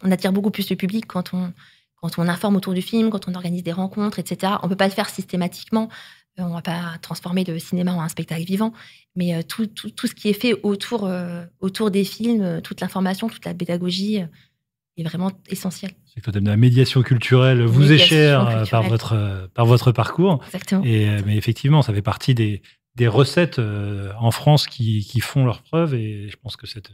on 0.03 0.12
attire 0.12 0.32
beaucoup 0.32 0.51
plus 0.51 0.69
le 0.69 0.75
public 0.75 1.06
quand 1.08 1.34
on, 1.34 1.51
quand 1.95 2.19
on 2.19 2.27
informe 2.27 2.58
autour 2.58 2.73
du 2.73 2.82
film, 2.82 3.10
quand 3.10 3.27
on 3.27 3.34
organise 3.34 3.63
des 3.63 3.71
rencontres, 3.71 4.19
etc. 4.19 4.53
On 4.62 4.65
ne 4.65 4.69
peut 4.69 4.75
pas 4.75 4.88
le 4.88 4.93
faire 4.93 5.10
systématiquement. 5.10 5.89
Euh, 6.39 6.43
on 6.43 6.50
ne 6.50 6.54
va 6.54 6.62
pas 6.62 6.98
transformer 7.02 7.43
le 7.43 7.60
cinéma 7.60 7.93
en 7.93 8.02
un 8.02 8.10
spectacle 8.10 8.43
vivant, 8.43 8.74
mais 9.15 9.36
euh, 9.36 9.41
tout, 9.43 9.67
tout, 9.67 9.91
tout 9.91 10.08
ce 10.08 10.15
qui 10.15 10.30
est 10.30 10.34
fait 10.34 10.54
autour, 10.63 11.06
euh, 11.06 11.43
autour 11.60 11.91
des 11.91 12.04
films, 12.04 12.62
toute 12.62 12.82
l'information, 12.82 13.30
toute 13.30 13.46
la 13.46 13.54
pédagogie 13.54 14.19
est 14.98 15.04
vraiment 15.04 15.32
essentielle. 15.48 15.91
C'est 16.06 16.22
que 16.22 16.32
la 16.32 16.58
médiation 16.58 17.02
culturelle 17.04 17.63
vous 17.63 17.91
est 17.91 17.98
cher 17.98 18.48
euh, 18.48 18.65
par 18.65 18.84
votre, 18.84 19.50
par 19.54 19.65
votre 19.65 19.91
parcours. 19.91 20.41
Exactement. 20.46 20.84
Et, 20.84 21.22
mais 21.26 21.38
effectivement, 21.38 21.82
ça 21.82 21.93
fait 21.93 22.02
partie 22.02 22.34
des, 22.34 22.62
des 22.96 23.08
recettes 23.08 23.60
en 24.19 24.32
France 24.32 24.67
qui, 24.67 25.06
qui, 25.06 25.19
font 25.19 25.46
leurs 25.46 25.62
preuves. 25.62 25.93
Et 25.93 26.30
je 26.30 26.36
pense 26.38 26.56
que 26.56 26.67
cette, 26.67 26.91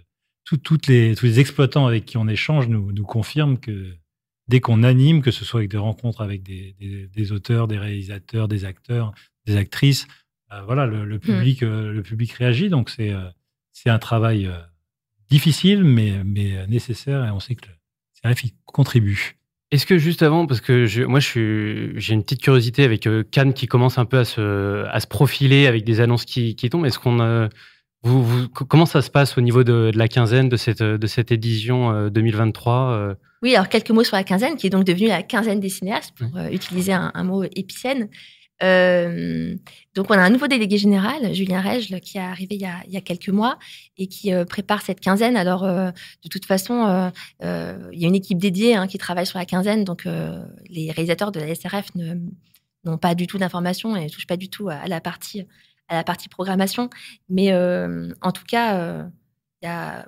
toutes 0.57 0.87
les, 0.87 1.15
tous 1.15 1.25
les 1.25 1.39
exploitants 1.39 1.87
avec 1.87 2.05
qui 2.05 2.17
on 2.17 2.27
échange 2.27 2.67
nous, 2.67 2.91
nous 2.91 3.05
confirment 3.05 3.57
que 3.57 3.93
dès 4.49 4.59
qu'on 4.59 4.83
anime, 4.83 5.21
que 5.21 5.31
ce 5.31 5.45
soit 5.45 5.61
avec 5.61 5.71
des 5.71 5.77
rencontres 5.77 6.21
avec 6.21 6.43
des, 6.43 6.75
des, 7.13 7.31
auteurs, 7.31 7.67
des 7.67 7.77
réalisateurs, 7.77 8.47
des 8.47 8.65
acteurs, 8.65 9.13
des 9.45 9.55
actrices, 9.55 10.07
voilà, 10.65 10.85
le, 10.85 11.05
le 11.05 11.17
hmm. 11.17 11.19
public, 11.19 11.61
le 11.61 12.01
public 12.01 12.31
réagit. 12.33 12.69
Donc 12.69 12.89
c'est 12.89 13.13
c'est 13.71 13.89
un 13.89 13.99
travail 13.99 14.49
difficile, 15.29 15.83
mais, 15.83 16.23
mais 16.25 16.67
nécessaire. 16.67 17.25
Et 17.25 17.31
on 17.31 17.39
sait 17.39 17.55
que 17.55 17.65
il 18.43 18.51
contribue. 18.65 19.35
Est-ce 19.71 19.85
que 19.85 19.97
juste 19.97 20.23
avant, 20.23 20.47
parce 20.47 20.61
que 20.61 20.85
je, 20.85 21.03
moi 21.03 21.19
j'ai 21.19 22.13
une 22.13 22.23
petite 22.23 22.41
curiosité 22.41 22.83
avec 22.83 23.05
euh, 23.05 23.23
Cannes 23.23 23.53
qui 23.53 23.67
commence 23.67 23.99
un 23.99 24.05
peu 24.05 24.17
à 24.17 24.25
se, 24.25 24.85
à 24.87 24.99
se 24.99 25.05
profiler 25.05 25.67
avec 25.67 25.83
des 25.83 26.01
annonces 26.01 26.25
qui, 26.25 26.55
qui 26.55 26.69
tombent. 26.69 26.87
Est-ce 26.87 26.97
qu'on 26.97 27.19
a, 27.19 27.49
vous, 28.03 28.23
vous, 28.23 28.47
comment 28.49 28.85
ça 28.85 29.01
se 29.01 29.09
passe 29.09 29.37
au 29.37 29.41
niveau 29.41 29.63
de, 29.63 29.91
de, 29.91 29.97
la 29.97 30.07
quinzaine 30.07 30.49
de 30.49 30.57
cette, 30.57 30.81
de 30.81 31.07
cette 31.07 31.31
édition 31.31 32.09
2023 32.09 32.73
euh, 32.73 33.09
euh? 33.09 33.15
Oui, 33.41 33.55
alors 33.55 33.69
quelques 33.69 33.91
mots 33.91 34.03
sur 34.03 34.15
la 34.15 34.23
quinzaine, 34.23 34.57
qui 34.57 34.67
est 34.67 34.69
donc 34.69 34.83
devenue 34.83 35.07
la 35.07 35.23
quinzaine 35.23 35.59
des 35.59 35.69
cinéastes, 35.69 36.13
pour 36.17 36.29
utiliser 36.51 36.93
un, 36.93 37.11
un, 37.13 37.23
mot 37.23 37.43
épicène. 37.43 38.09
Euh, 38.61 39.55
donc, 39.95 40.07
on 40.09 40.13
a 40.13 40.21
un 40.21 40.29
nouveau 40.29 40.47
délégué 40.47 40.77
général, 40.77 41.33
Julien 41.33 41.61
Règle, 41.61 41.99
qui 42.01 42.17
est 42.17 42.21
arrivé 42.21 42.55
il 42.55 42.61
y 42.61 42.65
a, 42.65 42.75
il 42.87 42.93
y 42.93 42.97
a 42.97 43.01
quelques 43.01 43.29
mois 43.29 43.57
et 43.97 44.07
qui 44.07 44.33
euh, 44.33 44.45
prépare 44.45 44.81
cette 44.81 44.99
quinzaine. 44.99 45.37
Alors, 45.37 45.63
euh, 45.63 45.91
de 46.23 46.29
toute 46.29 46.45
façon, 46.45 47.11
euh, 47.41 47.89
il 47.93 47.99
y 47.99 48.05
a 48.05 48.07
une 48.07 48.15
équipe 48.15 48.37
dédiée 48.37 48.75
hein, 48.75 48.87
qui 48.87 48.97
travaille 48.97 49.25
sur 49.25 49.39
la 49.39 49.45
quinzaine. 49.45 49.83
Donc, 49.83 50.05
les 50.05 50.91
réalisateurs 50.91 51.31
de 51.31 51.39
la 51.39 51.55
SRF 51.55 51.91
n'ont 51.95 52.97
pas 52.97 53.15
du 53.15 53.27
tout 53.27 53.37
d'informations 53.37 53.95
et 53.95 54.05
ne 54.05 54.09
touchent 54.09 54.27
pas 54.27 54.37
du 54.37 54.49
tout 54.49 54.69
à, 54.69 54.87
la 54.87 55.01
partie 55.01 55.45
à 55.89 55.95
la 55.95 56.03
partie 56.03 56.29
programmation. 56.29 56.89
Mais 57.27 57.53
en 57.53 58.31
tout 58.31 58.45
cas, 58.47 59.07
il 59.61 59.65
y 59.65 59.67
a 59.67 60.07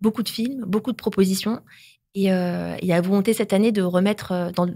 beaucoup 0.00 0.22
de 0.22 0.28
films, 0.28 0.64
beaucoup 0.66 0.92
de 0.92 0.96
propositions. 0.96 1.60
Et 2.14 2.24
il 2.24 2.86
y 2.86 2.92
a 2.92 2.96
la 2.96 3.00
volonté 3.00 3.32
cette 3.32 3.52
année 3.52 3.72
de 3.72 3.82
remettre 3.82 4.50
dans, 4.54 4.66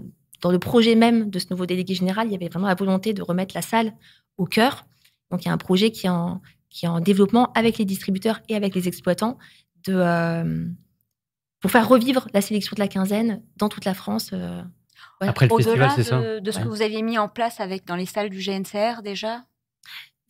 dans 0.41 0.51
le 0.51 0.59
projet 0.59 0.95
même 0.95 1.29
de 1.29 1.39
ce 1.39 1.47
nouveau 1.49 1.65
délégué 1.65 1.95
général, 1.95 2.27
il 2.27 2.31
y 2.31 2.35
avait 2.35 2.49
vraiment 2.49 2.67
la 2.67 2.75
volonté 2.75 3.13
de 3.13 3.21
remettre 3.21 3.55
la 3.55 3.61
salle 3.61 3.93
au 4.37 4.45
cœur. 4.45 4.85
Donc, 5.31 5.43
il 5.43 5.47
y 5.47 5.49
a 5.49 5.53
un 5.53 5.57
projet 5.57 5.91
qui 5.91 6.05
est 6.05 6.09
en, 6.09 6.41
qui 6.69 6.85
est 6.85 6.89
en 6.89 6.99
développement 6.99 7.51
avec 7.53 7.77
les 7.77 7.85
distributeurs 7.85 8.41
et 8.47 8.55
avec 8.55 8.75
les 8.75 8.87
exploitants 8.87 9.37
de, 9.85 9.95
euh, 9.95 10.67
pour 11.61 11.71
faire 11.71 11.87
revivre 11.87 12.27
la 12.33 12.41
sélection 12.41 12.75
de 12.75 12.79
la 12.79 12.87
quinzaine 12.87 13.41
dans 13.57 13.69
toute 13.69 13.85
la 13.85 13.93
France. 13.93 14.31
Euh, 14.33 14.61
Après 15.19 15.47
le 15.47 15.55
festival, 15.55 15.91
c'est 15.95 16.03
ça? 16.03 16.39
De 16.39 16.51
ce 16.51 16.59
que 16.59 16.67
vous 16.67 16.81
aviez 16.81 17.01
mis 17.01 17.17
en 17.17 17.27
place 17.27 17.59
avec, 17.59 17.85
dans 17.85 17.95
les 17.95 18.05
salles 18.05 18.29
du 18.29 18.39
GNCR 18.39 19.01
déjà? 19.03 19.45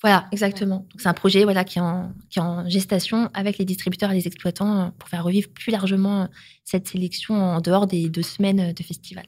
Voilà, 0.01 0.27
exactement. 0.31 0.85
C'est 0.97 1.07
un 1.07 1.13
projet 1.13 1.45
voilà, 1.45 1.63
qui, 1.63 1.79
est 1.79 1.81
en, 1.81 2.13
qui 2.29 2.39
est 2.39 2.41
en 2.41 2.67
gestation 2.69 3.29
avec 3.33 3.57
les 3.57 3.65
distributeurs 3.65 4.11
et 4.11 4.15
les 4.15 4.27
exploitants 4.27 4.81
euh, 4.81 4.89
pour 4.99 5.09
faire 5.09 5.23
revivre 5.23 5.49
plus 5.49 5.71
largement 5.71 6.27
cette 6.63 6.87
sélection 6.87 7.35
en 7.35 7.61
dehors 7.61 7.87
des 7.87 8.09
deux 8.09 8.21
semaines 8.21 8.73
de 8.73 8.83
festival 8.83 9.25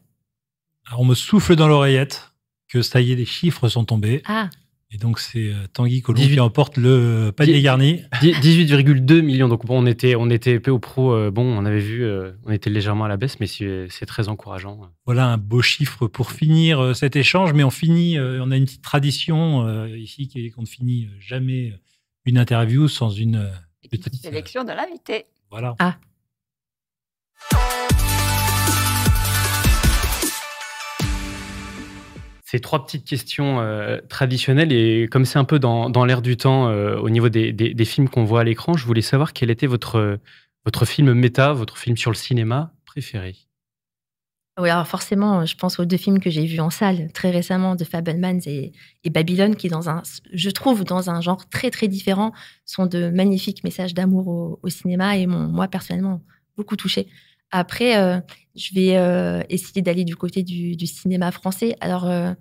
on 0.95 1.05
me 1.05 1.15
souffle 1.15 1.55
dans 1.55 1.67
l'oreillette 1.67 2.31
que 2.67 2.81
ça 2.81 3.01
y 3.01 3.11
est, 3.11 3.15
les 3.15 3.25
chiffres 3.25 3.67
sont 3.69 3.85
tombés. 3.85 4.21
Ah. 4.25 4.49
Et 4.89 4.97
donc, 4.97 5.19
c'est 5.19 5.51
euh, 5.51 5.67
Tanguy 5.73 6.01
Colomb 6.01 6.21
qui 6.21 6.39
emporte 6.39 6.77
le 6.77 7.31
panier 7.35 7.61
garni. 7.61 8.03
18,2 8.21 9.21
millions. 9.21 9.49
Donc, 9.49 9.65
bon, 9.65 9.83
on 9.83 9.85
était, 9.85 10.15
on 10.15 10.29
était 10.29 10.61
peu 10.61 10.71
au 10.71 10.79
pro. 10.79 11.11
Euh, 11.11 11.29
bon, 11.29 11.43
on 11.43 11.65
avait 11.65 11.79
vu, 11.79 12.05
euh, 12.05 12.31
on 12.45 12.51
était 12.51 12.69
légèrement 12.69 13.03
à 13.03 13.07
la 13.09 13.17
baisse, 13.17 13.39
mais 13.41 13.47
c'est 13.47 14.05
très 14.05 14.29
encourageant. 14.29 14.79
Voilà 15.05 15.25
un 15.25 15.37
beau 15.37 15.61
chiffre 15.61 16.07
pour 16.07 16.31
finir 16.31 16.95
cet 16.95 17.17
échange. 17.17 17.51
Mais 17.51 17.65
on 17.65 17.69
finit, 17.69 18.17
on 18.19 18.49
a 18.51 18.55
une 18.55 18.65
petite 18.65 18.83
tradition 18.83 19.87
ici 19.87 20.27
qui 20.27 20.45
est 20.45 20.51
qu'on 20.51 20.61
ne 20.61 20.67
finit 20.67 21.09
jamais 21.19 21.73
une 22.25 22.37
interview 22.37 22.87
sans 22.87 23.09
une 23.09 23.51
petite 23.89 24.15
sélection 24.15 24.63
de 24.63 24.71
l'invité. 24.71 25.25
Voilà. 25.49 25.75
Ah. 25.79 25.97
Ces 32.49 32.61
trois 32.61 32.85
petites 32.85 33.03
questions 33.03 33.59
euh, 33.59 33.99
traditionnelles. 34.07 34.71
Et 34.71 35.09
comme 35.11 35.25
c'est 35.25 35.37
un 35.37 35.43
peu 35.43 35.59
dans, 35.59 36.05
l'air 36.05 36.21
du 36.21 36.37
temps 36.37 36.69
euh, 36.69 36.97
au 36.97 37.09
niveau 37.09 37.27
des, 37.27 37.51
des, 37.51 37.85
films 37.85 38.07
qu'on 38.07 38.23
voit 38.23 38.39
à 38.39 38.43
l'écran, 38.45 38.77
je 38.77 38.85
voulais 38.85 39.01
savoir 39.01 39.33
quel 39.33 39.51
était 39.51 39.67
votre, 39.67 40.17
votre 40.63 40.85
film 40.85 41.13
méta, 41.13 41.51
votre 41.51 41.77
film 41.77 41.97
sur 41.97 42.09
le 42.09 42.15
cinéma 42.15 42.71
préféré. 42.85 43.35
Oui, 44.57 44.69
alors 44.69 44.87
forcément, 44.87 45.45
je 45.45 45.57
pense 45.57 45.77
aux 45.77 45.83
deux 45.83 45.97
films 45.97 46.21
que 46.21 46.29
j'ai 46.29 46.45
vus 46.45 46.61
en 46.61 46.69
salle 46.69 47.11
très 47.11 47.31
récemment, 47.31 47.75
de 47.75 47.83
Fabelmans 47.83 48.39
et, 48.45 48.71
et, 49.03 49.09
Babylone, 49.09 49.57
qui, 49.57 49.67
dans 49.67 49.89
un, 49.89 50.01
je 50.31 50.49
trouve, 50.49 50.85
dans 50.85 51.09
un 51.09 51.19
genre 51.19 51.49
très 51.49 51.69
très 51.69 51.89
différent, 51.89 52.31
sont 52.65 52.85
de 52.85 53.09
magnifiques 53.09 53.65
messages 53.65 53.93
d'amour 53.93 54.29
au, 54.29 54.59
au, 54.63 54.69
cinéma 54.69 55.17
et 55.17 55.27
m'ont, 55.27 55.49
moi, 55.49 55.67
personnellement, 55.67 56.21
beaucoup 56.55 56.77
touché. 56.77 57.07
Après, 57.51 57.97
euh, 57.97 58.19
je 58.55 58.73
vais 58.73 58.97
euh, 58.97 59.41
essayer 59.49 59.81
d'aller 59.81 60.03
du 60.03 60.15
côté 60.15 60.43
du, 60.43 60.85
cinéma 60.85 61.31
français. 61.31 61.75
Alors, 61.79 62.05
euh, 62.05 62.33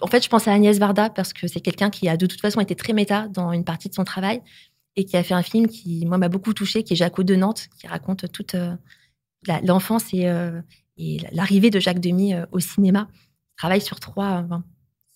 en 0.00 0.06
fait, 0.06 0.22
je 0.22 0.28
pense 0.28 0.46
à 0.46 0.52
Agnès 0.52 0.78
Varda 0.78 1.10
parce 1.10 1.32
que 1.32 1.48
c'est 1.48 1.60
quelqu'un 1.60 1.90
qui 1.90 2.08
a 2.08 2.16
de 2.16 2.26
toute 2.26 2.40
façon 2.40 2.60
été 2.60 2.76
très 2.76 2.92
méta 2.92 3.28
dans 3.28 3.52
une 3.52 3.64
partie 3.64 3.88
de 3.88 3.94
son 3.94 4.04
travail 4.04 4.40
et 4.94 5.04
qui 5.04 5.16
a 5.16 5.22
fait 5.22 5.34
un 5.34 5.42
film 5.42 5.66
qui, 5.66 6.06
moi, 6.06 6.18
m'a 6.18 6.28
beaucoup 6.28 6.54
touché, 6.54 6.84
qui 6.84 6.92
est 6.92 6.96
Jaco 6.96 7.22
de 7.22 7.34
Nantes, 7.34 7.68
qui 7.78 7.86
raconte 7.86 8.30
toute 8.30 8.54
l'enfance 9.64 10.12
et, 10.12 10.30
et 10.98 11.16
l'arrivée 11.32 11.70
de 11.70 11.80
Jacques 11.80 11.98
Demy 11.98 12.34
au 12.52 12.60
cinéma. 12.60 13.08
Il 13.10 13.56
travaille 13.56 13.80
sur 13.80 14.00
trois, 14.00 14.46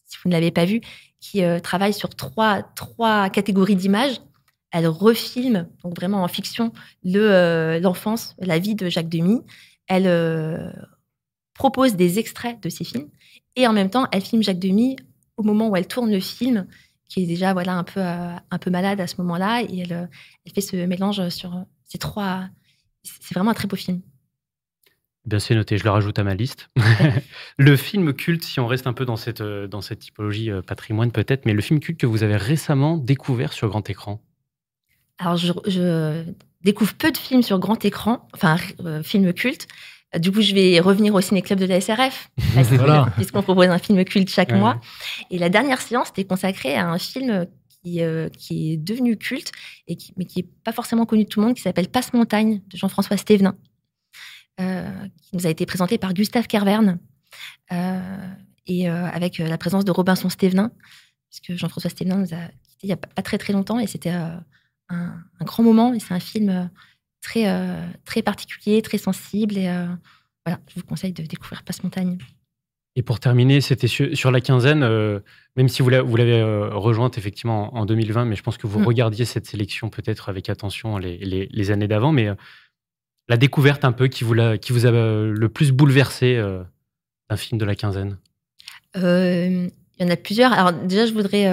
si 0.06 0.16
vous 0.24 0.30
ne 0.30 0.34
l'avez 0.34 0.50
pas 0.50 0.64
vu, 0.64 0.80
qui 1.20 1.42
travaille 1.62 1.92
sur 1.92 2.08
trois, 2.08 2.62
trois 2.62 3.28
catégories 3.28 3.76
d'images 3.76 4.18
elle 4.78 4.88
refilme, 4.88 5.68
donc 5.82 5.96
vraiment 5.96 6.22
en 6.22 6.28
fiction, 6.28 6.72
le, 7.04 7.32
euh, 7.32 7.80
l'enfance, 7.80 8.34
la 8.38 8.58
vie 8.58 8.74
de 8.74 8.88
Jacques 8.88 9.08
Demy. 9.08 9.40
elle 9.88 10.74
propose 11.54 11.96
des 11.96 12.18
extraits 12.18 12.62
de 12.62 12.68
ses 12.68 12.84
films 12.84 13.08
et 13.56 13.66
en 13.66 13.72
même 13.72 13.90
temps, 13.90 14.06
elle 14.12 14.22
filme 14.22 14.42
Jacques 14.42 14.58
Demy 14.58 14.96
au 15.36 15.42
moment 15.42 15.68
où 15.68 15.76
elle 15.76 15.86
tourne 15.86 16.10
le 16.10 16.20
film, 16.20 16.66
qui 17.08 17.22
est 17.22 17.26
déjà 17.26 17.52
voilà 17.52 17.74
un 17.74 17.84
peu 17.84 18.00
un 18.00 18.58
peu 18.58 18.70
malade 18.70 19.00
à 19.00 19.06
ce 19.06 19.16
moment-là, 19.18 19.62
et 19.62 19.80
elle, 19.80 20.10
elle 20.44 20.52
fait 20.52 20.60
ce 20.60 20.76
mélange 20.76 21.28
sur 21.30 21.64
ces 21.84 21.98
trois. 21.98 22.48
C'est 23.02 23.34
vraiment 23.34 23.52
un 23.52 23.54
très 23.54 23.68
beau 23.68 23.76
film. 23.76 24.02
Bien, 25.26 25.40
c'est 25.40 25.56
noté, 25.56 25.76
je 25.76 25.82
le 25.82 25.90
rajoute 25.90 26.20
à 26.20 26.24
ma 26.24 26.34
liste. 26.34 26.70
le 27.58 27.76
film 27.76 28.14
culte, 28.14 28.44
si 28.44 28.60
on 28.60 28.68
reste 28.68 28.86
un 28.86 28.92
peu 28.92 29.04
dans 29.04 29.16
cette, 29.16 29.40
euh, 29.40 29.66
dans 29.66 29.80
cette 29.80 29.98
typologie 29.98 30.52
euh, 30.52 30.62
patrimoine 30.62 31.10
peut-être, 31.10 31.46
mais 31.46 31.52
le 31.52 31.60
film 31.60 31.80
culte 31.80 31.98
que 31.98 32.06
vous 32.06 32.22
avez 32.22 32.36
récemment 32.36 32.96
découvert 32.96 33.52
sur 33.52 33.68
grand 33.68 33.90
écran? 33.90 34.22
Alors, 35.18 35.37
je, 35.37 36.24
découvre 36.62 36.94
peu 36.94 37.12
de 37.12 37.16
films 37.16 37.42
sur 37.42 37.59
grand 37.59 37.85
écran, 37.85 38.29
enfin, 38.35 38.57
euh, 38.85 39.02
films 39.02 39.33
cultes. 39.33 39.68
Du 40.18 40.33
coup, 40.33 40.40
je 40.40 40.55
vais 40.55 40.81
revenir 40.81 41.14
au 41.14 41.20
Ciné-Club 41.20 41.59
de 41.59 41.66
la 41.66 41.81
SRF, 41.81 42.31
puisqu'on 43.16 43.42
propose 43.42 43.66
un 43.66 43.79
film 43.79 44.05
culte 44.05 44.31
chaque 44.31 44.52
mois. 44.52 44.81
Et 45.31 45.38
la 45.38 45.48
dernière 45.48 45.81
séance 45.81 46.11
était 46.11 46.24
consacrée 46.24 46.74
à 46.74 46.88
un 46.88 46.98
film 46.98 47.46
qui, 47.83 48.00
qui 48.38 48.72
est 48.72 48.76
devenu 48.76 49.16
culte, 49.16 49.52
et 49.87 49.96
qui, 49.96 50.12
mais 50.16 50.24
qui 50.24 50.40
n'est 50.40 50.48
pas 50.64 50.72
forcément 50.72 51.07
connu 51.07 51.24
de 51.24 51.29
tout 51.29 51.40
le 51.40 51.46
monde, 51.46 51.57
qui 51.57 51.62
s'appelle 51.62 51.88
Passe-Montagne, 51.88 52.62
de 52.66 52.76
Jean-François 52.76 53.16
Stévenin. 53.16 53.57
Euh, 54.59 54.90
qui 55.20 55.37
nous 55.37 55.46
a 55.46 55.50
été 55.50 55.66
présenté 55.66 55.98
par 55.98 56.14
Gustave 56.14 56.46
Kerverne 56.46 56.98
euh, 57.72 58.31
et 58.66 58.88
euh, 58.88 59.05
avec 59.05 59.37
la 59.37 59.59
présence 59.59 59.85
de 59.85 59.90
Robinson 59.90 60.31
Stévenin, 60.31 60.70
puisque 61.29 61.61
Jean-François 61.61 61.90
Stévenin 61.90 62.16
nous 62.16 62.33
a 62.33 62.48
quittés 62.62 62.85
il 62.85 62.87
n'y 62.87 62.92
a 62.94 62.96
pas 62.96 63.20
très 63.20 63.37
très 63.37 63.52
longtemps 63.52 63.79
et 63.79 63.87
c'était 63.87 64.14
un, 64.88 65.22
grand 65.42 65.62
moment 65.62 65.94
et 65.94 66.01
c'est 66.01 66.14
un 66.14 66.20
film 66.20 66.70
très, 67.20 67.46
très 68.05 68.22
particulier, 68.22 68.83
très 68.83 68.99
sensible 68.99 69.57
et 69.57 69.66
voilà, 70.44 70.61
je 70.68 70.81
vous 70.81 70.87
conseille 70.87 71.12
de 71.12 71.22
découvrir 71.22 71.62
Passe-Montagne. 71.62 72.18
Et 72.99 73.03
pour 73.03 73.20
terminer, 73.20 73.61
c'était 73.61 73.88
sur, 73.88 74.31
la 74.31 74.40
quinzaine, 74.40 74.81
même 75.57 75.68
si 75.68 75.83
vous 75.83 75.88
l'avez 75.88 76.42
rejointe 76.72 77.18
effectivement 77.18 77.77
en 77.77 77.85
2020, 77.85 78.25
mais 78.25 78.37
je 78.37 78.42
pense 78.42 78.57
que 78.57 78.66
vous 78.66 78.81
mm. 78.81 78.87
regardiez 78.87 79.25
cette 79.25 79.46
sélection 79.46 79.90
peut-être 79.90 80.29
avec 80.29 80.49
attention 80.49 80.99
les, 80.99 81.18
les 81.18 81.70
années 81.70 81.88
d'avant, 81.88 82.12
mais 82.12 82.31
la 83.29 83.37
découverte 83.37 83.85
un 83.85 83.92
peu 83.92 84.09
qui 84.09 84.25
vous, 84.25 84.38
a, 84.40 84.59
qui 84.59 84.72
vous 84.72 84.87
a 84.87 84.90
euh, 84.90 85.33
le 85.33 85.49
plus 85.49 85.72
bouleversé 85.72 86.37
euh, 86.37 86.62
d'un 87.29 87.37
film 87.37 87.59
de 87.59 87.64
la 87.64 87.75
quinzaine? 87.75 88.18
Euh, 88.96 89.68
Il 89.98 90.04
y 90.04 90.09
en 90.09 90.12
a 90.12 90.16
plusieurs. 90.16 90.52
Alors 90.52 90.72
déjà, 90.72 91.06
je 91.06 91.12
voudrais, 91.12 91.44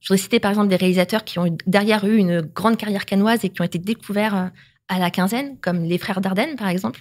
je 0.00 0.08
voudrais 0.08 0.22
citer 0.22 0.40
par 0.40 0.50
exemple 0.50 0.68
des 0.68 0.76
réalisateurs 0.76 1.24
qui 1.24 1.38
ont 1.38 1.56
derrière 1.66 2.06
eux 2.06 2.16
une 2.16 2.40
grande 2.40 2.76
carrière 2.76 3.06
canoise 3.06 3.44
et 3.44 3.50
qui 3.50 3.60
ont 3.60 3.64
été 3.64 3.78
découverts 3.78 4.50
à 4.88 4.98
la 4.98 5.10
quinzaine, 5.10 5.58
comme 5.60 5.84
les 5.84 5.98
frères 5.98 6.20
Dardenne 6.20 6.56
par 6.56 6.68
exemple, 6.68 7.00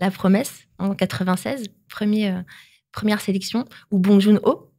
La 0.00 0.10
Promesse 0.10 0.68
en 0.78 0.94
96, 0.94 1.66
premier, 1.88 2.34
première 2.92 3.20
sélection, 3.20 3.64
ou 3.90 3.98
Bong 3.98 4.20
Joon-ho, 4.20 4.70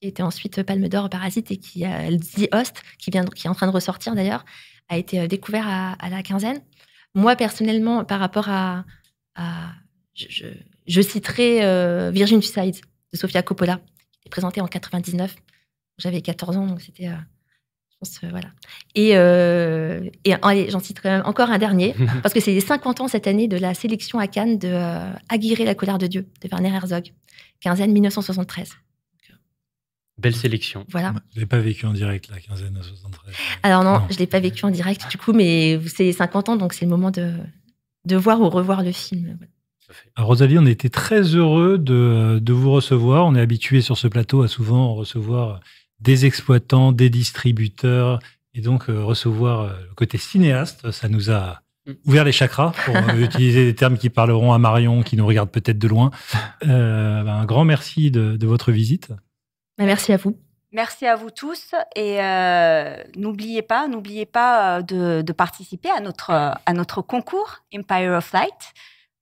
qui 0.00 0.08
était 0.08 0.22
ensuite 0.22 0.62
Palme 0.62 0.88
d'Or 0.88 1.10
Parasite 1.10 1.50
et 1.50 1.56
qui 1.56 1.84
a 1.84 2.08
The 2.08 2.54
Host, 2.54 2.82
qui, 2.98 3.10
est 3.10 3.48
en 3.48 3.54
train 3.54 3.66
de 3.66 3.72
ressortir 3.72 4.14
d'ailleurs, 4.14 4.44
a 4.88 4.96
été 4.96 5.26
découvert 5.28 5.66
à, 5.68 6.10
la 6.10 6.22
quinzaine. 6.22 6.60
Moi, 7.14 7.36
personnellement, 7.36 8.04
par 8.04 8.20
rapport 8.20 8.48
à. 8.48 8.84
je, 10.14 11.00
citerai 11.00 11.64
euh, 11.64 12.10
Virgin 12.12 12.40
Suicide 12.40 12.76
de 13.12 13.18
Sofia 13.18 13.42
Coppola, 13.42 13.80
présentée 14.28 14.60
en 14.60 14.66
99. 14.66 15.34
J'avais 15.98 16.20
14 16.20 16.56
ans, 16.56 16.66
donc 16.66 16.80
c'était. 16.80 17.08
Euh, 17.08 17.14
je 17.90 17.96
pense, 18.00 18.20
euh, 18.24 18.28
voilà. 18.30 18.48
Et, 18.94 19.10
et 20.30 20.34
allez, 20.42 20.70
j'en 20.70 20.80
citerai 20.80 21.20
encore 21.20 21.50
un 21.50 21.58
dernier, 21.58 21.94
parce 22.22 22.34
que 22.34 22.40
c'est 22.40 22.52
les 22.52 22.60
50 22.60 23.00
ans 23.00 23.08
cette 23.08 23.26
année 23.26 23.48
de 23.48 23.56
la 23.56 23.74
sélection 23.74 24.18
à 24.18 24.26
Cannes 24.26 24.58
de 24.58 24.72
Aguirre, 25.28 25.64
la 25.64 25.74
colère 25.74 25.98
de 25.98 26.06
Dieu, 26.06 26.26
de 26.42 26.48
Werner 26.48 26.74
Herzog, 26.74 27.12
quinzaine 27.60 27.92
1973. 27.92 28.76
Belle 30.20 30.36
sélection. 30.36 30.84
Voilà. 30.90 31.14
Je 31.30 31.36
ne 31.36 31.40
l'ai 31.40 31.46
pas 31.46 31.60
vécu 31.60 31.86
en 31.86 31.94
direct, 31.94 32.28
la 32.28 32.40
quinzaine 32.40 32.76
à 32.76 32.82
73. 32.82 33.34
Alors 33.62 33.84
non, 33.84 34.02
je 34.10 34.14
ne 34.14 34.18
l'ai 34.18 34.26
pas 34.26 34.40
vécu 34.40 34.66
en 34.66 34.70
direct 34.70 35.10
du 35.10 35.16
coup, 35.16 35.32
mais 35.32 35.80
c'est 35.86 36.12
50 36.12 36.50
ans, 36.50 36.56
donc 36.56 36.74
c'est 36.74 36.84
le 36.84 36.90
moment 36.90 37.10
de, 37.10 37.32
de 38.04 38.16
voir 38.16 38.38
ou 38.42 38.50
revoir 38.50 38.82
le 38.82 38.92
film. 38.92 39.38
Alors 40.16 40.28
Rosalie, 40.28 40.58
on 40.58 40.66
était 40.66 40.88
très 40.88 41.22
heureux 41.22 41.78
de, 41.78 42.38
de 42.40 42.52
vous 42.52 42.70
recevoir. 42.70 43.26
On 43.26 43.34
est 43.34 43.40
habitué 43.40 43.80
sur 43.80 43.96
ce 43.96 44.08
plateau 44.08 44.42
à 44.42 44.48
souvent 44.48 44.94
recevoir 44.94 45.60
des 46.00 46.26
exploitants, 46.26 46.92
des 46.92 47.10
distributeurs, 47.10 48.20
et 48.54 48.60
donc 48.60 48.88
euh, 48.88 49.02
recevoir 49.02 49.60
euh, 49.60 49.72
le 49.88 49.94
côté 49.94 50.18
cinéaste, 50.18 50.90
ça 50.90 51.08
nous 51.08 51.30
a 51.30 51.62
mm. 51.86 51.92
ouvert 52.06 52.24
les 52.24 52.32
chakras, 52.32 52.72
pour 52.84 52.96
euh, 52.96 53.16
utiliser 53.20 53.64
des 53.64 53.74
termes 53.74 53.98
qui 53.98 54.10
parleront 54.10 54.52
à 54.52 54.58
Marion, 54.58 55.02
qui 55.02 55.16
nous 55.16 55.26
regarde 55.26 55.50
peut-être 55.50 55.78
de 55.78 55.88
loin. 55.88 56.10
Ben, 56.62 57.28
un 57.28 57.44
grand 57.44 57.64
merci 57.64 58.10
de, 58.10 58.36
de 58.36 58.46
votre 58.46 58.72
visite. 58.72 59.08
Bah, 59.76 59.84
merci 59.84 60.12
à 60.12 60.16
vous. 60.16 60.36
Merci 60.72 61.04
à 61.04 61.16
vous 61.16 61.30
tous 61.30 61.74
et 61.96 62.22
euh, 62.22 63.02
n'oubliez 63.16 63.62
pas, 63.62 63.88
n'oubliez 63.88 64.24
pas 64.24 64.82
de, 64.82 65.32
participer 65.32 65.90
à 65.90 66.00
notre, 66.00 66.30
à 66.30 66.72
notre 66.72 67.02
concours 67.02 67.64
Empire 67.74 68.12
of 68.12 68.32
Light. 68.32 68.72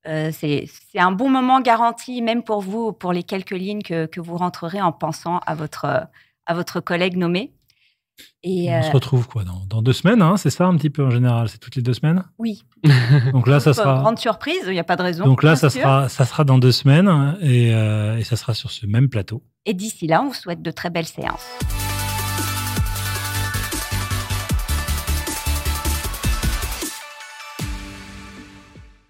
Euh, 0.07 0.31
c'est 0.33 0.69
un 0.97 1.13
bon 1.13 1.29
moment 1.29 1.61
garanti, 1.61 2.23
même 2.23 2.43
pour 2.43 2.61
vous, 2.61 2.93
pour 2.93 3.13
les 3.13 3.23
quelques 3.23 3.51
lignes 3.51 3.83
que, 3.83 4.07
que 4.07 4.21
vous 4.21 4.37
rentrerez 4.37 4.81
en 4.81 4.93
pensant 4.93 5.41
à 5.47 5.55
votre, 5.55 5.85
à 6.47 6.55
votre 6.55 6.81
collègue 6.81 7.17
nommé. 7.17 7.53
Et 8.43 8.69
on 8.71 8.83
se 8.83 8.91
retrouve 8.91 9.29
quoi 9.29 9.45
dans, 9.45 9.81
deux 9.81 9.93
semaines, 9.93 10.23
hein, 10.23 10.37
c'est 10.37 10.51
ça 10.51 10.67
un 10.67 10.77
petit 10.77 10.91
peu 10.91 11.05
en 11.05 11.11
général 11.11 11.49
C'est 11.49 11.59
toutes 11.59 11.77
les 11.77 11.83
deux 11.83 11.93
semaines? 11.93 12.25
Oui. 12.39 12.65
Donc 13.33 13.47
là, 13.47 13.61
ça 13.61 13.73
sera. 13.73 14.01
Grande 14.01 14.19
surprise, 14.19 14.63
il 14.67 14.73
n'y 14.73 14.81
a 14.81 14.85
pas 14.85 14.97
de 14.97 15.03
raison. 15.03 15.25
Donc 15.25 15.45
là, 15.45 15.55
ça 15.55 15.71
sera, 15.71 16.09
ça 16.09 16.25
sera 16.25 16.43
dans 16.43 16.59
deux 16.59 16.73
semaines 16.73 17.37
et, 17.41 17.69
et 17.69 18.25
ça 18.25 18.37
sera 18.37 18.55
sur 18.55 18.71
ce 18.71 18.87
même 18.87 19.09
plateau. 19.09 19.43
Et 19.67 19.75
d'ici 19.75 20.07
là, 20.09 20.23
on 20.23 20.29
vous 20.29 20.35
souhaite 20.35 20.63
de 20.63 20.71
très 20.71 20.91
belles 20.91 21.07
séances. 21.07 21.47